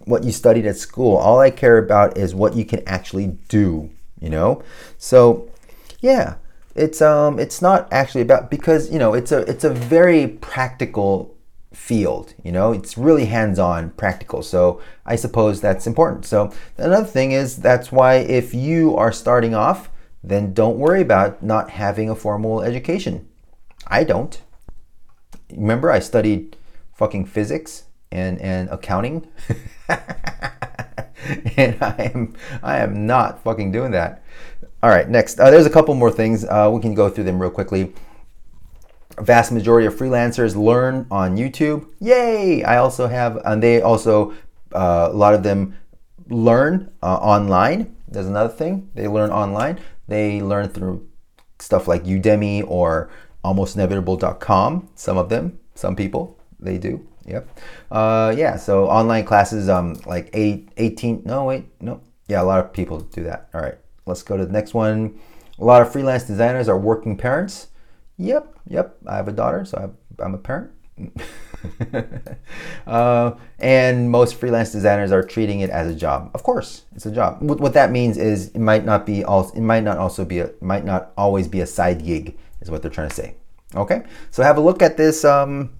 what 0.05 0.23
you 0.23 0.31
studied 0.31 0.65
at 0.65 0.77
school. 0.77 1.17
All 1.17 1.39
I 1.39 1.51
care 1.51 1.77
about 1.77 2.17
is 2.17 2.33
what 2.33 2.55
you 2.55 2.65
can 2.65 2.81
actually 2.87 3.37
do, 3.49 3.91
you 4.19 4.29
know? 4.29 4.63
So, 4.97 5.51
yeah, 5.99 6.35
it's 6.77 7.01
um 7.01 7.39
it's 7.39 7.61
not 7.61 7.91
actually 7.91 8.21
about 8.21 8.49
because, 8.49 8.91
you 8.91 8.99
know, 8.99 9.13
it's 9.13 9.31
a 9.31 9.39
it's 9.39 9.63
a 9.63 9.69
very 9.69 10.27
practical 10.27 11.35
field, 11.73 12.33
you 12.43 12.51
know? 12.51 12.71
It's 12.71 12.97
really 12.97 13.25
hands-on, 13.25 13.91
practical. 13.91 14.41
So, 14.41 14.81
I 15.05 15.15
suppose 15.15 15.61
that's 15.61 15.85
important. 15.87 16.25
So, 16.25 16.51
another 16.77 17.05
thing 17.05 17.31
is 17.31 17.57
that's 17.57 17.91
why 17.91 18.15
if 18.15 18.53
you 18.53 18.95
are 18.95 19.11
starting 19.11 19.53
off, 19.53 19.89
then 20.23 20.53
don't 20.53 20.77
worry 20.77 21.01
about 21.01 21.43
not 21.43 21.71
having 21.71 22.09
a 22.09 22.15
formal 22.15 22.61
education. 22.61 23.27
I 23.87 24.03
don't. 24.03 24.41
Remember, 25.51 25.91
I 25.91 25.99
studied 25.99 26.57
fucking 26.93 27.25
physics 27.25 27.83
and, 28.11 28.41
and 28.41 28.69
accounting. 28.69 29.27
and 31.57 31.77
I 31.81 32.11
am 32.13 32.35
I 32.63 32.77
am 32.77 33.05
not 33.05 33.43
fucking 33.43 33.71
doing 33.71 33.91
that. 33.91 34.23
All 34.83 34.89
right, 34.89 35.09
next. 35.09 35.39
Uh, 35.39 35.49
there's 35.49 35.65
a 35.65 35.71
couple 35.71 35.95
more 35.95 36.11
things. 36.11 36.45
Uh, 36.45 36.69
we 36.71 36.79
can 36.81 36.93
go 36.93 37.09
through 37.09 37.23
them 37.23 37.41
real 37.41 37.49
quickly. 37.49 37.93
A 39.17 39.23
vast 39.23 39.51
majority 39.51 39.87
of 39.87 39.95
freelancers 39.95 40.55
learn 40.55 41.07
on 41.09 41.35
YouTube. 41.35 41.87
Yay! 41.99 42.63
I 42.63 42.77
also 42.77 43.07
have, 43.07 43.37
and 43.43 43.63
they 43.63 43.81
also, 43.81 44.33
uh, 44.73 45.09
a 45.11 45.15
lot 45.15 45.33
of 45.33 45.41
them 45.41 45.75
learn 46.29 46.91
uh, 47.01 47.15
online. 47.15 47.95
There's 48.07 48.27
another 48.27 48.53
thing. 48.53 48.91
They 48.93 49.07
learn 49.07 49.31
online. 49.31 49.79
They 50.07 50.41
learn 50.41 50.69
through 50.69 51.07
stuff 51.57 51.87
like 51.87 52.03
Udemy 52.03 52.63
or 52.67 53.09
almostinevitable.com. 53.43 54.89
Some 54.93 55.17
of 55.17 55.29
them, 55.29 55.59
some 55.73 55.95
people, 55.95 56.39
they 56.59 56.77
do. 56.77 57.07
Yep. 57.25 57.59
Uh, 57.89 58.33
yeah. 58.37 58.55
So 58.57 58.87
online 58.87 59.25
classes, 59.25 59.69
um, 59.69 59.99
like 60.05 60.29
eight, 60.33 60.69
18. 60.77 61.23
No, 61.25 61.45
wait, 61.45 61.65
no. 61.81 62.01
Yeah, 62.27 62.41
a 62.41 62.45
lot 62.45 62.63
of 62.63 62.73
people 62.73 62.99
do 62.99 63.23
that. 63.23 63.49
All 63.53 63.61
right. 63.61 63.77
Let's 64.07 64.23
go 64.23 64.37
to 64.37 64.45
the 64.45 64.51
next 64.51 64.73
one. 64.73 65.19
A 65.59 65.65
lot 65.65 65.81
of 65.81 65.91
freelance 65.91 66.23
designers 66.23 66.69
are 66.69 66.77
working 66.77 67.17
parents. 67.17 67.67
Yep. 68.17 68.55
Yep. 68.67 68.97
I 69.07 69.15
have 69.15 69.27
a 69.27 69.31
daughter, 69.31 69.65
so 69.65 69.93
I'm 70.19 70.33
a 70.33 70.37
parent. 70.37 70.71
uh, 72.87 73.31
and 73.59 74.09
most 74.09 74.35
freelance 74.35 74.71
designers 74.71 75.11
are 75.11 75.21
treating 75.21 75.59
it 75.59 75.69
as 75.69 75.87
a 75.87 75.95
job. 75.95 76.31
Of 76.33 76.43
course, 76.43 76.83
it's 76.95 77.05
a 77.05 77.11
job. 77.11 77.37
What, 77.41 77.59
what 77.59 77.73
that 77.73 77.91
means 77.91 78.17
is 78.17 78.49
it 78.49 78.59
might 78.59 78.83
not 78.83 79.05
be 79.05 79.23
all. 79.23 79.51
it 79.51 79.61
might 79.61 79.83
not 79.83 79.97
also 79.97 80.25
be 80.25 80.39
a 80.39 80.51
might 80.59 80.85
not 80.85 81.11
always 81.17 81.47
be 81.47 81.61
a 81.61 81.67
side 81.67 82.03
gig 82.03 82.37
is 82.61 82.71
what 82.71 82.81
they're 82.81 82.91
trying 82.91 83.09
to 83.09 83.15
say. 83.15 83.35
Okay, 83.75 84.03
so 84.31 84.41
have 84.41 84.57
a 84.57 84.61
look 84.61 84.81
at 84.81 84.97
this 84.97 85.23
um, 85.23 85.77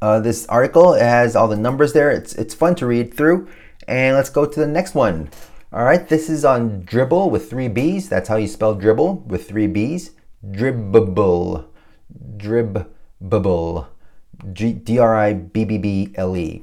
uh, 0.00 0.20
this 0.20 0.46
article. 0.46 0.94
It 0.94 1.02
has 1.02 1.34
all 1.34 1.48
the 1.48 1.56
numbers 1.56 1.92
there. 1.92 2.10
It's 2.10 2.34
it's 2.34 2.54
fun 2.54 2.74
to 2.76 2.86
read 2.86 3.14
through. 3.14 3.48
And 3.88 4.16
let's 4.16 4.30
go 4.30 4.46
to 4.46 4.60
the 4.60 4.66
next 4.66 4.94
one. 4.94 5.30
All 5.76 5.84
right, 5.84 6.08
this 6.08 6.30
is 6.30 6.42
on 6.42 6.84
Dribbble 6.84 7.30
with 7.30 7.50
three 7.50 7.68
B's. 7.68 8.08
That's 8.08 8.30
how 8.30 8.36
you 8.36 8.46
spell 8.46 8.74
dribble 8.74 9.16
with 9.26 9.46
three 9.46 9.66
B's. 9.66 10.12
Dribbble, 10.42 11.66
dribbble. 12.38 13.86
D 14.54 14.98
R 14.98 15.14
I 15.14 15.34
B 15.34 15.66
B 15.66 15.76
B 15.76 16.14
L 16.14 16.34
E. 16.34 16.62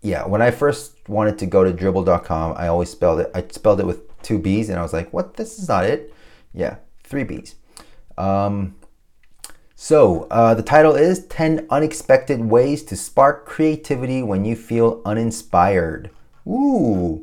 Yeah, 0.00 0.26
when 0.26 0.40
I 0.40 0.50
first 0.50 1.06
wanted 1.06 1.38
to 1.40 1.44
go 1.44 1.64
to 1.64 1.70
dribbble.com, 1.70 2.54
I 2.56 2.68
always 2.68 2.88
spelled 2.88 3.20
it. 3.20 3.30
I 3.34 3.44
spelled 3.50 3.78
it 3.78 3.84
with 3.84 4.22
two 4.22 4.38
B's, 4.38 4.70
and 4.70 4.78
I 4.78 4.82
was 4.82 4.94
like, 4.94 5.12
"What? 5.12 5.34
This 5.34 5.58
is 5.58 5.68
not 5.68 5.84
it." 5.84 6.14
Yeah, 6.54 6.76
three 7.04 7.24
B's. 7.24 7.56
Um, 8.16 8.74
so 9.74 10.28
uh, 10.30 10.54
the 10.54 10.62
title 10.62 10.94
is 10.94 11.26
"10 11.26 11.66
Unexpected 11.68 12.40
Ways 12.40 12.84
to 12.84 12.96
Spark 12.96 13.44
Creativity 13.44 14.22
When 14.22 14.46
You 14.46 14.56
Feel 14.56 15.02
Uninspired." 15.04 16.08
Ooh. 16.48 17.22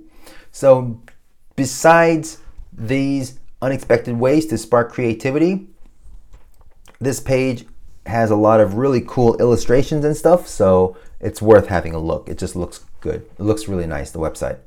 So 0.51 1.01
besides 1.55 2.39
these 2.71 3.39
unexpected 3.61 4.17
ways 4.17 4.45
to 4.47 4.57
spark 4.57 4.91
creativity, 4.91 5.67
this 6.99 7.19
page 7.19 7.65
has 8.05 8.31
a 8.31 8.35
lot 8.35 8.59
of 8.59 8.75
really 8.75 9.01
cool 9.01 9.37
illustrations 9.37 10.03
and 10.03 10.15
stuff, 10.15 10.47
so 10.47 10.97
it's 11.19 11.41
worth 11.41 11.67
having 11.67 11.93
a 11.93 11.99
look. 11.99 12.27
It 12.27 12.37
just 12.37 12.55
looks 12.55 12.85
good. 12.99 13.25
It 13.37 13.41
looks 13.41 13.67
really 13.67 13.87
nice, 13.87 14.11
the 14.11 14.19
website. 14.19 14.59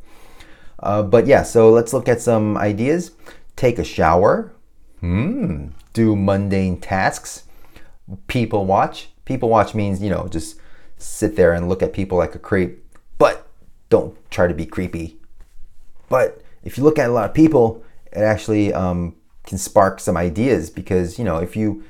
Uh, 0.78 1.02
but 1.02 1.26
yeah, 1.26 1.42
so 1.42 1.70
let's 1.70 1.92
look 1.92 2.08
at 2.08 2.20
some 2.20 2.56
ideas. 2.56 3.12
Take 3.56 3.78
a 3.78 3.84
shower. 3.84 4.52
Hmm. 5.00 5.68
Do 5.92 6.16
mundane 6.16 6.78
tasks. 6.78 7.44
People 8.26 8.66
watch. 8.66 9.10
People 9.24 9.48
watch 9.48 9.74
means, 9.74 10.02
you 10.02 10.10
know, 10.10 10.28
just 10.28 10.58
sit 10.98 11.36
there 11.36 11.52
and 11.52 11.68
look 11.68 11.82
at 11.82 11.92
people 11.92 12.18
like 12.18 12.34
a 12.34 12.38
creep. 12.38 12.84
But 13.18 13.46
don't 13.88 14.16
try 14.30 14.46
to 14.46 14.54
be 14.54 14.66
creepy. 14.66 15.18
But 16.08 16.42
if 16.66 16.76
you 16.76 16.84
look 16.84 16.98
at 16.98 17.08
a 17.08 17.12
lot 17.12 17.28
of 17.30 17.34
people, 17.34 17.84
it 18.12 18.22
actually 18.22 18.74
um, 18.74 19.14
can 19.44 19.56
spark 19.56 20.00
some 20.00 20.16
ideas 20.16 20.68
because, 20.68 21.18
you 21.18 21.24
know, 21.24 21.38
if 21.38 21.56
you 21.56 21.84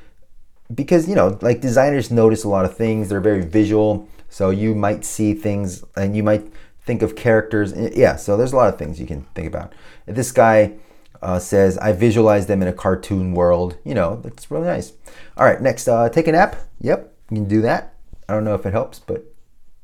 because 0.74 1.09
you 1.09 1.14
know 1.14 1.39
like 1.43 1.61
designers 1.61 2.11
notice 2.11 2.43
a 2.45 2.49
lot 2.49 2.64
of 2.64 2.77
things 2.77 3.09
they're 3.09 3.20
very 3.20 3.43
visual. 3.43 4.09
So 4.29 4.51
you 4.51 4.74
might 4.74 5.05
see 5.05 5.35
things 5.35 5.85
and 5.97 6.16
you 6.16 6.22
might 6.22 6.53
think 6.83 7.03
of 7.03 7.16
characters 7.16 7.72
yeah 7.97 8.14
so 8.14 8.37
there's 8.37 8.53
a 8.53 8.57
lot 8.57 8.72
of 8.72 8.79
things 8.79 9.01
you 9.01 9.07
can 9.07 9.22
think 9.35 9.47
about. 9.49 9.74
This 10.07 10.33
guy 10.33 10.74
uh, 11.22 11.39
says 11.39 11.79
i 11.79 11.93
visualize 11.93 12.47
them 12.47 12.61
in 12.61 12.68
a 12.68 12.72
cartoon 12.72 13.33
world 13.33 13.79
you 13.85 13.95
know 13.95 14.20
that's 14.22 14.51
really 14.51 14.66
nice. 14.66 14.93
All 15.37 15.47
right 15.47 15.61
next 15.61 15.89
uh, 15.89 16.09
take 16.09 16.29
a 16.29 16.33
nap. 16.33 16.57
Yep 16.81 17.12
you 17.31 17.37
can 17.37 17.49
do 17.49 17.62
that. 17.62 17.95
I 18.29 18.35
don't 18.35 18.45
know 18.45 18.55
if 18.55 18.66
it 18.66 18.72
helps 18.72 18.99
but 18.99 19.24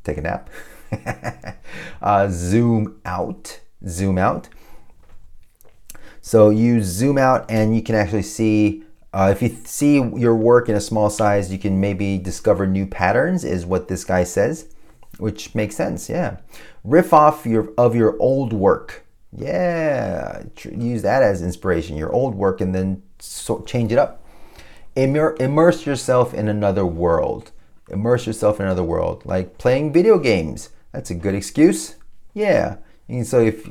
take 0.05 0.19
a 0.19 0.23
nap. 0.23 0.51
Uh, 2.03 2.29
zoom 2.31 3.01
out 3.07 3.61
zoom 3.89 4.19
out 4.19 4.49
so 6.23 6.49
you 6.49 6.83
zoom 6.83 7.19
out 7.19 7.45
and 7.51 7.77
you 7.77 7.83
can 7.83 7.95
actually 7.95 8.23
see 8.23 8.85
uh, 9.13 9.29
if 9.31 9.43
you 9.43 9.55
see 9.65 9.97
your 9.97 10.35
work 10.35 10.69
in 10.69 10.75
a 10.75 10.81
small 10.81 11.11
size, 11.11 11.53
you 11.53 11.59
can 11.59 11.81
maybe 11.81 12.17
discover 12.17 12.67
new 12.67 12.87
patterns, 12.87 13.45
is 13.45 13.67
what 13.67 13.89
this 13.89 14.05
guy 14.05 14.25
says, 14.25 14.75
which 15.19 15.55
makes 15.55 15.77
sense. 15.77 16.09
Yeah, 16.09 16.39
riff 16.83 17.13
off 17.13 17.45
your 17.45 17.73
of 17.77 17.95
your 17.95 18.19
old 18.19 18.55
work. 18.55 19.05
Yeah, 19.31 20.45
use 20.65 21.03
that 21.03 21.23
as 21.23 21.43
inspiration. 21.43 21.97
Your 21.97 22.13
old 22.13 22.35
work, 22.35 22.63
and 22.63 22.75
then 22.75 23.03
so 23.19 23.61
change 23.63 23.93
it 23.93 23.99
up. 23.99 24.25
Immer- 24.97 25.37
immerse 25.39 25.85
yourself 25.85 26.33
in 26.33 26.49
another 26.49 26.87
world. 26.87 27.51
Immerse 27.91 28.27
yourself 28.27 28.61
in 28.61 28.67
another 28.67 28.83
world, 28.83 29.23
like 29.27 29.59
playing 29.59 29.93
video 29.93 30.19
games. 30.19 30.71
That's 30.93 31.11
a 31.11 31.15
good 31.15 31.35
excuse. 31.35 31.97
Yeah. 32.33 32.77
And 33.09 33.27
so 33.27 33.41
if 33.41 33.69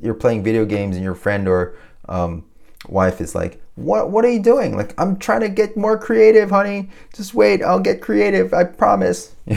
you're 0.00 0.14
playing 0.14 0.44
video 0.44 0.64
games 0.64 0.94
and 0.94 1.04
your 1.04 1.14
friend 1.14 1.48
or 1.48 1.76
um, 2.08 2.44
wife 2.88 3.20
is 3.20 3.34
like, 3.34 3.60
what 3.76 4.10
what 4.10 4.24
are 4.24 4.30
you 4.30 4.42
doing? 4.42 4.76
Like, 4.76 4.94
I'm 5.00 5.16
trying 5.18 5.40
to 5.40 5.48
get 5.48 5.76
more 5.76 5.98
creative, 5.98 6.50
honey. 6.50 6.90
Just 7.14 7.34
wait, 7.34 7.62
I'll 7.62 7.80
get 7.80 8.00
creative, 8.00 8.54
I 8.54 8.64
promise. 8.64 9.34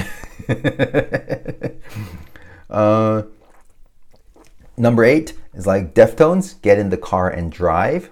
uh, 2.70 3.24
number 4.76 5.04
eight 5.04 5.34
is 5.54 5.68
like 5.68 5.94
Deftones, 5.94 6.62
get 6.62 6.80
in 6.80 6.90
the 6.90 6.98
car 6.98 7.30
and 7.30 7.52
drive. 7.52 8.10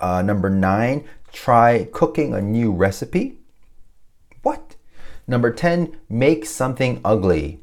Uh, 0.00 0.22
number 0.22 0.50
nine, 0.50 1.04
try 1.32 1.88
cooking 1.92 2.34
a 2.34 2.40
new 2.40 2.72
recipe. 2.72 3.38
What? 4.42 4.74
Number 5.26 5.52
10, 5.52 5.96
make 6.08 6.44
something 6.44 7.00
ugly. 7.04 7.60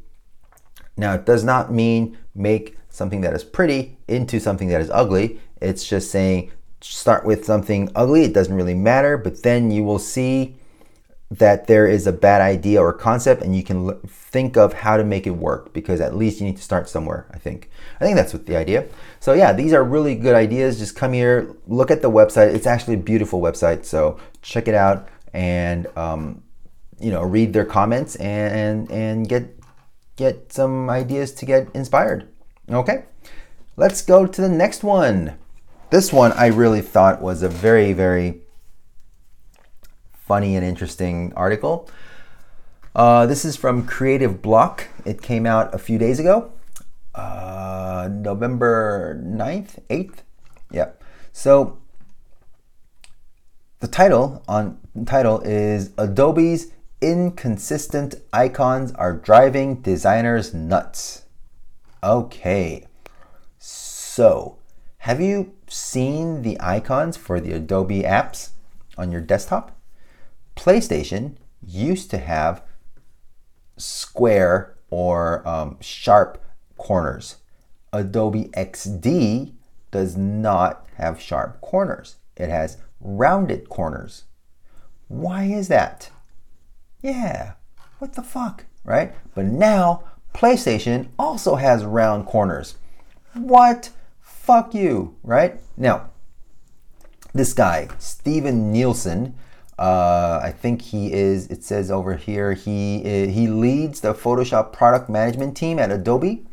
Now, 0.95 1.13
it 1.15 1.25
does 1.25 1.43
not 1.43 1.71
mean 1.71 2.17
make 2.33 2.78
something 2.99 3.21
that 3.21 3.33
is 3.33 3.43
pretty 3.43 3.97
into 4.07 4.39
something 4.39 4.67
that 4.67 4.81
is 4.81 4.91
ugly. 4.91 5.39
It's 5.59 5.87
just 5.87 6.11
saying 6.11 6.51
start 6.81 7.25
with 7.25 7.43
something 7.45 7.89
ugly, 7.95 8.23
it 8.23 8.33
doesn't 8.33 8.53
really 8.53 8.75
matter, 8.75 9.17
but 9.17 9.43
then 9.43 9.71
you 9.71 9.83
will 9.83 9.99
see 9.99 10.55
that 11.31 11.67
there 11.67 11.85
is 11.85 12.07
a 12.07 12.11
bad 12.11 12.41
idea 12.41 12.81
or 12.81 12.91
concept 12.91 13.43
and 13.43 13.55
you 13.55 13.63
can 13.63 13.89
l- 13.89 13.99
think 14.05 14.57
of 14.57 14.73
how 14.73 14.97
to 14.97 15.03
make 15.03 15.27
it 15.27 15.31
work 15.31 15.73
because 15.73 16.01
at 16.01 16.15
least 16.15 16.39
you 16.39 16.47
need 16.47 16.57
to 16.57 16.63
start 16.63 16.89
somewhere, 16.89 17.27
I 17.31 17.37
think. 17.37 17.69
I 17.99 18.03
think 18.03 18.15
that's 18.15 18.33
what 18.33 18.45
the 18.47 18.55
idea. 18.55 18.87
So 19.19 19.33
yeah, 19.33 19.53
these 19.53 19.73
are 19.73 19.83
really 19.83 20.15
good 20.15 20.35
ideas. 20.35 20.79
Just 20.79 20.95
come 20.95 21.13
here, 21.13 21.55
look 21.67 21.91
at 21.91 22.01
the 22.01 22.09
website. 22.09 22.53
It's 22.55 22.65
actually 22.65 22.95
a 22.95 23.03
beautiful 23.11 23.41
website, 23.41 23.85
so 23.85 24.19
check 24.41 24.67
it 24.67 24.73
out 24.73 25.07
and 25.33 25.85
um, 25.95 26.41
you 26.99 27.11
know, 27.11 27.21
read 27.21 27.53
their 27.53 27.65
comments 27.65 28.15
and, 28.15 28.89
and 28.89 28.91
and 28.91 29.29
get 29.29 29.55
get 30.15 30.51
some 30.51 30.89
ideas 30.89 31.31
to 31.33 31.45
get 31.45 31.69
inspired. 31.75 32.27
Okay? 32.69 33.03
Let's 33.75 34.01
go 34.01 34.25
to 34.25 34.41
the 34.41 34.49
next 34.49 34.83
one. 34.83 35.35
This 35.89 36.13
one 36.13 36.31
I 36.33 36.47
really 36.47 36.81
thought 36.81 37.21
was 37.21 37.41
a 37.41 37.49
very, 37.49 37.93
very 37.93 38.41
funny 40.11 40.55
and 40.55 40.63
interesting 40.63 41.33
article. 41.35 41.89
Uh, 42.95 43.25
this 43.25 43.45
is 43.45 43.55
from 43.55 43.85
Creative 43.87 44.41
Bloq. 44.41 44.83
It 45.05 45.21
came 45.21 45.45
out 45.45 45.73
a 45.73 45.77
few 45.77 45.97
days 45.97 46.19
ago, 46.19 46.51
uh, 47.15 48.09
November 48.11 49.19
9th, 49.23 49.79
8th. 49.89 50.19
Yeah. 50.71 50.89
So 51.31 51.79
the 53.79 53.87
title 53.87 54.43
on 54.47 54.77
title 55.05 55.39
is 55.41 55.91
Adobe's 55.97 56.73
inconsistent 57.01 58.15
icons 58.33 58.91
are 58.93 59.13
driving 59.13 59.81
designers 59.81 60.53
nuts. 60.53 61.23
Okay. 62.03 62.87
So, 63.57 64.57
have 64.99 65.19
you 65.19 65.53
seen 65.67 66.41
the 66.41 66.57
icons 66.59 67.17
for 67.17 67.39
the 67.39 67.53
Adobe 67.53 68.03
apps 68.03 68.51
on 68.97 69.11
your 69.11 69.21
desktop? 69.21 69.75
Photoshop 70.55 71.35
used 71.65 72.09
to 72.11 72.17
have 72.17 72.63
square 73.77 74.77
or 74.89 75.47
um, 75.47 75.77
sharp 75.79 76.43
corners. 76.77 77.37
Adobe 77.91 78.49
XD 78.53 79.53
does 79.91 80.15
not 80.15 80.85
have 80.95 81.21
sharp 81.21 81.59
corners. 81.61 82.17
It 82.35 82.49
has 82.49 82.77
rounded 82.99 83.69
corners. 83.69 84.25
Why 85.07 85.45
is 85.45 85.69
that? 85.69 86.11
Yeah, 87.01 87.53
what 87.99 88.13
the 88.13 88.21
fuck, 88.21 88.65
right? 88.83 89.13
But 89.33 89.45
now 89.45 90.03
Photoshop 90.33 91.09
also 91.17 91.55
has 91.55 91.83
round 91.83 92.25
corners. 92.25 92.75
What? 93.33 93.91
fuck 94.49 94.73
you, 94.73 95.15
right? 95.21 95.59
Now, 95.77 96.09
this 97.35 97.53
guy, 97.53 97.87
Stephen 97.99 98.73
Nielson, 98.73 99.33
uh, 99.77 100.39
I 100.41 100.51
think 100.51 100.81
he 100.81 101.13
is, 101.13 101.45
it 101.49 101.63
says 101.63 101.91
over 101.91 102.15
here, 102.15 102.53
he, 102.53 103.03
uh, 103.05 103.31
he 103.31 103.47
leads 103.47 104.01
the 104.01 104.15
Photoshop 104.15 104.73
product 104.73 105.07
management 105.07 105.55
team 105.55 105.77
at 105.77 105.91
Adobe. 105.91 106.47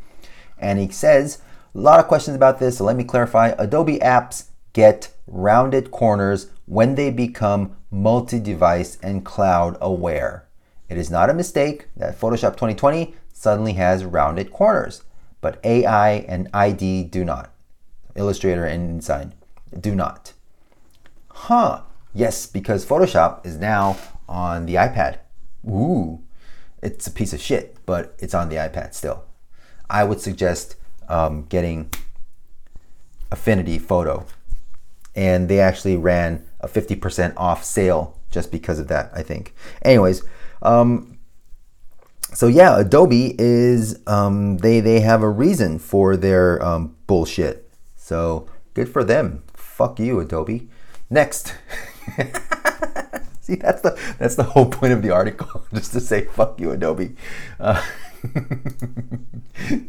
And 0.59 0.79
he 0.79 0.91
says, 0.91 1.41
a 1.75 1.79
lot 1.79 1.99
of 1.99 2.07
questions 2.07 2.37
about 2.37 2.59
this, 2.59 2.77
so 2.77 2.85
let 2.85 2.97
me 2.97 3.05
clarify. 3.05 3.55
Adobe 3.59 3.99
apps 4.01 4.51
get 4.75 5.09
rounded 5.27 5.91
corners 5.91 6.51
when 6.67 6.97
they 6.97 7.11
become 7.11 7.79
multi 7.91 8.39
device, 8.39 8.99
and 9.03 9.25
cloud 9.25 9.79
aware. 9.81 10.47
It 10.91 10.99
is 10.99 11.11
not 11.11 11.31
a 11.31 11.35
mistake 11.35 11.87
that 11.97 12.21
Photoshop 12.21 12.53
2020 12.57 13.15
suddenly 13.47 13.75
has 13.75 14.05
rounded 14.05 14.51
corners, 14.51 15.05
but 15.41 15.61
AI 15.63 16.15
and 16.27 16.51
ID 16.53 17.05
do 17.05 17.25
not. 17.25 17.53
Illustrator 18.17 18.65
and 18.67 19.01
InDesign 19.01 19.35
do 19.81 19.95
not. 19.95 20.33
Huh, 21.29 21.83
yes, 22.13 22.47
because 22.47 22.85
Photoshop 22.85 23.47
is 23.47 23.57
now 23.57 23.99
on 24.29 24.67
the 24.67 24.75
iPad. 24.75 25.19
Ooh, 25.65 26.25
it's 26.83 27.07
a 27.07 27.11
piece 27.13 27.33
of 27.33 27.41
shit, 27.41 27.77
but 27.87 28.17
it's 28.19 28.35
on 28.35 28.49
the 28.49 28.57
iPad 28.57 28.95
still. 28.95 29.23
I 29.89 30.03
would 30.03 30.21
suggest 30.21 30.75
um, 31.09 31.45
getting 31.45 31.89
Affinity 33.31 33.79
Photo. 33.79 34.27
And 35.15 35.49
they 35.49 35.61
actually 35.61 35.97
ran 35.97 36.45
a 36.59 36.67
50% 36.67 37.33
off 37.37 37.63
sale 37.63 38.19
just 38.29 38.51
because 38.51 38.81
of 38.81 38.89
that, 38.89 39.13
I 39.15 39.23
think. 39.23 39.55
Anyways, 39.83 40.25
um, 40.63 41.16
so 42.37 42.49
yeah, 42.49 42.79
Adobe 42.79 43.35
is 43.39 43.99
um, 44.07 44.59
they 44.59 44.81
they 44.81 45.01
have 45.01 45.23
a 45.23 45.31
reason 45.31 45.79
for 45.79 46.19
their 46.19 46.63
um, 46.63 46.95
bullshit. 47.07 47.71
So 47.97 48.47
good 48.75 48.91
for 48.91 49.03
them. 49.03 49.43
Fuck 49.55 49.99
you, 49.99 50.21
Adobe. 50.21 50.69
Next. 51.09 51.55
See, 53.41 53.55
that's 53.55 53.81
the 53.81 53.99
that's 54.19 54.35
the 54.35 54.43
whole 54.43 54.67
point 54.67 54.93
of 54.93 55.01
the 55.01 55.13
article, 55.13 55.65
just 55.73 55.95
to 55.95 56.01
say 56.01 56.27
fuck 56.27 56.61
you, 56.61 56.73
Adobe. 56.73 57.17
Uh, 57.59 57.83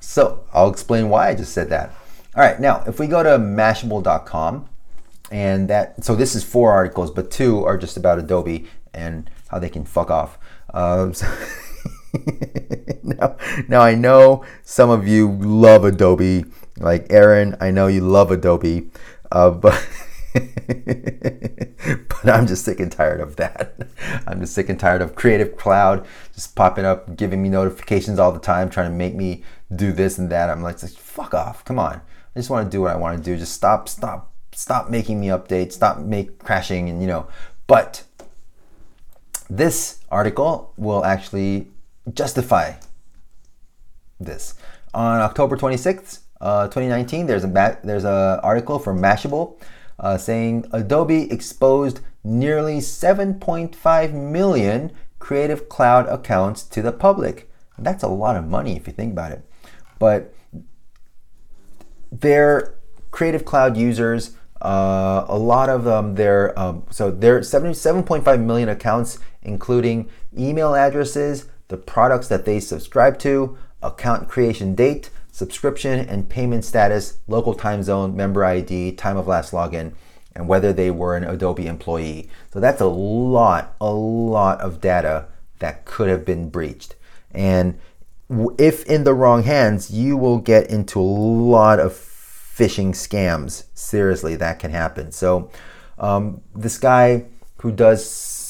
so 0.00 0.44
I'll 0.52 0.70
explain 0.70 1.08
why 1.08 1.28
I 1.28 1.36
just 1.36 1.52
said 1.52 1.68
that. 1.68 1.94
All 2.34 2.42
right, 2.42 2.58
now 2.58 2.82
if 2.84 2.98
we 2.98 3.06
go 3.06 3.22
to 3.22 3.38
Mashable.com, 3.38 4.68
and 5.30 5.70
that 5.70 6.04
so 6.04 6.16
this 6.16 6.34
is 6.34 6.42
four 6.42 6.72
articles, 6.72 7.12
but 7.12 7.30
two 7.30 7.64
are 7.64 7.78
just 7.78 7.96
about 7.96 8.18
Adobe 8.18 8.66
and 8.92 9.30
how 9.50 9.60
they 9.60 9.68
can 9.68 9.84
fuck 9.84 10.10
off. 10.10 10.36
Uh, 10.72 11.12
so 11.12 11.26
now, 13.02 13.36
now 13.68 13.80
I 13.80 13.94
know 13.94 14.44
some 14.62 14.90
of 14.90 15.06
you 15.06 15.32
love 15.40 15.84
Adobe, 15.84 16.44
like 16.78 17.06
Aaron. 17.10 17.56
I 17.60 17.70
know 17.70 17.86
you 17.86 18.00
love 18.00 18.30
Adobe, 18.30 18.90
uh, 19.32 19.50
but. 19.50 19.86
but 20.34 22.28
I'm 22.30 22.46
just 22.46 22.64
sick 22.64 22.80
and 22.80 22.92
tired 22.92 23.20
of 23.20 23.36
that. 23.36 23.88
I'm 24.26 24.40
just 24.40 24.54
sick 24.54 24.68
and 24.68 24.78
tired 24.78 25.02
of 25.02 25.14
Creative 25.14 25.56
Cloud 25.56 26.06
just 26.38 26.54
popping 26.54 26.84
up, 26.84 27.16
giving 27.16 27.42
me 27.42 27.48
notifications 27.48 28.20
all 28.20 28.30
the 28.30 28.38
time, 28.38 28.70
trying 28.70 28.90
to 28.90 28.96
make 28.96 29.14
me 29.16 29.42
do 29.74 29.90
this 29.90 30.18
and 30.18 30.30
that. 30.30 30.50
I'm 30.50 30.62
like, 30.62 30.78
fuck 30.78 31.34
off. 31.34 31.64
Come 31.64 31.80
on. 31.80 31.94
I 31.94 32.38
just 32.38 32.50
want 32.50 32.70
to 32.70 32.70
do 32.70 32.82
what 32.82 32.92
I 32.92 32.96
want 32.96 33.18
to 33.18 33.24
do. 33.24 33.36
Just 33.36 33.54
stop, 33.54 33.88
stop, 33.88 34.32
stop 34.52 34.88
making 34.88 35.18
me 35.18 35.28
update. 35.28 35.72
Stop 35.72 35.98
make 35.98 36.38
crashing 36.38 36.88
and 36.88 37.00
you 37.00 37.08
know. 37.08 37.26
But 37.66 38.04
this 39.50 40.00
article 40.10 40.72
will 40.76 41.04
actually 41.04 41.68
justify 42.12 42.74
this. 44.20 44.54
On 44.94 45.20
October 45.20 45.56
26th, 45.56 46.20
uh, 46.40 46.66
2019, 46.66 47.26
there's 47.26 47.44
a 47.44 47.78
there's 47.84 48.04
a 48.04 48.40
article 48.42 48.78
from 48.78 49.00
Mashable 49.00 49.56
uh, 49.98 50.16
saying 50.16 50.66
Adobe 50.72 51.30
exposed 51.30 52.00
nearly 52.22 52.78
7.5 52.78 54.12
million 54.12 54.92
Creative 55.18 55.68
Cloud 55.68 56.06
accounts 56.08 56.62
to 56.64 56.82
the 56.82 56.92
public. 56.92 57.50
That's 57.78 58.02
a 58.02 58.08
lot 58.08 58.36
of 58.36 58.46
money 58.46 58.76
if 58.76 58.86
you 58.86 58.92
think 58.92 59.12
about 59.12 59.32
it. 59.32 59.42
But 59.98 60.32
their 62.10 62.74
Creative 63.10 63.44
Cloud 63.44 63.76
users, 63.76 64.36
uh, 64.62 65.24
a 65.28 65.38
lot 65.38 65.68
of 65.68 65.84
them, 65.84 66.14
their 66.14 66.58
um, 66.58 66.84
so 66.90 67.10
their 67.10 67.40
77.5 67.40 68.44
million 68.44 68.68
accounts, 68.68 69.18
including 69.42 70.08
email 70.36 70.74
addresses, 70.74 71.46
the 71.68 71.76
products 71.76 72.28
that 72.28 72.44
they 72.44 72.60
subscribe 72.60 73.18
to, 73.20 73.56
account 73.82 74.28
creation 74.28 74.74
date, 74.74 75.10
subscription 75.30 76.00
and 76.00 76.28
payment 76.28 76.64
status, 76.64 77.18
local 77.28 77.54
time 77.54 77.82
zone, 77.82 78.16
member 78.16 78.44
ID, 78.44 78.92
time 78.92 79.16
of 79.16 79.28
last 79.28 79.52
login, 79.52 79.92
and 80.34 80.48
whether 80.48 80.72
they 80.72 80.90
were 80.90 81.16
an 81.16 81.24
Adobe 81.24 81.66
employee. 81.66 82.28
So 82.52 82.60
that's 82.60 82.80
a 82.80 82.86
lot, 82.86 83.76
a 83.80 83.90
lot 83.90 84.60
of 84.60 84.80
data 84.80 85.26
that 85.58 85.84
could 85.84 86.08
have 86.08 86.24
been 86.24 86.48
breached. 86.48 86.96
And 87.30 87.78
if 88.58 88.84
in 88.86 89.04
the 89.04 89.14
wrong 89.14 89.44
hands, 89.44 89.90
you 89.90 90.16
will 90.16 90.38
get 90.38 90.70
into 90.70 91.00
a 91.00 91.02
lot 91.02 91.80
of 91.80 91.92
phishing 91.92 92.90
scams. 92.90 93.64
Seriously, 93.74 94.36
that 94.36 94.58
can 94.58 94.70
happen. 94.70 95.12
So 95.12 95.50
um, 95.98 96.42
this 96.54 96.78
guy 96.78 97.26
who 97.58 97.72
does 97.72 98.08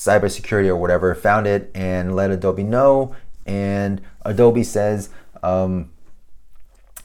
cybersecurity 0.09 0.69
or 0.69 0.77
whatever 0.77 1.15
found 1.15 1.47
it 1.47 1.71
and 1.75 2.17
let 2.17 2.31
Adobe 2.31 2.65
know. 2.65 3.15
And 3.47 4.01
Adobe 4.25 4.65
says, 4.65 5.11
um, 5.43 5.91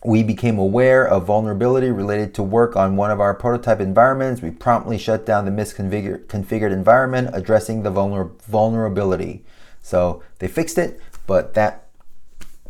we 0.06 0.24
became 0.24 0.58
aware 0.58 1.08
of 1.08 1.26
vulnerability 1.26 1.89
related 1.89 2.34
to 2.36 2.43
work 2.43 2.76
on 2.76 2.97
one 2.97 3.12
of 3.12 3.22
our 3.22 3.34
prototype 3.34 3.80
environments. 3.80 4.41
We 4.41 4.51
promptly 4.51 4.97
shut 4.97 5.26
down 5.26 5.45
the 5.45 5.51
misconfigured 5.51 6.74
environment, 6.74 7.30
addressing 7.34 7.84
the 7.84 7.91
vulner- 7.91 8.38
vulnerability. 8.41 9.45
So 9.82 10.22
they 10.39 10.47
fixed 10.47 10.78
it, 10.78 10.99
but 11.26 11.54
that 11.54 11.88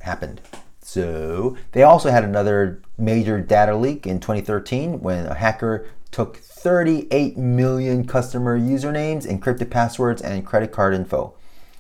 happened. 0.02 0.42
So 0.84 1.58
they 1.72 1.84
also 1.84 2.12
had 2.12 2.24
another 2.24 2.82
major 2.98 3.40
data 3.40 3.76
leak 3.76 4.06
in 4.06 4.20
2013 4.20 5.00
when 5.00 5.26
a 5.26 5.34
hacker 5.34 5.88
took 6.12 6.38
38 6.38 7.38
million 7.38 8.06
customer 8.06 8.60
usernames, 8.60 9.26
encrypted 9.26 9.72
passwords, 9.72 10.22
and 10.22 10.46
credit 10.46 10.72
card 10.72 10.94
info. 10.94 11.34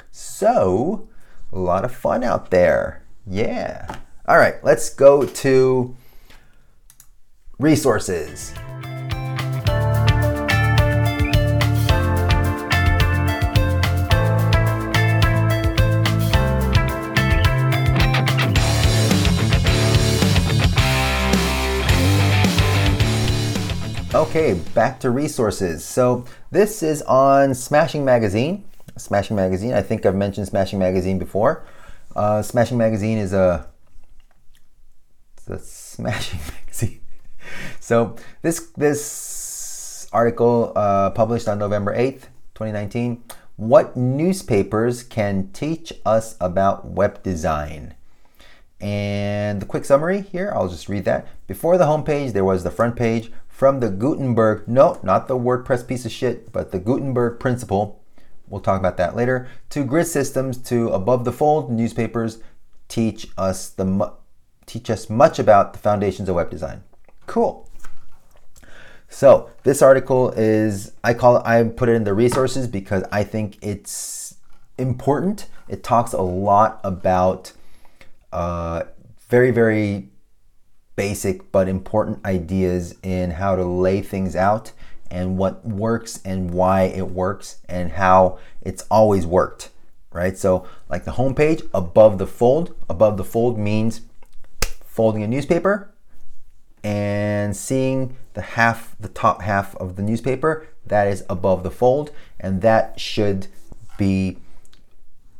So, 0.09 1.07
a 1.51 1.59
lot 1.59 1.85
of 1.85 1.93
fun 1.93 2.23
out 2.23 2.49
there. 2.49 3.03
Yeah. 3.27 3.97
All 4.25 4.37
right, 4.37 4.63
let's 4.63 4.89
go 4.89 5.25
to 5.25 5.95
resources. 7.59 8.53
Okay, 24.35 24.59
back 24.73 24.99
to 25.01 25.11
resources. 25.11 25.85
So 25.85 26.25
this 26.49 26.81
is 26.81 27.03
on 27.03 27.53
Smashing 27.53 28.03
Magazine. 28.03 28.63
Smashing 28.97 29.35
Magazine. 29.35 29.75
I 29.75 29.83
think 29.83 30.07
I've 30.07 30.15
mentioned 30.15 30.47
Smashing 30.47 30.79
Magazine 30.79 31.19
before. 31.19 31.63
Uh, 32.15 32.41
Smashing 32.41 32.79
Magazine 32.79 33.19
is 33.19 33.31
a 33.31 33.67
Smashing 35.59 36.39
Magazine. 36.65 37.01
So 37.79 38.15
this 38.41 38.71
this 38.75 40.07
article 40.11 40.73
uh, 40.75 41.11
published 41.11 41.47
on 41.47 41.59
November 41.59 41.93
eighth, 41.93 42.27
twenty 42.55 42.71
nineteen. 42.71 43.23
What 43.55 43.95
newspapers 43.95 45.03
can 45.03 45.51
teach 45.53 45.93
us 46.07 46.37
about 46.41 46.87
web 46.87 47.21
design? 47.21 47.93
And 48.81 49.61
the 49.61 49.65
quick 49.67 49.85
summary 49.85 50.21
here, 50.21 50.51
I'll 50.53 50.67
just 50.67 50.89
read 50.89 51.05
that. 51.05 51.27
Before 51.47 51.77
the 51.77 51.85
homepage, 51.85 52.33
there 52.33 52.43
was 52.43 52.63
the 52.63 52.71
front 52.71 52.95
page 52.95 53.31
from 53.63 53.79
the 53.79 53.89
Gutenberg, 53.89 54.67
no, 54.67 54.99
not 55.03 55.29
the 55.29 55.37
WordPress 55.37 55.87
piece 55.87 56.03
of 56.05 56.11
shit, 56.11 56.51
but 56.51 56.73
the 56.73 56.79
Gutenberg 56.79 57.39
principle. 57.39 58.03
We'll 58.49 58.59
talk 58.59 58.77
about 58.77 58.97
that 58.97 59.15
later. 59.15 59.47
To 59.69 59.85
grid 59.85 60.07
systems, 60.07 60.57
to 60.63 60.89
above 60.89 61.23
the 61.23 61.31
fold 61.31 61.71
newspapers 61.71 62.39
teach 62.89 63.29
us 63.37 63.69
the 63.69 64.11
teach 64.65 64.89
us 64.89 65.09
much 65.09 65.39
about 65.39 65.71
the 65.71 65.79
foundations 65.79 66.27
of 66.27 66.35
web 66.35 66.49
design. 66.49 66.83
Cool. 67.25 67.69
So 69.07 69.49
this 69.63 69.81
article 69.81 70.31
is 70.31 70.91
I 71.01 71.13
call 71.13 71.37
it 71.37 71.43
I 71.45 71.63
put 71.63 71.87
it 71.87 71.93
in 71.93 72.03
the 72.03 72.13
resources 72.13 72.67
because 72.67 73.05
I 73.13 73.23
think 73.23 73.59
it's 73.61 74.35
important. 74.77 75.47
It 75.69 75.85
talks 75.85 76.11
a 76.11 76.21
lot 76.21 76.81
about 76.83 77.53
uh, 78.33 78.83
very 79.29 79.51
very 79.51 80.09
basic 80.95 81.51
but 81.51 81.67
important 81.67 82.23
ideas 82.25 82.95
in 83.03 83.31
how 83.31 83.55
to 83.55 83.63
lay 83.63 84.01
things 84.01 84.35
out 84.35 84.71
and 85.09 85.37
what 85.37 85.65
works 85.65 86.19
and 86.23 86.51
why 86.51 86.83
it 86.83 87.09
works 87.09 87.57
and 87.67 87.93
how 87.93 88.37
it's 88.61 88.83
always 88.89 89.25
worked 89.25 89.69
right 90.11 90.37
so 90.37 90.67
like 90.89 91.05
the 91.05 91.11
homepage 91.11 91.67
above 91.73 92.17
the 92.17 92.27
fold 92.27 92.75
above 92.89 93.17
the 93.17 93.23
fold 93.23 93.57
means 93.57 94.01
folding 94.85 95.23
a 95.23 95.27
newspaper 95.27 95.93
and 96.83 97.55
seeing 97.55 98.17
the 98.33 98.41
half, 98.41 98.95
the 98.99 99.07
top 99.07 99.41
half 99.41 99.75
of 99.77 99.95
the 99.95 100.03
newspaper 100.03 100.67
that 100.85 101.07
is 101.07 101.23
above 101.29 101.63
the 101.63 101.71
fold, 101.71 102.11
and 102.39 102.61
that 102.61 102.99
should 102.99 103.47
be 103.97 104.37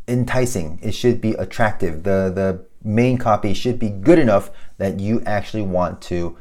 enticing. 0.08 0.80
It 0.82 0.94
should 0.94 1.20
be 1.20 1.34
attractive. 1.34 2.04
The 2.04 2.32
the 2.34 2.66
main 2.84 3.18
copy 3.18 3.54
should 3.54 3.80
be 3.80 3.90
good 3.90 4.20
enough 4.20 4.52
that 4.78 5.00
you 5.00 5.22
actually 5.26 5.64
want 5.64 6.02
to 6.04 6.38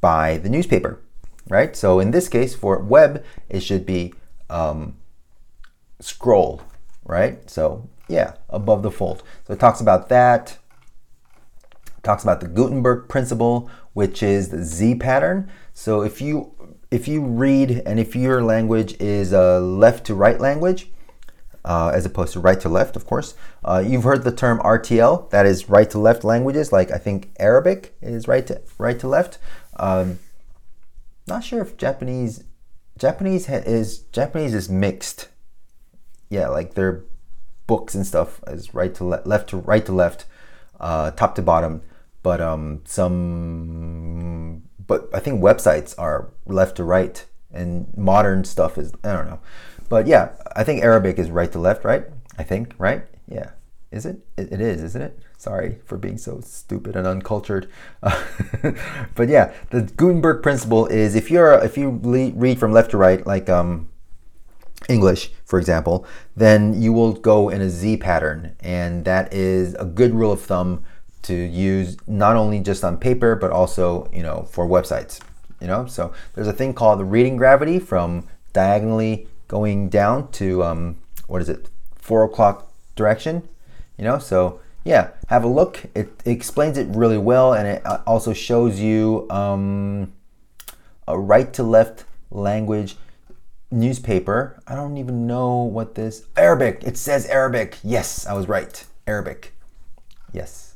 buy 0.00 0.38
the 0.38 0.48
newspaper, 0.48 1.00
right? 1.48 1.76
So 1.76 2.00
in 2.00 2.10
this 2.10 2.28
case, 2.28 2.54
for 2.54 2.78
web, 2.78 3.24
it 3.48 3.60
should 3.60 3.86
be 3.86 4.14
um, 4.50 4.96
scroll, 6.00 6.62
right? 7.04 7.48
So 7.48 7.88
yeah, 8.08 8.34
above 8.48 8.82
the 8.82 8.90
fold. 8.90 9.22
So 9.46 9.54
it 9.54 9.60
talks 9.60 9.80
about 9.80 10.08
that. 10.08 10.58
Talks 12.02 12.22
about 12.22 12.40
the 12.40 12.46
Gutenberg 12.46 13.08
principle, 13.08 13.68
which 13.92 14.22
is 14.22 14.50
the 14.50 14.62
Z 14.62 14.96
pattern. 14.96 15.50
So 15.74 16.02
if 16.02 16.20
you 16.20 16.52
if 16.90 17.08
you 17.08 17.20
read 17.20 17.82
and 17.84 17.98
if 17.98 18.14
your 18.14 18.44
language 18.44 18.94
is 19.00 19.32
a 19.32 19.58
left 19.58 20.06
to 20.06 20.14
right 20.14 20.40
language, 20.40 20.88
uh, 21.66 21.90
as 21.92 22.06
opposed 22.06 22.32
to 22.32 22.40
right 22.40 22.60
to 22.60 22.68
left, 22.68 22.94
of 22.96 23.06
course. 23.06 23.34
Uh, 23.64 23.82
you've 23.84 24.04
heard 24.04 24.22
the 24.22 24.32
term 24.32 24.60
RTL, 24.60 25.28
that 25.30 25.44
is 25.44 25.68
right 25.68 25.90
to 25.90 25.98
left 25.98 26.22
languages, 26.24 26.72
like 26.72 26.90
I 26.92 26.98
think 26.98 27.32
Arabic 27.38 27.96
is 28.00 28.28
right 28.28 28.46
to 28.46 28.62
right 28.78 28.98
to 29.00 29.08
left. 29.08 29.38
Um, 29.76 30.20
not 31.26 31.42
sure 31.42 31.60
if 31.60 31.76
Japanese 31.76 32.44
Japanese 32.98 33.48
is 33.48 33.98
Japanese 34.12 34.54
is 34.54 34.68
mixed. 34.70 35.28
Yeah, 36.30 36.48
like 36.48 36.74
their 36.74 37.04
books 37.66 37.94
and 37.94 38.06
stuff 38.06 38.40
is 38.46 38.72
right 38.72 38.94
to 38.94 39.04
le- 39.04 39.22
left 39.24 39.50
to 39.50 39.56
right 39.56 39.84
to 39.86 39.92
left, 39.92 40.24
uh, 40.78 41.10
top 41.10 41.34
to 41.34 41.42
bottom. 41.42 41.82
But 42.22 42.40
um, 42.40 42.82
some, 42.84 44.62
but 44.84 45.08
I 45.12 45.18
think 45.18 45.40
websites 45.40 45.94
are 45.98 46.30
left 46.46 46.76
to 46.76 46.84
right, 46.84 47.24
and 47.52 47.92
modern 47.96 48.44
stuff 48.44 48.78
is 48.78 48.92
I 49.02 49.12
don't 49.12 49.26
know. 49.26 49.40
But 49.88 50.06
yeah, 50.06 50.32
I 50.54 50.64
think 50.64 50.82
Arabic 50.82 51.18
is 51.18 51.30
right 51.30 51.50
to 51.52 51.58
left, 51.58 51.84
right? 51.84 52.04
I 52.38 52.42
think, 52.42 52.74
right? 52.78 53.04
Yeah. 53.28 53.50
Is 53.90 54.04
it? 54.04 54.18
It, 54.36 54.52
it 54.52 54.60
is, 54.60 54.82
isn't 54.82 55.02
it? 55.02 55.18
Sorry 55.38 55.78
for 55.84 55.96
being 55.96 56.18
so 56.18 56.40
stupid 56.40 56.96
and 56.96 57.06
uncultured. 57.06 57.68
Uh, 58.02 58.24
but 59.14 59.28
yeah, 59.28 59.52
the 59.70 59.82
Gutenberg 59.82 60.42
principle 60.42 60.86
is 60.86 61.14
if 61.14 61.30
you're 61.30 61.52
if 61.64 61.78
you 61.78 61.90
read 61.90 62.58
from 62.58 62.72
left 62.72 62.90
to 62.90 62.96
right, 62.96 63.24
like 63.26 63.48
um, 63.48 63.88
English, 64.88 65.30
for 65.44 65.58
example, 65.58 66.04
then 66.36 66.80
you 66.80 66.92
will 66.92 67.12
go 67.12 67.48
in 67.48 67.60
a 67.60 67.70
Z 67.70 67.98
pattern, 67.98 68.56
and 68.60 69.04
that 69.04 69.32
is 69.32 69.74
a 69.74 69.84
good 69.84 70.14
rule 70.14 70.32
of 70.32 70.40
thumb 70.40 70.84
to 71.22 71.34
use 71.34 71.96
not 72.06 72.36
only 72.36 72.60
just 72.60 72.84
on 72.84 72.96
paper 72.96 73.34
but 73.34 73.50
also 73.50 74.08
you 74.12 74.22
know 74.22 74.46
for 74.50 74.66
websites. 74.66 75.20
You 75.60 75.68
know, 75.68 75.86
so 75.86 76.12
there's 76.34 76.48
a 76.48 76.52
thing 76.52 76.74
called 76.74 77.00
the 77.00 77.04
reading 77.04 77.36
gravity 77.36 77.78
from 77.78 78.26
diagonally 78.52 79.28
going 79.48 79.88
down 79.88 80.30
to 80.32 80.62
um, 80.64 80.96
what 81.26 81.42
is 81.42 81.48
it, 81.48 81.68
four 81.94 82.24
o'clock 82.24 82.72
direction. 82.94 83.48
You 83.98 84.04
know, 84.04 84.18
so 84.18 84.60
yeah, 84.84 85.10
have 85.28 85.44
a 85.44 85.48
look. 85.48 85.84
It, 85.94 86.10
it 86.24 86.30
explains 86.30 86.78
it 86.78 86.86
really 86.88 87.18
well, 87.18 87.54
and 87.54 87.66
it 87.66 87.86
uh, 87.86 88.02
also 88.06 88.32
shows 88.32 88.78
you 88.78 89.26
um, 89.30 90.12
a 91.08 91.18
right 91.18 91.52
to 91.54 91.62
left 91.62 92.04
language 92.30 92.96
newspaper. 93.70 94.62
I 94.66 94.74
don't 94.74 94.96
even 94.96 95.26
know 95.26 95.62
what 95.62 95.94
this 95.94 96.26
Arabic. 96.36 96.84
It 96.84 96.96
says 96.96 97.26
Arabic. 97.26 97.78
Yes, 97.82 98.26
I 98.26 98.34
was 98.34 98.48
right. 98.48 98.84
Arabic. 99.06 99.54
Yes. 100.32 100.74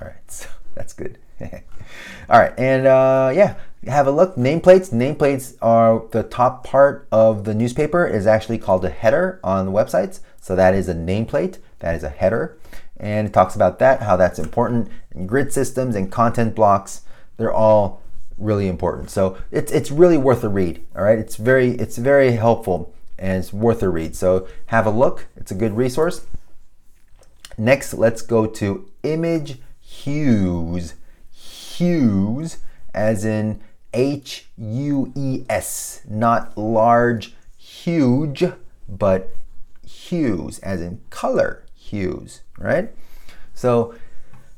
All 0.00 0.08
right. 0.08 0.16
So 0.28 0.46
that's 0.74 0.92
good. 0.92 1.18
All 2.28 2.40
right, 2.40 2.52
and 2.58 2.86
uh, 2.86 3.32
yeah, 3.34 3.56
have 3.86 4.06
a 4.06 4.10
look. 4.10 4.36
Nameplates. 4.36 4.92
Nameplates 4.92 5.56
are 5.60 6.04
the 6.10 6.22
top 6.22 6.64
part 6.64 7.08
of 7.10 7.44
the 7.44 7.54
newspaper 7.54 8.06
is 8.06 8.26
actually 8.26 8.58
called 8.58 8.84
a 8.84 8.90
header 8.90 9.40
on 9.42 9.66
the 9.66 9.72
websites. 9.72 10.20
So 10.40 10.54
that 10.56 10.74
is 10.74 10.88
a 10.88 10.94
nameplate. 10.94 11.58
That 11.80 11.94
is 11.94 12.02
a 12.02 12.10
header, 12.10 12.58
and 12.96 13.26
it 13.26 13.32
talks 13.32 13.54
about 13.54 13.78
that, 13.78 14.02
how 14.02 14.16
that's 14.16 14.38
important. 14.38 14.88
And 15.12 15.28
grid 15.28 15.52
systems 15.52 15.94
and 15.96 16.10
content 16.10 16.54
blocks. 16.54 17.02
They're 17.36 17.52
all 17.52 18.02
really 18.36 18.68
important. 18.68 19.10
So 19.10 19.38
it's 19.50 19.72
it's 19.72 19.90
really 19.90 20.18
worth 20.18 20.44
a 20.44 20.48
read. 20.48 20.84
All 20.96 21.02
right, 21.02 21.18
it's 21.18 21.36
very 21.36 21.70
it's 21.72 21.98
very 21.98 22.32
helpful 22.32 22.92
and 23.20 23.38
it's 23.38 23.52
worth 23.52 23.82
a 23.82 23.88
read. 23.88 24.16
So 24.16 24.48
have 24.66 24.86
a 24.86 24.90
look. 24.90 25.26
It's 25.36 25.52
a 25.52 25.54
good 25.54 25.76
resource. 25.76 26.26
Next, 27.56 27.94
let's 27.94 28.22
go 28.22 28.46
to 28.46 28.90
image 29.02 29.58
hues. 29.80 30.94
Hues, 31.80 32.58
as 32.92 33.24
in 33.24 33.58
H 33.94 34.48
U 34.58 35.10
E 35.16 35.46
S, 35.48 36.02
not 36.06 36.56
large, 36.58 37.34
huge, 37.56 38.44
but 38.86 39.34
hues, 39.86 40.58
as 40.58 40.82
in 40.82 41.00
color 41.08 41.64
hues, 41.74 42.42
right? 42.58 42.90
So 43.54 43.94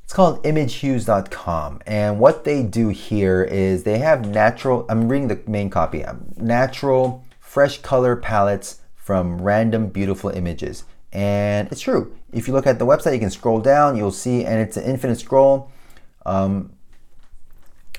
it's 0.02 0.12
called 0.12 0.42
imagehues.com. 0.42 1.80
And 1.86 2.18
what 2.18 2.42
they 2.42 2.64
do 2.64 2.88
here 2.88 3.44
is 3.44 3.84
they 3.84 3.98
have 3.98 4.26
natural, 4.26 4.84
I'm 4.88 5.08
reading 5.08 5.28
the 5.28 5.40
main 5.46 5.70
copy, 5.70 6.04
um, 6.04 6.26
natural, 6.36 7.24
fresh 7.38 7.78
color 7.82 8.16
palettes 8.16 8.80
from 8.96 9.40
random 9.40 9.86
beautiful 9.86 10.30
images. 10.30 10.82
And 11.12 11.70
it's 11.70 11.82
true. 11.82 12.16
If 12.32 12.48
you 12.48 12.52
look 12.52 12.66
at 12.66 12.80
the 12.80 12.86
website, 12.86 13.12
you 13.12 13.20
can 13.20 13.30
scroll 13.30 13.60
down, 13.60 13.96
you'll 13.96 14.10
see, 14.10 14.44
and 14.44 14.60
it's 14.60 14.76
an 14.76 14.84
infinite 14.84 15.20
scroll. 15.20 15.70
Um, 16.26 16.72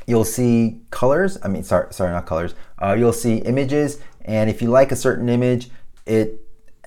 you'll 0.07 0.25
see 0.25 0.81
colors. 0.89 1.37
I 1.43 1.47
mean, 1.47 1.63
sorry, 1.63 1.93
sorry, 1.93 2.11
not 2.11 2.25
colors. 2.25 2.55
Uh, 2.81 2.95
you'll 2.97 3.13
see 3.13 3.37
images, 3.37 3.99
and 4.25 4.49
if 4.49 4.61
you 4.61 4.69
like 4.69 4.91
a 4.91 4.95
certain 4.95 5.29
image, 5.29 5.69
it 6.05 6.39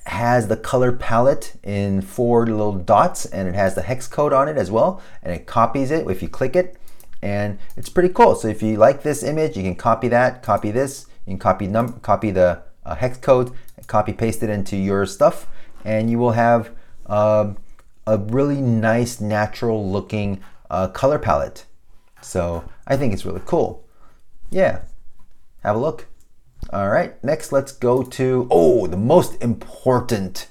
has 0.06 0.48
the 0.48 0.56
color 0.56 0.92
palette 0.92 1.54
in 1.62 2.00
four 2.00 2.46
little 2.46 2.72
dots, 2.72 3.26
and 3.26 3.48
it 3.48 3.54
has 3.54 3.74
the 3.74 3.82
hex 3.82 4.06
code 4.06 4.32
on 4.32 4.48
it 4.48 4.56
as 4.56 4.70
well, 4.70 5.02
and 5.22 5.32
it 5.32 5.46
copies 5.46 5.90
it 5.90 6.08
if 6.08 6.22
you 6.22 6.28
click 6.28 6.54
it, 6.54 6.76
and 7.22 7.58
it's 7.76 7.88
pretty 7.88 8.12
cool. 8.12 8.34
So 8.34 8.48
if 8.48 8.62
you 8.62 8.76
like 8.76 9.02
this 9.02 9.22
image, 9.22 9.56
you 9.56 9.62
can 9.62 9.74
copy 9.74 10.08
that, 10.08 10.42
copy 10.42 10.70
this, 10.70 11.06
you 11.26 11.32
can 11.32 11.38
copy 11.38 11.66
num 11.66 12.00
copy 12.00 12.30
the 12.30 12.62
uh, 12.84 12.94
hex 12.94 13.18
code, 13.18 13.50
copy 13.86 14.12
paste 14.12 14.42
it 14.42 14.50
into 14.50 14.76
your 14.76 15.06
stuff, 15.06 15.48
and 15.84 16.08
you 16.10 16.18
will 16.18 16.32
have 16.32 16.70
uh, 17.06 17.52
a 18.06 18.18
really 18.18 18.60
nice, 18.60 19.20
natural 19.20 19.90
looking 19.90 20.40
uh, 20.70 20.88
color 20.88 21.18
palette. 21.18 21.64
So 22.22 22.64
I 22.86 22.96
think 22.96 23.12
it's 23.12 23.24
really 23.24 23.42
cool. 23.44 23.86
Yeah, 24.50 24.82
have 25.62 25.76
a 25.76 25.78
look. 25.78 26.06
All 26.70 26.88
right, 26.88 27.22
next 27.22 27.52
let's 27.52 27.72
go 27.72 28.02
to, 28.02 28.48
oh, 28.50 28.86
the 28.86 28.96
most 28.96 29.40
important 29.42 30.48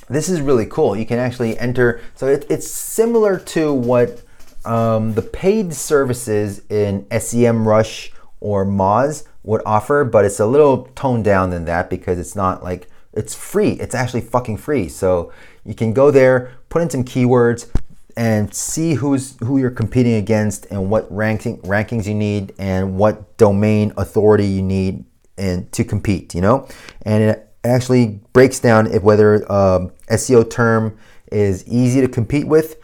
this 0.09 0.29
is 0.29 0.41
really 0.41 0.67
cool. 0.67 0.97
You 0.97 1.07
can 1.07 1.19
actually 1.19 1.59
enter. 1.59 2.01
So 2.15 2.29
it, 2.29 2.47
it's 2.49 2.71
similar 2.71 3.39
to 3.39 3.73
what 3.73 4.23
um, 4.65 5.15
the 5.15 5.23
paid 5.23 5.75
services 5.75 6.63
in 6.69 7.05
SEMrush 7.05 8.13
or 8.41 8.67
Moz 8.67 9.27
would 9.43 9.63
offer, 9.65 10.05
but 10.05 10.25
it's 10.25 10.41
a 10.41 10.47
little 10.47 10.91
toned 10.95 11.25
down 11.25 11.51
than 11.51 11.65
that 11.65 11.89
because 11.89 12.19
it's 12.19 12.37
not 12.37 12.63
like 12.63 12.89
it's 13.13 13.35
free. 13.35 13.73
It's 13.73 13.95
actually 13.95 14.21
fucking 14.21 14.59
free. 14.59 14.89
So 14.89 15.33
you 15.65 15.75
can 15.75 15.93
go 15.93 16.11
there, 16.11 16.53
put 16.69 16.83
in 16.83 16.91
some 16.91 17.05
keywords, 17.05 17.69
and 18.17 18.53
see 18.55 18.95
who's 18.95 19.37
who 19.41 19.59
you're 19.59 19.71
competing 19.71 20.15
against 20.15 20.67
and 20.67 20.91
what 20.91 21.11
ranking 21.15 21.59
rankings 21.63 22.07
you 22.07 22.15
need 22.15 22.55
and 22.59 22.97
what 22.97 23.37
domain 23.37 23.93
authority 23.97 24.47
you 24.47 24.63
need 24.63 25.05
and 25.39 25.71
to 25.73 25.85
compete 25.85 26.35
you 26.35 26.41
know 26.41 26.67
and 27.03 27.23
it 27.23 27.49
actually 27.65 28.21
breaks 28.33 28.59
down 28.59 28.87
if 28.87 29.03
whether 29.03 29.35
um, 29.53 29.93
SEO 30.09 30.49
term 30.49 30.97
is 31.31 31.67
easy 31.67 32.01
to 32.01 32.09
compete 32.09 32.47
with 32.47 32.77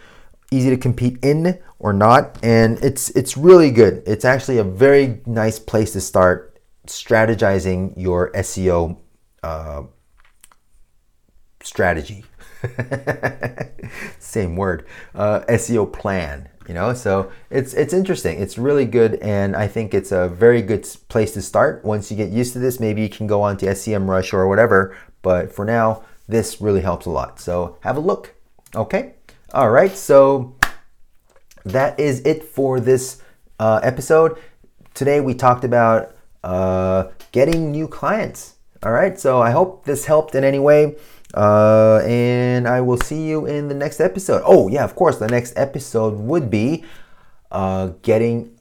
easy 0.51 0.69
to 0.69 0.77
compete 0.77 1.19
in 1.23 1.59
or 1.79 1.93
not 1.93 2.39
and 2.43 2.79
it's 2.85 3.09
it's 3.11 3.37
really 3.37 3.71
good 3.71 4.03
it's 4.07 4.25
actually 4.25 4.59
a 4.59 4.65
very 4.65 5.21
nice 5.25 5.59
place 5.59 5.93
to 5.93 6.01
start 6.01 6.53
strategizing 6.87 7.93
your 7.97 8.31
SEO 8.33 8.99
uh, 9.43 9.83
strategy. 11.63 12.25
Same 14.19 14.57
word. 14.57 14.87
Uh, 15.15 15.41
SEO 15.49 15.93
plan. 15.93 16.49
You 16.69 16.75
know, 16.75 16.95
so 16.95 17.33
it's 17.51 17.75
it's 17.75 17.93
interesting. 17.93 18.41
It's 18.41 18.57
really 18.57 18.85
good, 18.85 19.17
and 19.17 19.57
I 19.57 19.67
think 19.67 19.95
it's 19.95 20.13
a 20.13 20.29
very 20.29 20.63
good 20.63 20.89
place 21.09 21.33
to 21.35 21.43
start. 21.43 21.85
Once 21.85 22.09
you 22.09 22.17
get 22.17 22.31
used 22.31 22.53
to 22.53 22.61
this, 22.61 22.79
maybe 22.79 23.03
you 23.03 23.09
can 23.09 23.27
go 23.27 23.43
on 23.43 23.57
to 23.59 23.67
SEMrush 23.67 24.33
or 24.33 24.47
whatever. 24.47 24.97
But 25.23 25.53
for 25.53 25.65
now, 25.65 26.05
this 26.29 26.61
really 26.61 26.81
helps 26.81 27.07
a 27.07 27.11
lot. 27.11 27.41
So 27.41 27.79
have 27.81 27.97
a 27.97 28.01
look. 28.01 28.35
Okay. 28.75 29.15
All 29.53 29.71
right. 29.71 29.95
So 29.97 30.57
that 31.65 31.99
is 31.99 32.21
it 32.21 32.45
for 32.45 32.81
this 32.81 33.23
uh, 33.59 33.81
episode. 33.83 34.39
Today 34.95 35.21
we 35.21 35.35
talked 35.35 35.65
about 35.65 36.15
uh, 36.45 37.09
getting 37.33 37.71
new 37.71 37.89
clients. 37.89 38.55
All 38.83 38.93
right. 38.93 39.19
So 39.19 39.41
I 39.43 39.51
hope 39.51 39.85
this 39.85 40.07
helped 40.07 40.35
in 40.35 40.45
any 40.45 40.59
way. 40.59 40.97
Uh, 41.35 42.03
and 42.05 42.69
I 42.69 42.81
will 42.81 42.99
see 42.99 43.23
you 43.27 43.47
in 43.47 43.69
the 43.69 43.75
next 43.75 44.01
episode. 44.01 44.43
Oh, 44.45 44.69
yeah, 44.69 44.85
of 44.85 44.95
course, 44.95 45.19
the 45.19 45.29
next 45.29 45.55
episode 45.57 46.15
would 46.19 46.51
be 46.51 46.85
uh, 47.51 47.93
getting, 48.03 48.59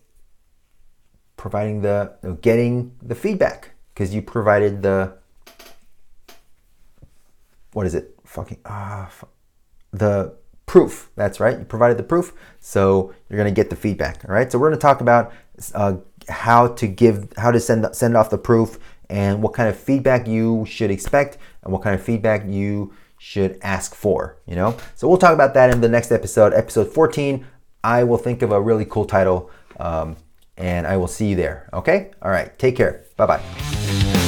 providing 1.38 1.82
the, 1.82 2.14
getting 2.42 2.96
the 3.02 3.16
feedback 3.16 3.72
because 3.94 4.14
you 4.14 4.22
provided 4.22 4.82
the, 4.84 5.14
what 7.74 7.86
is 7.86 7.96
it? 7.96 8.16
Fucking, 8.26 8.60
ah, 8.66 9.12
uh, 9.22 9.26
the 9.92 10.34
proof. 10.66 11.12
That's 11.18 11.42
right. 11.42 11.60
You 11.60 11.66
provided 11.66 11.98
the 11.98 12.04
proof. 12.04 12.32
So 12.62 13.14
you're 13.28 13.38
going 13.38 13.54
to 13.54 13.56
get 13.56 13.70
the 13.70 13.76
feedback. 13.76 14.24
All 14.28 14.34
right. 14.34 14.50
So 14.50 14.58
we're 14.58 14.70
going 14.70 14.80
to 14.80 14.82
talk 14.82 15.02
about 15.02 15.34
uh, 15.76 15.98
how 16.30 16.68
to 16.68 16.88
give, 16.88 17.28
how 17.36 17.52
to 17.52 17.60
send, 17.60 17.94
send 17.94 18.16
off 18.16 18.30
the 18.30 18.38
proof 18.38 18.80
and 19.10 19.44
what 19.44 19.54
kind 19.54 19.68
of 19.68 19.76
feedback 19.76 20.28
you 20.28 20.66
should 20.66 20.90
expect 20.90 21.38
and 21.64 21.72
what 21.72 21.82
kind 21.82 21.96
of 21.96 22.04
feedback 22.04 22.44
you 22.48 22.94
should 23.18 23.60
ask 23.62 23.94
for, 23.94 24.38
you 24.48 24.56
know? 24.56 24.76
So 24.96 25.08
we'll 25.08 25.18
talk 25.18 25.34
about 25.34 25.54
that 25.54 25.70
in 25.72 25.82
the 25.82 25.90
next 25.90 26.12
episode, 26.12 26.54
episode 26.54 26.88
14. 26.92 27.46
I 27.84 28.04
will 28.04 28.18
think 28.18 28.42
of 28.42 28.52
a 28.52 28.60
really 28.60 28.86
cool 28.86 29.06
title 29.06 29.52
um, 29.80 30.18
and 30.58 30.86
I 30.88 30.98
will 30.98 31.08
see 31.08 31.28
you 31.28 31.36
there, 31.36 31.70
okay? 31.74 32.12
All 32.22 32.32
right, 32.32 32.58
take 32.58 32.76
care. 32.76 33.06
Bye 33.18 33.26
bye. 33.26 34.21